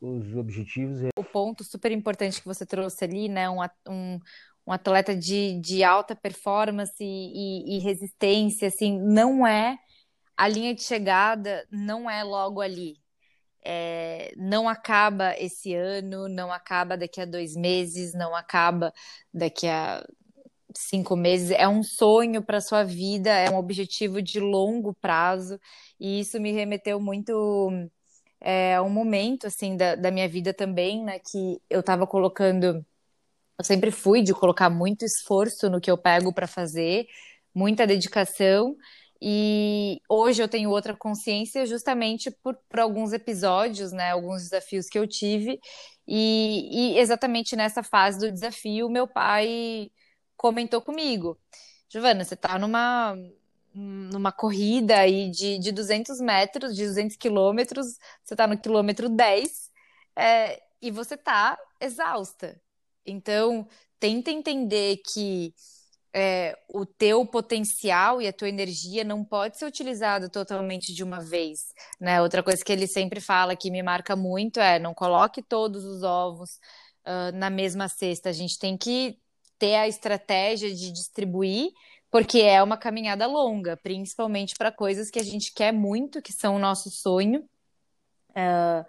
os 0.00 0.36
objetivos. 0.36 1.00
O 1.16 1.24
ponto 1.24 1.64
super 1.64 1.90
importante 1.92 2.40
que 2.40 2.46
você 2.46 2.64
trouxe 2.64 3.04
ali, 3.04 3.28
né, 3.28 3.50
um, 3.50 3.60
um, 3.88 4.20
um 4.66 4.72
atleta 4.72 5.14
de, 5.16 5.60
de 5.60 5.82
alta 5.82 6.14
performance 6.14 7.02
e, 7.02 7.04
e, 7.04 7.76
e 7.76 7.78
resistência, 7.80 8.68
assim, 8.68 9.00
não 9.00 9.46
é 9.46 9.78
a 10.36 10.48
linha 10.48 10.74
de 10.74 10.82
chegada, 10.82 11.66
não 11.70 12.08
é 12.08 12.22
logo 12.22 12.60
ali. 12.60 12.96
É, 13.62 14.32
não 14.38 14.66
acaba 14.66 15.34
esse 15.38 15.74
ano, 15.74 16.28
não 16.28 16.50
acaba 16.50 16.96
daqui 16.96 17.20
a 17.20 17.26
dois 17.26 17.54
meses, 17.54 18.14
não 18.14 18.34
acaba 18.34 18.90
daqui 19.34 19.68
a 19.68 20.02
cinco 20.76 21.16
meses. 21.16 21.50
É 21.50 21.68
um 21.68 21.82
sonho 21.82 22.42
para 22.42 22.60
sua 22.60 22.84
vida, 22.84 23.30
é 23.30 23.50
um 23.50 23.56
objetivo 23.56 24.22
de 24.22 24.40
longo 24.40 24.94
prazo, 24.94 25.58
e 25.98 26.20
isso 26.20 26.40
me 26.40 26.52
remeteu 26.52 27.00
muito 27.00 27.70
é, 28.40 28.80
um 28.80 28.90
momento 28.90 29.46
assim 29.46 29.76
da, 29.76 29.94
da 29.96 30.10
minha 30.10 30.28
vida 30.28 30.54
também, 30.54 31.04
né? 31.04 31.18
Que 31.18 31.60
eu 31.70 31.80
estava 31.80 32.06
colocando 32.06 32.84
eu 33.60 33.64
sempre 33.64 33.90
fui 33.90 34.22
de 34.22 34.32
colocar 34.32 34.70
muito 34.70 35.04
esforço 35.04 35.68
no 35.68 35.82
que 35.82 35.90
eu 35.90 35.98
pego 35.98 36.32
para 36.32 36.46
fazer, 36.46 37.06
muita 37.54 37.86
dedicação. 37.86 38.74
E 39.20 40.00
hoje 40.08 40.42
eu 40.42 40.48
tenho 40.48 40.70
outra 40.70 40.96
consciência 40.96 41.66
justamente 41.66 42.30
por, 42.30 42.56
por 42.70 42.80
alguns 42.80 43.12
episódios, 43.12 43.92
né, 43.92 44.12
alguns 44.12 44.44
desafios 44.44 44.88
que 44.88 44.98
eu 44.98 45.06
tive. 45.06 45.60
E, 46.08 46.94
e 46.94 46.98
exatamente 46.98 47.54
nessa 47.54 47.82
fase 47.82 48.18
do 48.18 48.32
desafio, 48.32 48.88
meu 48.88 49.06
pai 49.06 49.90
comentou 50.40 50.80
comigo: 50.80 51.38
Giovana, 51.86 52.24
você 52.24 52.32
está 52.32 52.58
numa, 52.58 53.14
numa 53.74 54.32
corrida 54.32 54.98
aí 54.98 55.30
de, 55.30 55.58
de 55.58 55.70
200 55.70 56.18
metros, 56.20 56.74
de 56.74 56.86
200 56.86 57.16
quilômetros, 57.16 57.98
você 58.24 58.32
está 58.32 58.46
no 58.46 58.58
quilômetro 58.58 59.10
10 59.10 59.70
é, 60.16 60.62
e 60.80 60.90
você 60.90 61.14
está 61.14 61.58
exausta. 61.78 62.58
Então, 63.04 63.68
tenta 63.98 64.30
entender 64.30 65.02
que 65.12 65.54
é, 66.12 66.58
o 66.68 66.86
teu 66.86 67.26
potencial 67.26 68.22
e 68.22 68.26
a 68.26 68.32
tua 68.32 68.48
energia 68.48 69.04
não 69.04 69.22
pode 69.22 69.58
ser 69.58 69.66
utilizado 69.66 70.30
totalmente 70.30 70.94
de 70.94 71.04
uma 71.04 71.20
vez, 71.20 71.74
né? 72.00 72.22
Outra 72.22 72.42
coisa 72.42 72.64
que 72.64 72.72
ele 72.72 72.86
sempre 72.86 73.20
fala 73.20 73.54
que 73.54 73.70
me 73.70 73.82
marca 73.82 74.16
muito 74.16 74.58
é 74.58 74.78
não 74.78 74.94
coloque 74.94 75.42
todos 75.42 75.84
os 75.84 76.02
ovos 76.02 76.58
uh, 77.06 77.36
na 77.36 77.50
mesma 77.50 77.88
cesta. 77.88 78.30
A 78.30 78.32
gente 78.32 78.58
tem 78.58 78.76
que 78.76 79.18
ter 79.60 79.76
a 79.76 79.86
estratégia 79.86 80.74
de 80.74 80.90
distribuir, 80.90 81.70
porque 82.10 82.40
é 82.40 82.60
uma 82.62 82.78
caminhada 82.78 83.26
longa, 83.26 83.76
principalmente 83.76 84.54
para 84.56 84.72
coisas 84.72 85.10
que 85.10 85.18
a 85.20 85.22
gente 85.22 85.52
quer 85.52 85.72
muito, 85.72 86.22
que 86.22 86.32
são 86.32 86.56
o 86.56 86.58
nosso 86.58 86.90
sonho. 86.90 87.44
Uh, 88.30 88.84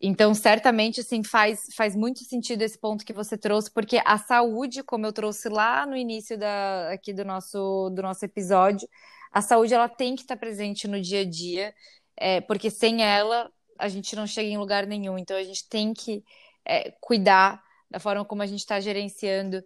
então, 0.00 0.34
certamente, 0.34 1.00
assim, 1.00 1.22
faz, 1.22 1.68
faz 1.76 1.94
muito 1.94 2.24
sentido 2.24 2.62
esse 2.62 2.76
ponto 2.76 3.04
que 3.04 3.12
você 3.12 3.38
trouxe, 3.38 3.70
porque 3.70 4.02
a 4.04 4.18
saúde, 4.18 4.82
como 4.82 5.06
eu 5.06 5.12
trouxe 5.12 5.48
lá 5.48 5.86
no 5.86 5.96
início 5.96 6.36
da, 6.36 6.90
aqui 6.90 7.14
do 7.14 7.24
nosso, 7.24 7.88
do 7.90 8.02
nosso 8.02 8.24
episódio, 8.24 8.88
a 9.30 9.40
saúde 9.40 9.72
ela 9.72 9.88
tem 9.88 10.16
que 10.16 10.22
estar 10.22 10.36
presente 10.36 10.88
no 10.88 11.00
dia 11.00 11.20
a 11.20 11.24
dia, 11.24 11.72
é, 12.16 12.40
porque 12.40 12.68
sem 12.68 13.02
ela 13.02 13.50
a 13.78 13.88
gente 13.88 14.14
não 14.16 14.26
chega 14.26 14.48
em 14.48 14.58
lugar 14.58 14.86
nenhum. 14.86 15.16
Então, 15.16 15.36
a 15.36 15.44
gente 15.44 15.68
tem 15.68 15.94
que 15.94 16.24
é, 16.66 16.90
cuidar 17.00 17.62
da 17.90 18.00
forma 18.00 18.24
como 18.24 18.42
a 18.42 18.46
gente 18.46 18.60
está 18.60 18.80
gerenciando 18.80 19.62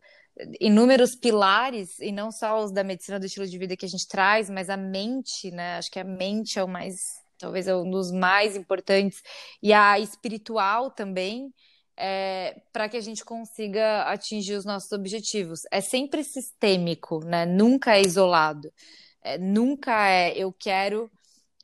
inúmeros 0.61 1.14
pilares, 1.14 1.99
e 1.99 2.12
não 2.12 2.30
só 2.30 2.62
os 2.62 2.72
da 2.72 2.84
medicina 2.84 3.18
do 3.18 3.26
estilo 3.26 3.47
de 3.47 3.59
vida 3.59 3.76
que 3.76 3.87
a 3.87 3.89
gente 3.89 4.07
traz, 4.07 4.51
mas 4.51 4.68
a 4.68 4.76
mente, 4.76 5.51
né? 5.51 5.78
Acho 5.78 5.91
que 5.91 5.99
a 5.99 6.05
mente 6.05 6.59
é 6.59 6.64
o 6.64 6.68
mais 6.68 6.97
talvez 7.39 7.68
é 7.68 7.76
um 7.76 7.91
dos 7.91 8.11
mais 8.11 8.57
importantes, 8.57 9.22
e 9.62 9.72
a 9.72 9.99
espiritual 9.99 10.91
também, 10.91 11.53
é, 11.97 12.61
para 12.72 12.89
que 12.89 12.97
a 12.97 13.01
gente 13.01 13.24
consiga 13.24 14.03
atingir 14.05 14.55
os 14.55 14.64
nossos 14.64 14.93
objetivos. 14.93 15.62
É 15.70 15.80
sempre 15.80 16.22
sistêmico, 16.24 17.20
né? 17.24 17.47
Nunca 17.47 17.97
é 17.97 18.03
isolado. 18.03 18.70
É, 19.22 19.39
nunca 19.39 20.09
é 20.09 20.32
eu 20.37 20.53
quero. 20.53 21.11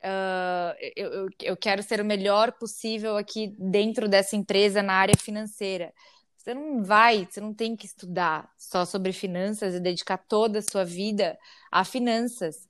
Uh, 0.04 0.74
eu, 0.96 1.12
eu, 1.12 1.28
eu 1.42 1.56
quero 1.56 1.82
ser 1.82 2.00
o 2.00 2.04
melhor 2.04 2.52
possível 2.52 3.16
aqui 3.16 3.54
dentro 3.58 4.08
dessa 4.08 4.34
empresa 4.34 4.82
na 4.82 4.94
área 4.94 5.16
financeira. 5.16 5.92
Você 6.42 6.54
não 6.54 6.82
vai, 6.82 7.28
você 7.30 7.40
não 7.40 7.54
tem 7.54 7.76
que 7.76 7.86
estudar 7.86 8.50
só 8.58 8.84
sobre 8.84 9.12
finanças 9.12 9.74
e 9.74 9.80
dedicar 9.80 10.18
toda 10.18 10.58
a 10.58 10.62
sua 10.62 10.84
vida 10.84 11.38
a 11.70 11.84
finanças 11.84 12.68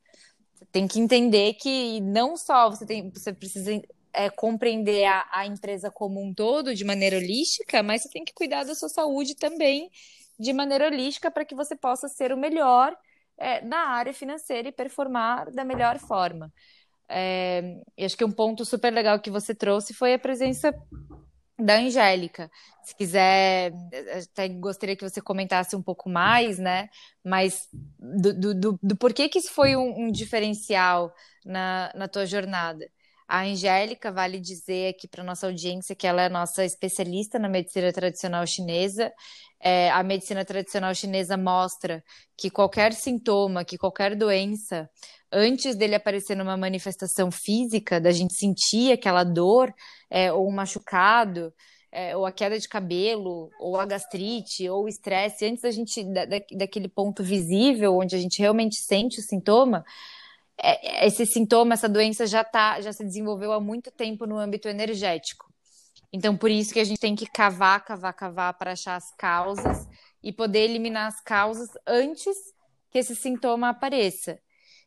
tem 0.71 0.87
que 0.87 1.01
entender 1.01 1.55
que 1.55 2.01
não 2.01 2.37
só 2.37 2.71
você 2.71 2.87
tem, 2.87 3.11
você 3.11 3.33
precisa 3.33 3.81
é, 4.13 4.31
compreender 4.31 5.05
a, 5.05 5.27
a, 5.33 5.47
empresa 5.47 5.91
como 5.91 6.23
um 6.23 6.33
todo 6.35 6.75
de 6.75 6.85
maneira 6.85 7.17
holística, 7.17 7.83
mas 7.83 8.03
você 8.03 8.09
tem 8.11 8.25
que 8.25 8.35
cuidar 8.35 8.65
da 8.65 8.75
sua 8.75 8.89
saúde 8.89 9.35
também 9.35 9.91
de 10.39 10.53
maneira 10.53 10.87
holística 10.87 11.31
para 11.31 11.45
que 11.45 11.55
você 11.55 11.75
possa 11.75 12.09
ser 12.09 12.33
o 12.33 12.37
melhor 12.37 12.97
é, 13.39 13.63
na 13.65 13.89
área 13.89 14.13
financeira 14.13 14.69
e 14.69 14.73
performar 14.73 15.51
da 15.51 15.65
melhor 15.65 15.99
forma. 15.99 16.53
É, 17.09 17.81
acho 17.99 18.17
que 18.17 18.25
um 18.25 18.33
ponto 18.33 18.65
super 18.65 18.93
legal 18.93 19.19
que 19.21 19.31
você 19.31 19.55
trouxe 19.55 19.93
foi 19.93 20.15
a 20.15 20.19
presença 20.19 20.75
da 21.65 21.77
Angélica. 21.79 22.51
Se 22.83 22.95
quiser, 22.97 23.73
até 24.33 24.49
gostaria 24.49 24.97
que 24.97 25.09
você 25.09 25.21
comentasse 25.21 25.77
um 25.77 25.83
pouco 25.83 26.09
mais, 26.09 26.59
né? 26.59 26.89
Mas 27.25 27.69
do, 27.99 28.33
do, 28.35 28.55
do, 28.55 28.79
do 28.83 28.97
porquê 28.97 29.29
que 29.29 29.39
isso 29.39 29.53
foi 29.53 29.77
um, 29.77 30.07
um 30.07 30.13
diferencial 30.13 31.15
na, 31.45 31.93
na 31.95 32.09
tua 32.09 32.27
jornada. 32.27 32.91
A 33.33 33.45
Angélica, 33.45 34.13
vale 34.13 34.39
dizer 34.39 34.91
aqui 34.91 35.09
para 35.09 35.25
nossa 35.25 35.47
audiência 35.47 35.97
que 35.97 36.07
ela 36.07 36.21
é 36.21 36.29
nossa 36.29 36.67
especialista 36.67 37.39
na 37.39 37.49
medicina 37.49 37.91
tradicional 37.91 38.47
chinesa. 38.47 39.11
É, 39.59 39.91
a 39.91 40.03
medicina 40.03 40.45
tradicional 40.45 40.95
chinesa 40.95 41.35
mostra 41.35 42.05
que 42.37 42.51
qualquer 42.51 42.93
sintoma, 42.93 43.65
que 43.65 43.79
qualquer 43.79 44.15
doença, 44.15 44.87
antes 45.33 45.75
dele 45.75 45.95
aparecer 45.95 46.37
numa 46.37 46.59
manifestação 46.59 47.31
física, 47.31 47.99
da 47.99 48.13
gente 48.13 48.35
sentir 48.35 48.93
aquela 48.93 49.25
dor, 49.25 49.73
é, 50.11 50.31
ou 50.31 50.47
um 50.47 50.53
machucado, 50.53 51.55
é, 51.91 52.15
ou 52.15 52.27
a 52.27 52.33
queda 52.33 52.59
de 52.59 52.69
cabelo, 52.69 53.49
ou 53.59 53.81
a 53.81 53.87
gastrite, 53.87 54.69
ou 54.69 54.85
o 54.85 54.89
estresse, 54.89 55.47
antes 55.47 55.63
da 55.63 55.71
gente 55.71 56.05
da, 56.05 56.27
daquele 56.55 56.87
ponto 56.87 57.25
visível, 57.25 57.97
onde 57.97 58.15
a 58.15 58.19
gente 58.19 58.41
realmente 58.41 58.77
sente 58.77 59.21
o 59.21 59.23
sintoma, 59.23 59.83
esse 61.05 61.27
sintoma, 61.27 61.75
essa 61.75 61.89
doença 61.89 62.27
já 62.27 62.45
tá, 62.45 62.81
já 62.81 62.93
se 62.93 63.05
desenvolveu 63.05 63.53
há 63.53 63.61
muito 63.61 63.91
tempo 63.91 64.27
no 64.27 64.39
âmbito 64.39 64.69
energético. 64.69 65.53
Então, 66.13 66.37
por 66.37 66.51
isso 66.51 66.73
que 66.73 66.81
a 66.81 66.85
gente 66.85 67.01
tem 67.01 67.17
que 67.17 67.27
cavar, 67.27 67.85
cavar, 67.85 68.13
cavar 68.13 68.55
para 68.55 68.73
achar 68.73 68.97
as 68.97 69.15
causas 69.17 69.89
e 70.23 70.33
poder 70.33 70.61
eliminar 70.61 71.09
as 71.09 71.21
causas 71.21 71.69
antes 71.87 72.37
que 72.91 72.99
esse 72.99 73.17
sintoma 73.17 73.71
apareça. 73.71 74.39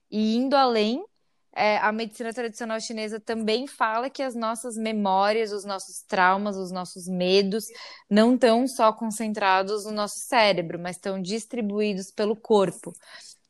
E 0.09 0.36
indo 0.36 0.55
além, 0.55 1.03
é, 1.55 1.78
a 1.78 1.91
medicina 1.91 2.32
tradicional 2.32 2.80
chinesa 2.80 3.19
também 3.19 3.65
fala 3.65 4.09
que 4.09 4.21
as 4.21 4.36
nossas 4.36 4.78
memórias, 4.78 5.51
os 5.51 5.65
nossos 5.65 6.03
traumas, 6.07 6.57
os 6.57 6.71
nossos 6.71 7.07
medos 7.07 7.65
não 8.09 8.36
estão 8.36 8.67
só 8.67 8.93
concentrados 8.93 9.86
no 9.86 9.91
nosso 9.91 10.19
cérebro, 10.19 10.78
mas 10.78 10.97
estão 10.97 11.19
distribuídos 11.19 12.11
pelo 12.11 12.36
corpo. 12.36 12.93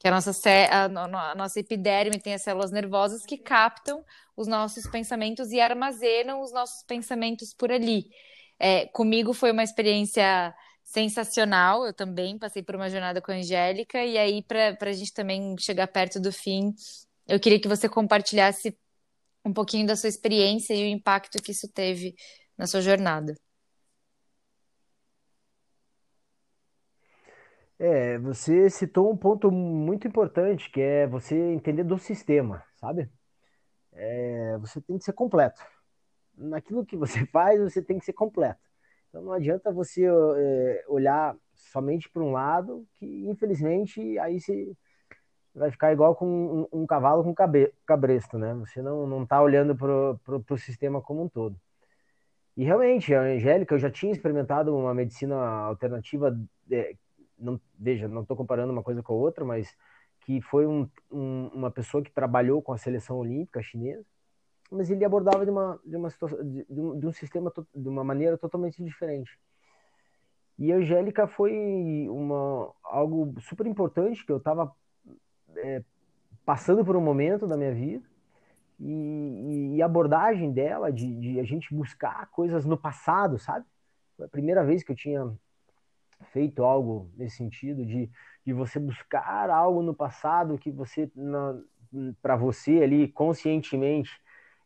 Que 0.06 0.10
a 0.10 0.12
nossa, 0.12 0.32
a, 0.70 1.32
a 1.32 1.34
nossa 1.34 1.60
epiderme 1.60 2.20
tem 2.20 2.36
as 2.36 2.44
células 2.44 2.72
nervosas 2.72 3.26
que 3.26 3.40
captam 3.40 4.06
os 4.38 4.46
nossos 4.46 4.86
pensamentos 4.86 5.52
e 5.52 5.60
armazenam 5.60 6.44
os 6.44 6.54
nossos 6.54 6.84
pensamentos 6.84 7.56
por 7.56 7.72
ali. 7.72 8.12
É, 8.60 8.86
comigo 8.90 9.34
foi 9.34 9.52
uma 9.52 9.64
experiência 9.64 10.54
sensacional. 10.84 11.88
Eu 11.88 11.92
também 11.92 12.38
passei 12.38 12.62
por 12.62 12.76
uma 12.76 12.88
jornada 12.88 13.20
com 13.20 13.32
a 13.32 13.36
Angélica, 13.36 13.98
e 14.06 14.16
aí, 14.16 14.44
para 14.44 14.78
a 14.80 14.94
gente 14.94 15.12
também 15.12 15.56
chegar 15.58 15.88
perto 15.88 16.20
do 16.20 16.32
fim, 16.32 16.76
eu 17.28 17.40
queria 17.40 17.60
que 17.60 17.68
você 17.68 17.90
compartilhasse 17.90 18.78
um 19.44 19.52
pouquinho 19.52 19.88
da 19.88 19.96
sua 19.96 20.10
experiência 20.10 20.76
e 20.76 20.84
o 20.84 20.88
impacto 20.88 21.42
que 21.42 21.52
isso 21.52 21.68
teve 21.74 22.14
na 22.56 22.68
sua 22.68 22.82
jornada. 22.82 23.34
É, 27.78 28.18
você 28.20 28.70
citou 28.70 29.12
um 29.12 29.18
ponto 29.18 29.52
muito 29.52 30.08
importante, 30.08 30.72
que 30.72 30.82
é 30.82 31.08
você 31.08 31.36
entender 31.36 31.84
do 31.84 31.98
sistema, 32.00 32.64
sabe? 32.76 33.10
é, 33.96 34.58
você 34.60 34.82
tem 34.82 34.98
que 34.98 35.04
ser 35.06 35.14
completo. 35.14 35.62
Naquilo 36.38 36.86
que 36.86 36.98
você 36.98 37.26
faz, 37.32 37.60
você 37.62 37.82
tem 37.82 37.98
que 38.00 38.06
ser 38.06 38.14
completo. 38.14 38.60
Então 39.10 39.24
não 39.24 39.32
adianta 39.32 39.72
você 39.72 40.06
é, 40.06 40.86
olhar 40.88 41.36
somente 41.54 42.10
para 42.10 42.22
um 42.22 42.32
lado, 42.32 42.86
que 42.96 43.28
infelizmente 43.30 44.20
aí 44.20 44.40
você 44.40 44.74
vai 45.54 45.72
ficar 45.72 45.94
igual 45.94 46.16
com 46.16 46.68
um, 46.74 46.82
um 46.82 46.88
cavalo 46.88 47.24
com 47.24 47.34
cabe, 47.34 47.74
cabresto, 47.86 48.38
né? 48.38 48.54
Você 48.56 48.82
não 48.82 49.08
não 49.08 49.24
está 49.24 49.42
olhando 49.42 49.76
para 49.76 50.54
o 50.54 50.58
sistema 50.58 51.02
como 51.02 51.24
um 51.24 51.30
todo. 51.30 51.58
E 52.58 52.64
realmente, 52.64 53.14
a 53.14 53.22
Angélica, 53.22 53.76
eu 53.76 53.80
já 53.80 53.92
tinha 53.92 54.12
experimentado 54.12 54.76
uma 54.76 54.94
medicina 54.94 55.36
alternativa, 55.36 56.38
é, 56.72 56.96
não, 57.38 57.60
veja, 57.78 58.08
não 58.08 58.22
estou 58.22 58.36
comparando 58.36 58.72
uma 58.72 58.84
coisa 58.84 59.02
com 59.04 59.14
a 59.14 59.18
outra, 59.18 59.44
mas 59.46 59.76
que 60.22 60.42
foi 60.42 60.66
um, 60.66 60.90
um, 61.12 61.48
uma 61.54 61.70
pessoa 61.70 62.04
que 62.04 62.12
trabalhou 62.12 62.62
com 62.62 62.74
a 62.74 62.78
seleção 62.78 63.18
olímpica 63.18 63.62
chinesa, 63.62 64.06
mas 64.72 64.90
ele 64.90 65.06
abordava 65.06 65.46
de 65.46 65.52
uma, 65.52 65.80
de 65.86 65.96
uma 65.96 66.10
situação, 66.10 66.44
de, 66.44 66.66
de, 66.68 66.82
um, 66.82 67.00
de 67.00 67.08
um 67.08 67.12
sistema, 67.12 67.54
de 67.74 67.88
uma 67.88 68.04
maneira 68.04 68.38
totalmente 68.38 68.84
diferente. 68.84 69.40
E 70.58 70.72
a 70.72 70.78
Angélica 70.78 71.28
foi 71.28 72.08
uma, 72.10 72.74
algo 72.84 73.40
super 73.42 73.68
importante 73.68 74.26
que 74.26 74.32
eu 74.32 74.38
estava 74.38 74.74
é, 75.58 75.84
passando 76.46 76.84
por 76.84 76.96
um 76.96 77.02
momento 77.02 77.46
da 77.46 77.58
minha 77.58 77.74
vida 77.74 78.06
e, 78.80 79.76
e 79.76 79.82
a 79.82 79.86
abordagem 79.86 80.52
dela 80.52 80.92
de, 80.92 81.14
de, 81.16 81.40
a 81.40 81.44
gente 81.44 81.74
buscar 81.74 82.30
coisas 82.32 82.66
no 82.66 82.78
passado, 82.78 83.38
sabe? 83.38 83.66
Foi 84.16 84.26
a 84.26 84.30
primeira 84.30 84.64
vez 84.64 84.82
que 84.82 84.92
eu 84.92 84.96
tinha 84.96 85.38
feito 86.32 86.64
algo 86.64 87.10
nesse 87.16 87.38
sentido 87.38 87.86
de, 87.86 88.10
de 88.46 88.54
você 88.54 88.80
buscar 88.80 89.50
algo 89.50 89.82
no 89.82 89.94
passado 89.94 90.58
que 90.58 90.72
você 90.72 91.12
para 92.22 92.36
você 92.36 92.82
ali 92.84 93.08
conscientemente 93.08 94.12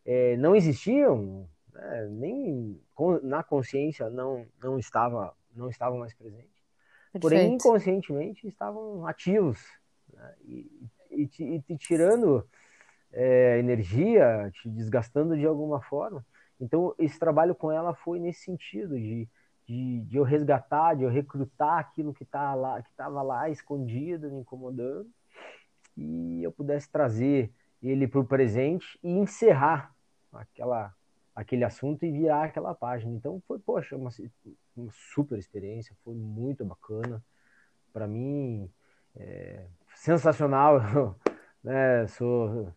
é, 0.06 0.36
não 0.38 0.56
existiam, 0.56 1.48
né? 1.74 2.08
nem 2.12 2.82
na 3.24 3.44
consciência 3.44 4.10
não 4.10 4.46
não 4.62 4.80
estava 4.80 5.36
não 5.56 5.70
estavam 5.70 6.00
mais 6.00 6.14
presentes. 6.14 6.60
Perfeito. 7.12 7.22
Porém, 7.22 7.54
inconscientemente 7.56 8.48
estavam 8.48 9.06
ativos 9.06 9.60
né? 10.14 10.36
e, 10.46 10.72
e, 11.12 11.30
e, 11.40 11.64
e 11.68 11.78
tirando 11.78 12.48
é, 13.12 13.58
energia, 13.58 14.52
te 14.54 14.70
desgastando 14.70 15.36
de 15.36 15.46
alguma 15.46 15.82
forma. 15.82 16.26
Então, 16.60 16.94
esse 17.00 17.18
trabalho 17.18 17.56
com 17.56 17.72
ela 17.72 17.96
foi 17.96 18.20
nesse 18.20 18.42
sentido, 18.42 19.00
de, 19.00 19.28
de, 19.70 20.02
de 20.02 20.18
eu 20.18 20.24
resgatar, 20.24 20.96
de 20.96 21.04
eu 21.04 21.10
recrutar 21.12 21.78
aquilo 21.78 22.12
que 22.12 22.26
tá 22.26 22.56
lá, 22.56 22.82
que 22.82 22.90
estava 22.90 23.22
lá 23.22 23.48
escondido, 23.52 24.32
me 24.32 24.40
incomodando, 24.40 25.08
e 25.96 26.42
eu 26.42 26.52
pudesse 26.52 26.90
trazer 26.90 27.54
ele 27.80 28.08
para 28.08 28.20
o 28.20 28.26
presente 28.26 28.98
e 29.04 29.12
encerrar 29.12 29.94
aquela, 30.34 30.92
aquele 31.36 31.64
assunto 31.64 32.04
e 32.04 32.12
virar 32.12 32.46
aquela 32.46 32.74
página. 32.74 33.14
Então, 33.14 33.40
foi, 33.48 33.60
poxa, 33.60 33.96
uma, 33.96 34.10
uma 34.76 34.92
super 34.92 35.38
experiência, 35.38 35.96
foi 36.04 36.16
muito 36.16 36.66
bacana. 36.66 37.24
Para 37.94 38.08
mim, 38.08 38.68
é, 39.16 39.68
sensacional. 39.94 41.16
né? 41.64 42.08
Sou 42.08 42.74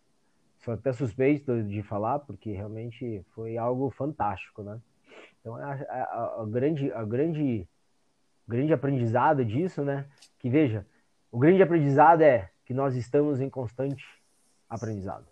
sou 0.59 0.75
até 0.75 0.93
suspeito 0.93 1.63
de 1.65 1.83
falar, 1.83 2.21
porque 2.21 2.53
realmente 2.53 3.25
foi 3.35 3.57
algo 3.57 3.91
fantástico, 3.91 4.63
né? 4.63 4.81
Então, 5.43 5.57
a, 5.57 5.73
a, 5.75 6.43
a 6.43 6.47
grande, 6.47 6.91
a 6.93 7.05
grande, 7.05 7.69
grande 8.47 8.73
aprendizado 8.73 9.45
disso, 9.45 9.83
né? 9.83 10.09
Que 10.39 10.49
veja, 10.49 10.87
o 11.31 11.39
grande 11.39 11.61
aprendizado 11.63 12.23
é 12.23 12.49
que 12.65 12.73
nós 12.73 12.95
estamos 12.95 13.41
em 13.41 13.51
constante 13.51 14.05
aprendizado. 14.69 15.27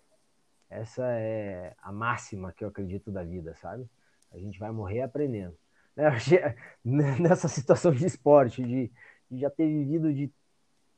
Essa 0.68 1.04
é 1.12 1.74
a 1.80 1.92
máxima 1.92 2.52
que 2.52 2.64
eu 2.64 2.68
acredito 2.68 3.10
da 3.10 3.22
vida, 3.22 3.54
sabe? 3.54 3.88
A 4.32 4.38
gente 4.38 4.58
vai 4.58 4.72
morrer 4.72 5.02
aprendendo. 5.02 5.56
Nessa 6.84 7.48
situação 7.48 7.92
de 7.92 8.04
esporte, 8.04 8.62
de, 8.62 8.90
de 9.30 9.40
já 9.40 9.50
ter 9.50 9.66
vivido 9.66 10.12
de 10.12 10.32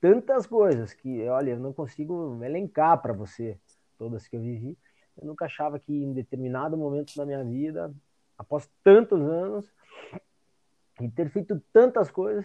tantas 0.01 0.47
coisas 0.47 0.93
que, 0.95 1.27
olha, 1.29 1.51
eu 1.51 1.59
não 1.59 1.73
consigo 1.73 2.43
elencar 2.43 3.01
para 3.01 3.13
você 3.13 3.59
todas 3.99 4.27
que 4.27 4.37
eu 4.37 4.41
vivi, 4.41 4.77
eu 5.21 5.27
nunca 5.27 5.45
achava 5.45 5.79
que 5.79 5.93
em 5.93 6.13
determinado 6.13 6.77
momento 6.77 7.15
da 7.15 7.27
minha 7.27 7.45
vida, 7.45 7.95
após 8.43 8.69
tantos 8.85 9.21
anos 9.21 9.65
e 11.01 11.09
ter 11.09 11.31
feito 11.31 11.61
tantas 11.73 12.11
coisas, 12.11 12.45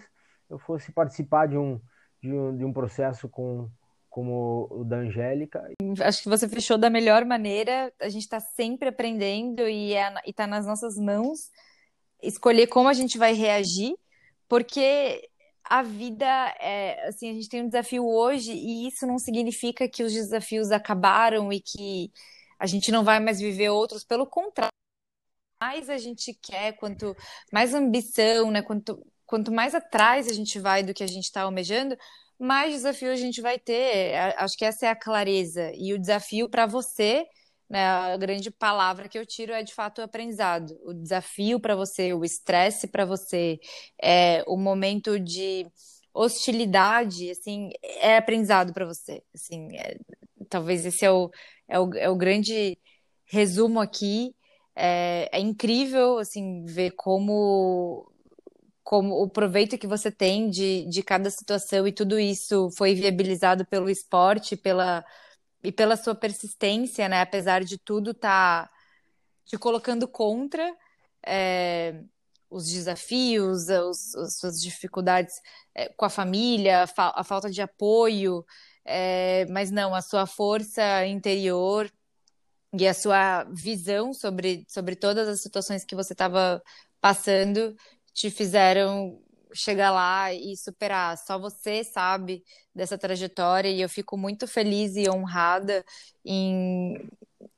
eu 0.50 0.58
fosse 0.58 0.92
participar 0.92 1.48
de 1.48 1.58
um, 1.58 1.82
de 2.22 2.32
um, 2.32 2.58
de 2.58 2.64
um 2.64 2.72
processo 2.72 3.28
com, 3.28 3.70
como 4.10 4.68
o 4.72 4.84
da 4.84 4.98
Angélica. 4.98 5.68
Acho 6.02 6.24
que 6.24 6.30
você 6.30 6.48
fechou 6.48 6.78
da 6.78 6.90
melhor 6.90 7.26
maneira. 7.26 7.92
A 8.00 8.10
gente 8.10 8.24
está 8.24 8.40
sempre 8.40 8.90
aprendendo 8.90 9.68
e 9.68 9.94
é, 9.94 10.14
está 10.26 10.48
nas 10.48 10.66
nossas 10.66 10.96
mãos 10.98 11.52
escolher 12.22 12.68
como 12.68 12.90
a 12.90 12.94
gente 12.94 13.18
vai 13.18 13.34
reagir, 13.34 13.94
porque 14.48 15.30
a 15.64 15.84
vida 15.84 16.26
é 16.60 17.08
assim, 17.08 17.30
a 17.30 17.34
gente 17.34 17.50
tem 17.50 17.62
um 17.62 17.68
desafio 17.68 18.08
hoje 18.08 18.54
e 18.54 18.88
isso 18.88 19.06
não 19.06 19.20
significa 19.20 19.88
que 19.88 20.04
os 20.04 20.14
desafios 20.14 20.72
acabaram 20.72 21.52
e 21.54 21.60
que 21.60 22.12
a 22.58 22.66
gente 22.66 22.92
não 22.92 23.04
vai 23.04 23.20
mais 23.20 23.40
viver 23.40 23.70
outros, 23.70 24.04
pelo 24.04 24.26
contrário. 24.26 24.72
Mais 25.62 25.90
a 25.90 25.98
gente 25.98 26.34
quer, 26.42 26.74
quanto 26.74 27.16
mais 27.52 27.74
ambição, 27.74 28.52
né, 28.52 28.62
quanto, 28.62 29.04
quanto 29.26 29.52
mais 29.52 29.74
atrás 29.74 30.28
a 30.28 30.34
gente 30.34 30.60
vai 30.60 30.84
do 30.84 30.94
que 30.94 31.04
a 31.04 31.08
gente 31.08 31.26
está 31.26 31.42
almejando, 31.42 31.98
mais 32.40 32.74
desafio 32.74 33.12
a 33.12 33.16
gente 33.16 33.42
vai 33.42 33.58
ter. 33.58 34.16
Acho 34.38 34.58
que 34.58 34.66
essa 34.66 34.86
é 34.86 34.90
a 34.90 34.96
clareza. 34.96 35.72
E 35.76 35.94
o 35.94 36.00
desafio 36.00 36.50
para 36.50 36.66
você 36.66 37.26
né, 37.70 37.86
a 37.86 38.18
grande 38.18 38.50
palavra 38.50 39.10
que 39.10 39.18
eu 39.18 39.26
tiro 39.26 39.52
é 39.52 39.64
de 39.64 39.74
fato 39.74 40.00
o 40.00 40.04
aprendizado. 40.04 40.78
O 40.84 40.94
desafio 40.94 41.60
para 41.60 41.76
você, 41.76 42.14
o 42.14 42.24
estresse 42.24 42.88
para 42.88 43.06
você, 43.06 43.60
é, 44.02 44.44
o 44.48 44.58
momento 44.58 45.20
de 45.20 45.68
hostilidade, 46.14 47.30
assim, 47.30 47.70
é 47.82 48.18
aprendizado 48.18 48.74
para 48.74 48.86
você. 48.86 49.22
Assim, 49.34 49.76
é, 49.78 49.98
talvez 50.50 50.86
esse 50.86 51.06
é 51.06 51.12
o, 51.12 51.30
é 51.68 51.80
o, 51.80 51.94
é 51.96 52.10
o 52.10 52.16
grande 52.16 52.78
resumo 53.26 53.80
aqui. 53.80 54.34
É, 54.80 55.28
é 55.32 55.40
incrível, 55.40 56.20
assim, 56.20 56.64
ver 56.66 56.92
como 56.92 58.12
como 58.84 59.22
o 59.22 59.30
proveito 59.30 59.78
que 59.78 59.88
você 59.88 60.10
tem 60.10 60.50
de, 60.50 60.86
de 60.86 61.04
cada 61.04 61.30
situação 61.30 61.86
e 61.86 61.92
tudo 61.92 62.18
isso 62.18 62.70
foi 62.72 62.96
viabilizado 62.96 63.66
pelo 63.66 63.90
esporte, 63.90 64.56
pela, 64.56 65.04
e 65.64 65.74
pela 65.74 65.98
sua 65.98 66.16
persistência, 66.16 67.10
né? 67.10 67.22
Apesar 67.22 67.66
de 67.66 67.78
tudo 67.78 68.14
tá 68.14 68.70
te 69.46 69.58
colocando 69.58 70.08
contra 70.08 70.74
é, 71.26 72.02
os 72.50 72.70
desafios, 72.72 73.68
os, 73.70 74.16
as 74.16 74.38
suas 74.40 74.62
dificuldades 74.62 75.36
é, 75.76 75.90
com 75.90 76.06
a 76.06 76.10
família, 76.10 76.84
a, 76.84 76.88
fa 76.88 77.14
a, 77.16 77.24
falta 77.24 77.50
de 77.50 77.62
apoio, 77.62 78.46
é, 78.86 79.46
mas 79.50 79.72
não, 79.72 79.94
a 79.94 80.02
sua 80.02 80.26
força 80.26 81.06
interior 81.06 81.92
e 82.74 82.88
a 82.88 82.94
sua 82.94 83.44
visão 83.46 84.14
sobre, 84.14 84.66
sobre 84.68 84.96
todas 84.96 85.28
as 85.28 85.42
situações 85.42 85.86
que 85.86 85.96
você 85.96 86.14
estava 86.14 86.62
passando 87.00 87.76
te 88.14 88.30
fizeram 88.30 89.22
chegar 89.54 89.92
lá 89.92 90.34
e 90.34 90.56
superar. 90.58 91.18
Só 91.18 91.40
você 91.40 91.84
sabe 91.84 92.44
dessa 92.74 92.98
trajetória 92.98 93.70
e 93.70 93.82
eu 93.82 93.90
fico 93.90 94.18
muito 94.18 94.48
feliz 94.48 94.96
e 94.96 95.10
honrada 95.10 95.86
em, 96.26 96.96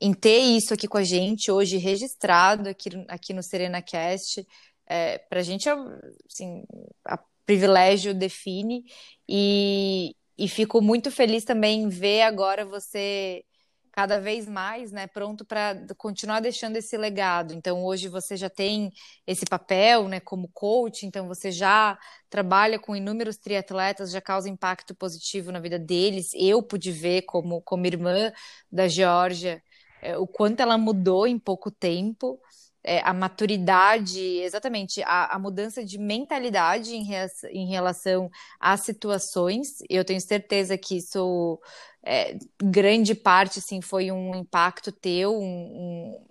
em 0.00 0.12
ter 0.14 0.38
isso 0.40 0.72
aqui 0.74 0.86
com 0.86 0.98
a 0.98 1.04
gente 1.04 1.50
hoje 1.50 1.76
registrado 1.76 2.68
aqui, 2.68 2.90
aqui 3.08 3.32
no 3.32 3.42
Serena 3.42 3.82
Cast. 3.82 4.46
É, 4.86 5.18
Para 5.18 5.40
a 5.40 5.42
gente, 5.42 5.68
assim, 5.68 6.64
a 7.04 7.18
privilégio 7.44 8.14
define 8.14 8.84
e, 9.28 10.14
e 10.38 10.48
fico 10.48 10.80
muito 10.80 11.10
feliz 11.10 11.44
também 11.44 11.82
em 11.82 11.88
ver 11.88 12.22
agora 12.22 12.64
você 12.64 13.44
cada 13.92 14.20
vez 14.20 14.48
mais, 14.48 14.92
né, 14.92 15.06
pronto 15.06 15.44
para 15.44 15.76
continuar 15.96 16.40
deixando 16.40 16.76
esse 16.76 16.96
legado. 16.96 17.52
Então, 17.54 17.84
hoje 17.84 18.08
você 18.08 18.36
já 18.36 18.48
tem 18.48 18.90
esse 19.26 19.44
papel, 19.44 20.08
né, 20.08 20.20
como 20.20 20.48
coach, 20.48 21.06
então 21.06 21.26
você 21.26 21.50
já 21.50 21.98
trabalha 22.28 22.78
com 22.78 22.94
inúmeros 22.94 23.36
triatletas, 23.36 24.10
já 24.10 24.20
causa 24.20 24.48
impacto 24.48 24.94
positivo 24.94 25.50
na 25.52 25.60
vida 25.60 25.78
deles. 25.78 26.30
Eu 26.34 26.62
pude 26.62 26.92
ver 26.92 27.22
como 27.22 27.60
como 27.62 27.86
irmã 27.86 28.32
da 28.70 28.88
Geórgia 28.88 29.62
é, 30.00 30.16
o 30.16 30.26
quanto 30.26 30.60
ela 30.60 30.78
mudou 30.78 31.26
em 31.26 31.38
pouco 31.38 31.70
tempo. 31.70 32.40
É, 32.82 33.00
a 33.00 33.12
maturidade, 33.12 34.18
exatamente, 34.18 35.02
a, 35.02 35.36
a, 35.36 35.38
mudança 35.38 35.84
de 35.84 35.98
mentalidade 35.98 36.94
em, 36.96 37.06
em 37.50 37.68
relação 37.68 38.30
às 38.58 38.80
situações. 38.80 39.78
Eu 39.88 40.02
tenho 40.02 40.20
certeza 40.20 40.78
que 40.78 40.96
isso 40.96 41.60
é, 42.02 42.38
grande 42.62 43.14
parte 43.14 43.58
assim, 43.58 43.80
foi 43.80 44.10
um 44.10 44.34
impacto 44.34 44.90
teu, 44.90 45.38
um, 45.38 45.44
um, 45.44 46.26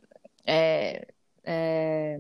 é, 0.46 1.08
é, 1.44 2.20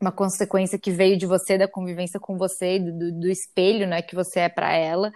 uma 0.00 0.10
consequência 0.10 0.78
que 0.78 0.90
veio 0.90 1.16
de 1.16 1.26
você, 1.26 1.58
da 1.58 1.68
convivência 1.68 2.18
com 2.18 2.36
você, 2.36 2.78
do, 2.78 3.12
do 3.20 3.28
espelho 3.28 3.86
né, 3.86 4.02
que 4.02 4.14
você 4.14 4.40
é 4.40 4.48
para 4.48 4.72
ela. 4.72 5.12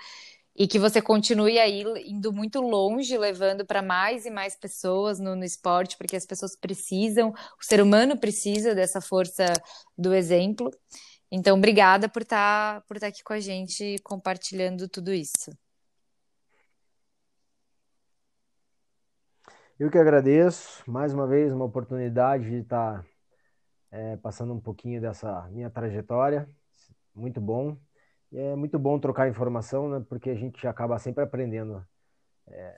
E 0.57 0.69
que 0.69 0.79
você 0.79 1.03
continue 1.03 1.59
aí 1.59 1.83
indo 2.07 2.33
muito 2.33 2.61
longe, 2.61 3.19
levando 3.19 3.67
para 3.67 3.83
mais 3.83 4.25
e 4.25 4.31
mais 4.31 4.55
pessoas 4.55 5.19
no, 5.19 5.35
no, 5.35 5.45
esporte, 5.45 5.99
porque 5.99 6.17
as 6.17 6.25
pessoas 6.25 6.57
precisam, 6.57 7.31
o 7.31 7.65
ser 7.65 7.81
humano 7.81 8.19
precisa 8.19 8.75
dessa 8.75 9.01
força 9.01 9.47
do 9.99 10.15
exemplo. 10.15 10.71
Então, 11.31 11.57
obrigada 11.57 12.09
por 12.09 12.23
estar 12.23 12.77
tá, 12.77 12.81
por 12.87 13.01
tá 13.01 13.09
aqui 13.09 13.23
com 13.25 13.33
a 13.33 13.41
gente 13.41 13.97
compartilhando 14.05 14.89
tudo 14.89 15.13
isso. 15.13 15.51
Eu 19.77 19.91
que 19.91 19.99
agradeço, 19.99 20.89
mais 20.89 21.13
uma 21.13 21.27
vez, 21.27 21.53
uma 21.53 21.65
oportunidade 21.65 22.49
de 22.49 22.59
estar 22.59 23.03
tá, 23.03 23.09
é, 23.91 24.17
passando 24.19 24.55
um 24.55 24.61
pouquinho 24.61 25.01
dessa 25.01 25.49
minha 25.51 25.69
trajetória. 25.69 26.49
Muito 27.13 27.41
bom 27.41 27.77
é 28.35 28.57
muito 28.57 28.79
bom 28.79 28.99
trocar 28.99 29.29
informação, 29.29 29.89
né? 29.89 30.05
Porque 30.09 30.31
a 30.31 30.35
gente 30.35 30.67
acaba 30.67 30.99
sempre 30.99 31.23
aprendendo. 31.23 31.85
É, 32.47 32.75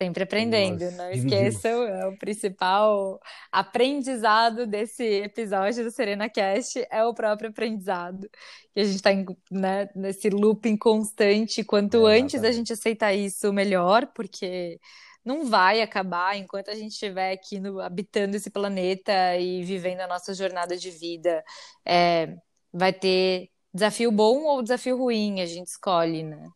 sempre 0.00 0.22
aprendendo, 0.22 0.88
não 0.92 1.10
esqueçam, 1.10 1.82
é 1.82 2.06
o 2.06 2.16
principal 2.16 3.18
aprendizado 3.50 4.64
desse 4.64 5.02
episódio 5.02 5.82
do 5.82 5.90
Serena 5.90 6.28
Cast 6.28 6.86
é 6.88 7.04
o 7.04 7.12
próprio 7.12 7.50
aprendizado. 7.50 8.30
E 8.76 8.80
a 8.80 8.84
gente 8.84 8.96
está 8.96 9.10
né, 9.50 9.88
nesse 9.96 10.30
looping 10.30 10.76
constante. 10.76 11.64
Quanto 11.64 12.06
é, 12.06 12.20
antes 12.20 12.44
a 12.44 12.52
gente 12.52 12.72
aceitar 12.72 13.12
isso, 13.12 13.52
melhor, 13.52 14.06
porque 14.14 14.78
não 15.24 15.44
vai 15.44 15.82
acabar 15.82 16.36
enquanto 16.36 16.70
a 16.70 16.74
gente 16.74 16.92
estiver 16.92 17.32
aqui 17.32 17.58
no, 17.58 17.80
habitando 17.80 18.36
esse 18.36 18.50
planeta 18.50 19.36
e 19.36 19.64
vivendo 19.64 20.00
a 20.00 20.06
nossa 20.06 20.32
jornada 20.32 20.76
de 20.76 20.90
vida. 20.90 21.42
É, 21.84 22.36
vai 22.72 22.92
ter 22.92 23.50
Desafio 23.72 24.10
bom 24.10 24.44
ou 24.44 24.62
desafio 24.62 24.96
ruim, 24.96 25.40
a 25.40 25.46
gente 25.46 25.68
escolhe, 25.68 26.22
né? 26.22 26.48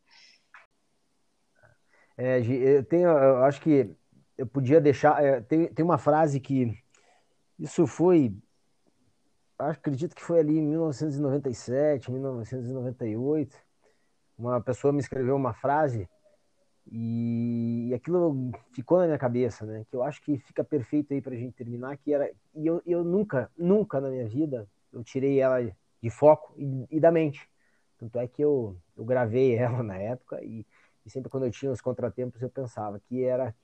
É, 2.17 2.41
eu 2.41 2.85
tenho, 2.85 3.09
eu 3.09 3.45
acho 3.45 3.61
que 3.61 3.91
eu 4.37 4.47
podia 4.47 4.81
deixar. 4.81 5.23
É, 5.23 5.41
tem, 5.41 5.67
tem 5.69 5.85
uma 5.85 5.99
frase 5.99 6.41
que 6.41 6.77
isso 7.59 7.87
foi, 7.87 8.35
acredito 9.59 10.15
que 10.15 10.23
foi 10.23 10.41
ali 10.41 10.59
em 10.59 10.67
1997, 10.67 12.11
1998. 12.11 13.57
Uma 14.39 14.61
pessoa 14.61 14.93
me 14.93 15.01
escreveu 15.01 15.37
uma 15.37 15.53
frase 15.53 16.09
e, 16.91 17.89
e 17.91 17.95
aquilo 17.95 18.51
ficou 18.73 18.99
na 18.99 19.07
minha 19.07 19.19
cabeça, 19.19 19.65
né? 19.65 19.85
Que 19.89 19.97
eu 19.97 20.03
acho 20.03 20.23
que 20.23 20.39
fica 20.39 20.65
perfeito 20.65 21.13
aí 21.13 21.21
para 21.21 21.35
a 21.35 21.39
gente 21.39 21.55
terminar. 21.55 21.97
Que 21.99 22.13
era 22.13 22.31
e 22.55 22.67
eu, 22.67 22.83
eu 22.87 23.05
nunca, 23.05 23.51
nunca 23.57 24.01
na 24.01 24.11
minha 24.11 24.27
vida 24.27 24.69
eu 24.93 25.05
tirei 25.05 25.41
ela 25.41 25.61
de 26.03 26.11
foco 26.11 26.53
e, 26.57 26.86
e, 26.90 27.00
da 27.00 27.12
mente. 27.12 27.48
Tanto 27.98 28.18
é 28.18 28.26
que 28.26 28.42
eu, 28.42 28.76
eu 28.96 29.05
gravei 29.05 29.55
ela 29.57 29.82
na 29.82 29.96
época 29.96 30.42
e, 30.42 30.66
e 31.07 31.11
sempre 31.11 31.30
quando 31.30 31.46
eu 31.46 31.50
tinha 31.50 31.70
os 31.70 31.80
contratempos 31.80 32.42
eu 32.42 32.50
pensava 32.50 33.00
que 33.00 33.22
era 33.22 33.55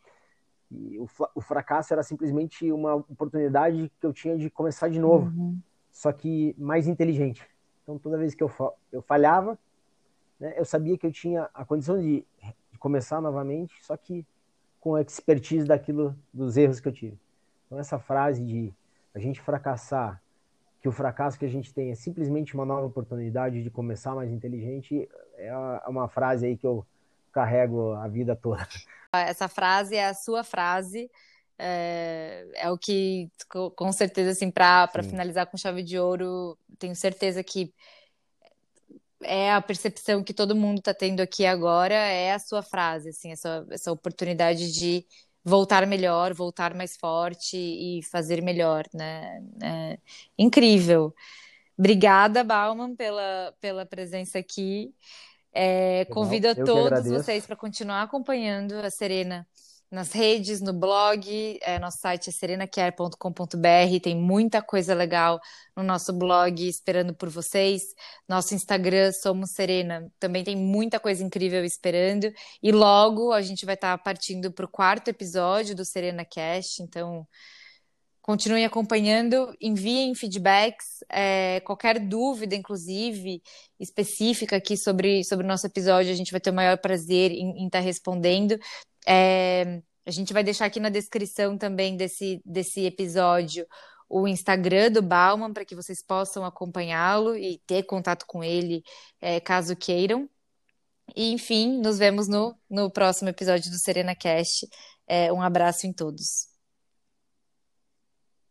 que 0.69 0.99
o, 0.99 1.09
o 1.35 1.41
fracasso 1.41 1.93
era 1.93 2.03
simplesmente 2.03 2.71
uma 2.71 2.95
oportunidade 2.95 3.91
que 3.99 4.07
eu 4.07 4.13
tinha 4.13 4.37
de 4.37 4.51
começar 4.51 4.89
de 4.89 4.99
novo, 4.99 5.27
uhum. 5.35 5.59
só 5.91 6.13
que 6.13 6.55
mais 6.59 6.87
inteligente. 6.87 7.49
Então 7.83 7.99
toda 7.99 8.19
vez 8.19 8.35
que 8.35 8.43
eu, 8.43 8.53
eu 8.93 9.01
falhava, 9.01 9.59
né, 10.39 10.55
eu 10.57 10.65
sabia 10.65 10.97
que 10.97 11.07
eu 11.07 11.13
tinha 11.13 11.49
a 11.55 11.65
condição 11.65 11.99
de, 11.99 12.25
de 12.71 12.79
começar 12.79 13.21
novamente, 13.21 13.75
só 13.83 13.97
que 13.97 14.27
com 14.79 14.95
a 14.95 15.01
expertise 15.01 15.67
daquilo, 15.67 16.15
dos 16.33 16.57
erros 16.57 16.81
que 16.81 16.89
eu 16.89 16.93
tive. 16.93 17.19
Então 17.67 17.79
essa 17.79 17.99
frase 17.99 18.45
de 18.45 18.73
a 19.15 19.19
gente 19.19 19.41
fracassar 19.41 20.23
que 20.89 20.91
o 20.91 20.93
fracasso 20.93 21.39
que 21.39 21.45
a 21.45 21.49
gente 21.49 21.73
tem 21.73 21.91
é 21.91 21.95
simplesmente 21.95 22.55
uma 22.55 22.65
nova 22.65 22.87
oportunidade 22.87 23.63
de 23.63 23.71
começar 23.71 24.15
mais 24.15 24.31
inteligente, 24.31 25.09
é 25.37 25.55
uma 25.87 26.09
frase 26.09 26.47
aí 26.47 26.57
que 26.57 26.67
eu 26.67 26.85
carrego 27.31 27.93
a 27.93 28.09
vida 28.09 28.35
toda. 28.35 28.67
Essa 29.13 29.49
frase 29.49 29.97
é 29.97 30.07
a 30.07 30.15
sua 30.15 30.43
frase, 30.43 31.11
é, 31.59 32.47
é 32.55 32.71
o 32.71 32.79
que, 32.79 33.31
com 33.77 33.93
certeza, 33.93 34.31
assim, 34.31 34.51
para 34.51 34.89
finalizar 35.03 35.47
com 35.47 35.57
chave 35.57 35.83
de 35.83 35.99
ouro, 35.99 36.59
tenho 36.79 36.97
certeza 36.97 37.45
que 37.45 37.73
é 39.23 39.53
a 39.53 39.61
percepção 39.61 40.23
que 40.23 40.33
todo 40.33 40.57
mundo 40.57 40.79
está 40.79 40.95
tendo 40.95 41.21
aqui 41.21 41.45
agora, 41.45 41.95
é 41.95 42.33
a 42.33 42.39
sua 42.39 42.63
frase, 42.63 43.11
assim, 43.11 43.33
essa, 43.33 43.67
essa 43.71 43.93
oportunidade 43.93 44.73
de 44.73 45.05
voltar 45.49 45.87
melhor, 45.87 46.35
voltar 46.35 46.75
mais 46.75 46.97
forte 46.97 47.57
e 47.57 48.03
fazer 48.05 48.43
melhor, 48.43 48.85
né? 48.95 49.43
É 49.63 49.99
incrível. 50.39 51.15
Obrigada, 51.77 52.45
Bauman, 52.45 52.95
pela, 52.95 53.55
pela 53.61 53.87
presença 53.87 54.39
aqui. 54.39 54.93
É, 55.53 56.05
convido 56.07 56.49
a 56.49 56.55
todos 56.55 57.07
vocês 57.07 57.47
para 57.47 57.57
continuar 57.57 58.03
acompanhando 58.03 58.75
a 58.75 58.91
Serena 58.91 59.47
nas 59.91 60.13
redes, 60.13 60.61
no 60.61 60.73
blog. 60.73 61.59
É, 61.63 61.79
nosso 61.79 61.99
site 61.99 62.29
é 62.29 62.33
serenacare.com.br. 62.33 64.01
Tem 64.03 64.17
muita 64.17 64.63
coisa 64.63 64.95
legal 64.95 65.41
no 65.77 65.83
nosso 65.83 66.13
blog 66.13 66.67
esperando 66.69 67.15
por 67.15 67.29
vocês. 67.29 67.83
Nosso 68.29 68.55
Instagram, 68.55 69.13
Somos 69.13 69.53
Serena, 69.53 70.11
também 70.19 70.45
tem 70.45 70.57
muita 70.57 71.01
coisa 71.01 71.23
incrível 71.25 71.65
esperando. 71.65 72.33
E 72.63 72.71
logo 72.73 73.33
a 73.33 73.41
gente 73.43 73.65
vai 73.65 73.75
estar 73.75 73.97
tá 73.97 74.03
partindo 74.03 74.53
para 74.53 74.65
o 74.65 74.69
quarto 74.69 75.09
episódio 75.09 75.75
do 75.75 75.85
Serena 75.85 76.25
Cast. 76.25 76.83
Então. 76.83 77.27
Continuem 78.29 78.67
acompanhando, 78.67 79.57
enviem 79.59 80.15
feedbacks, 80.15 81.03
é, 81.11 81.61
qualquer 81.61 81.99
dúvida, 81.99 82.55
inclusive, 82.55 83.43
específica 83.81 84.57
aqui 84.57 84.77
sobre, 84.77 85.25
sobre 85.25 85.47
o 85.47 85.49
nosso 85.49 85.67
episódio, 85.67 86.13
a 86.13 86.15
gente 86.15 86.31
vai 86.31 86.39
ter 86.39 86.51
o 86.51 86.55
maior 86.55 86.77
prazer 86.77 87.33
em 87.33 87.65
estar 87.65 87.79
tá 87.79 87.81
respondendo. 87.81 88.59
É, 89.07 89.83
a 90.07 90.11
gente 90.11 90.33
vai 90.33 90.43
deixar 90.43 90.67
aqui 90.67 90.81
na 90.81 90.89
descrição 90.89 91.57
também 91.59 91.97
desse, 91.97 92.41
desse 92.45 92.85
episódio 92.85 93.67
o 94.09 94.27
Instagram 94.27 94.91
do 94.91 95.03
Bauman 95.03 95.53
para 95.53 95.65
que 95.65 95.75
vocês 95.75 96.03
possam 96.03 96.45
acompanhá-lo 96.45 97.37
e 97.37 97.59
ter 97.67 97.83
contato 97.85 98.25
com 98.27 98.43
ele 98.43 98.83
é, 99.21 99.39
caso 99.39 99.77
queiram. 99.77 100.29
E, 101.15 101.33
enfim, 101.33 101.79
nos 101.81 101.99
vemos 101.99 102.29
no, 102.29 102.57
no 102.71 102.91
próximo 102.91 103.29
episódio 103.29 103.71
do 103.71 103.79
Serena 103.79 104.15
Cast. 104.15 104.67
É, 105.07 105.33
um 105.33 105.43
abraço 105.43 105.87
em 105.87 105.93
todos. 105.93 106.48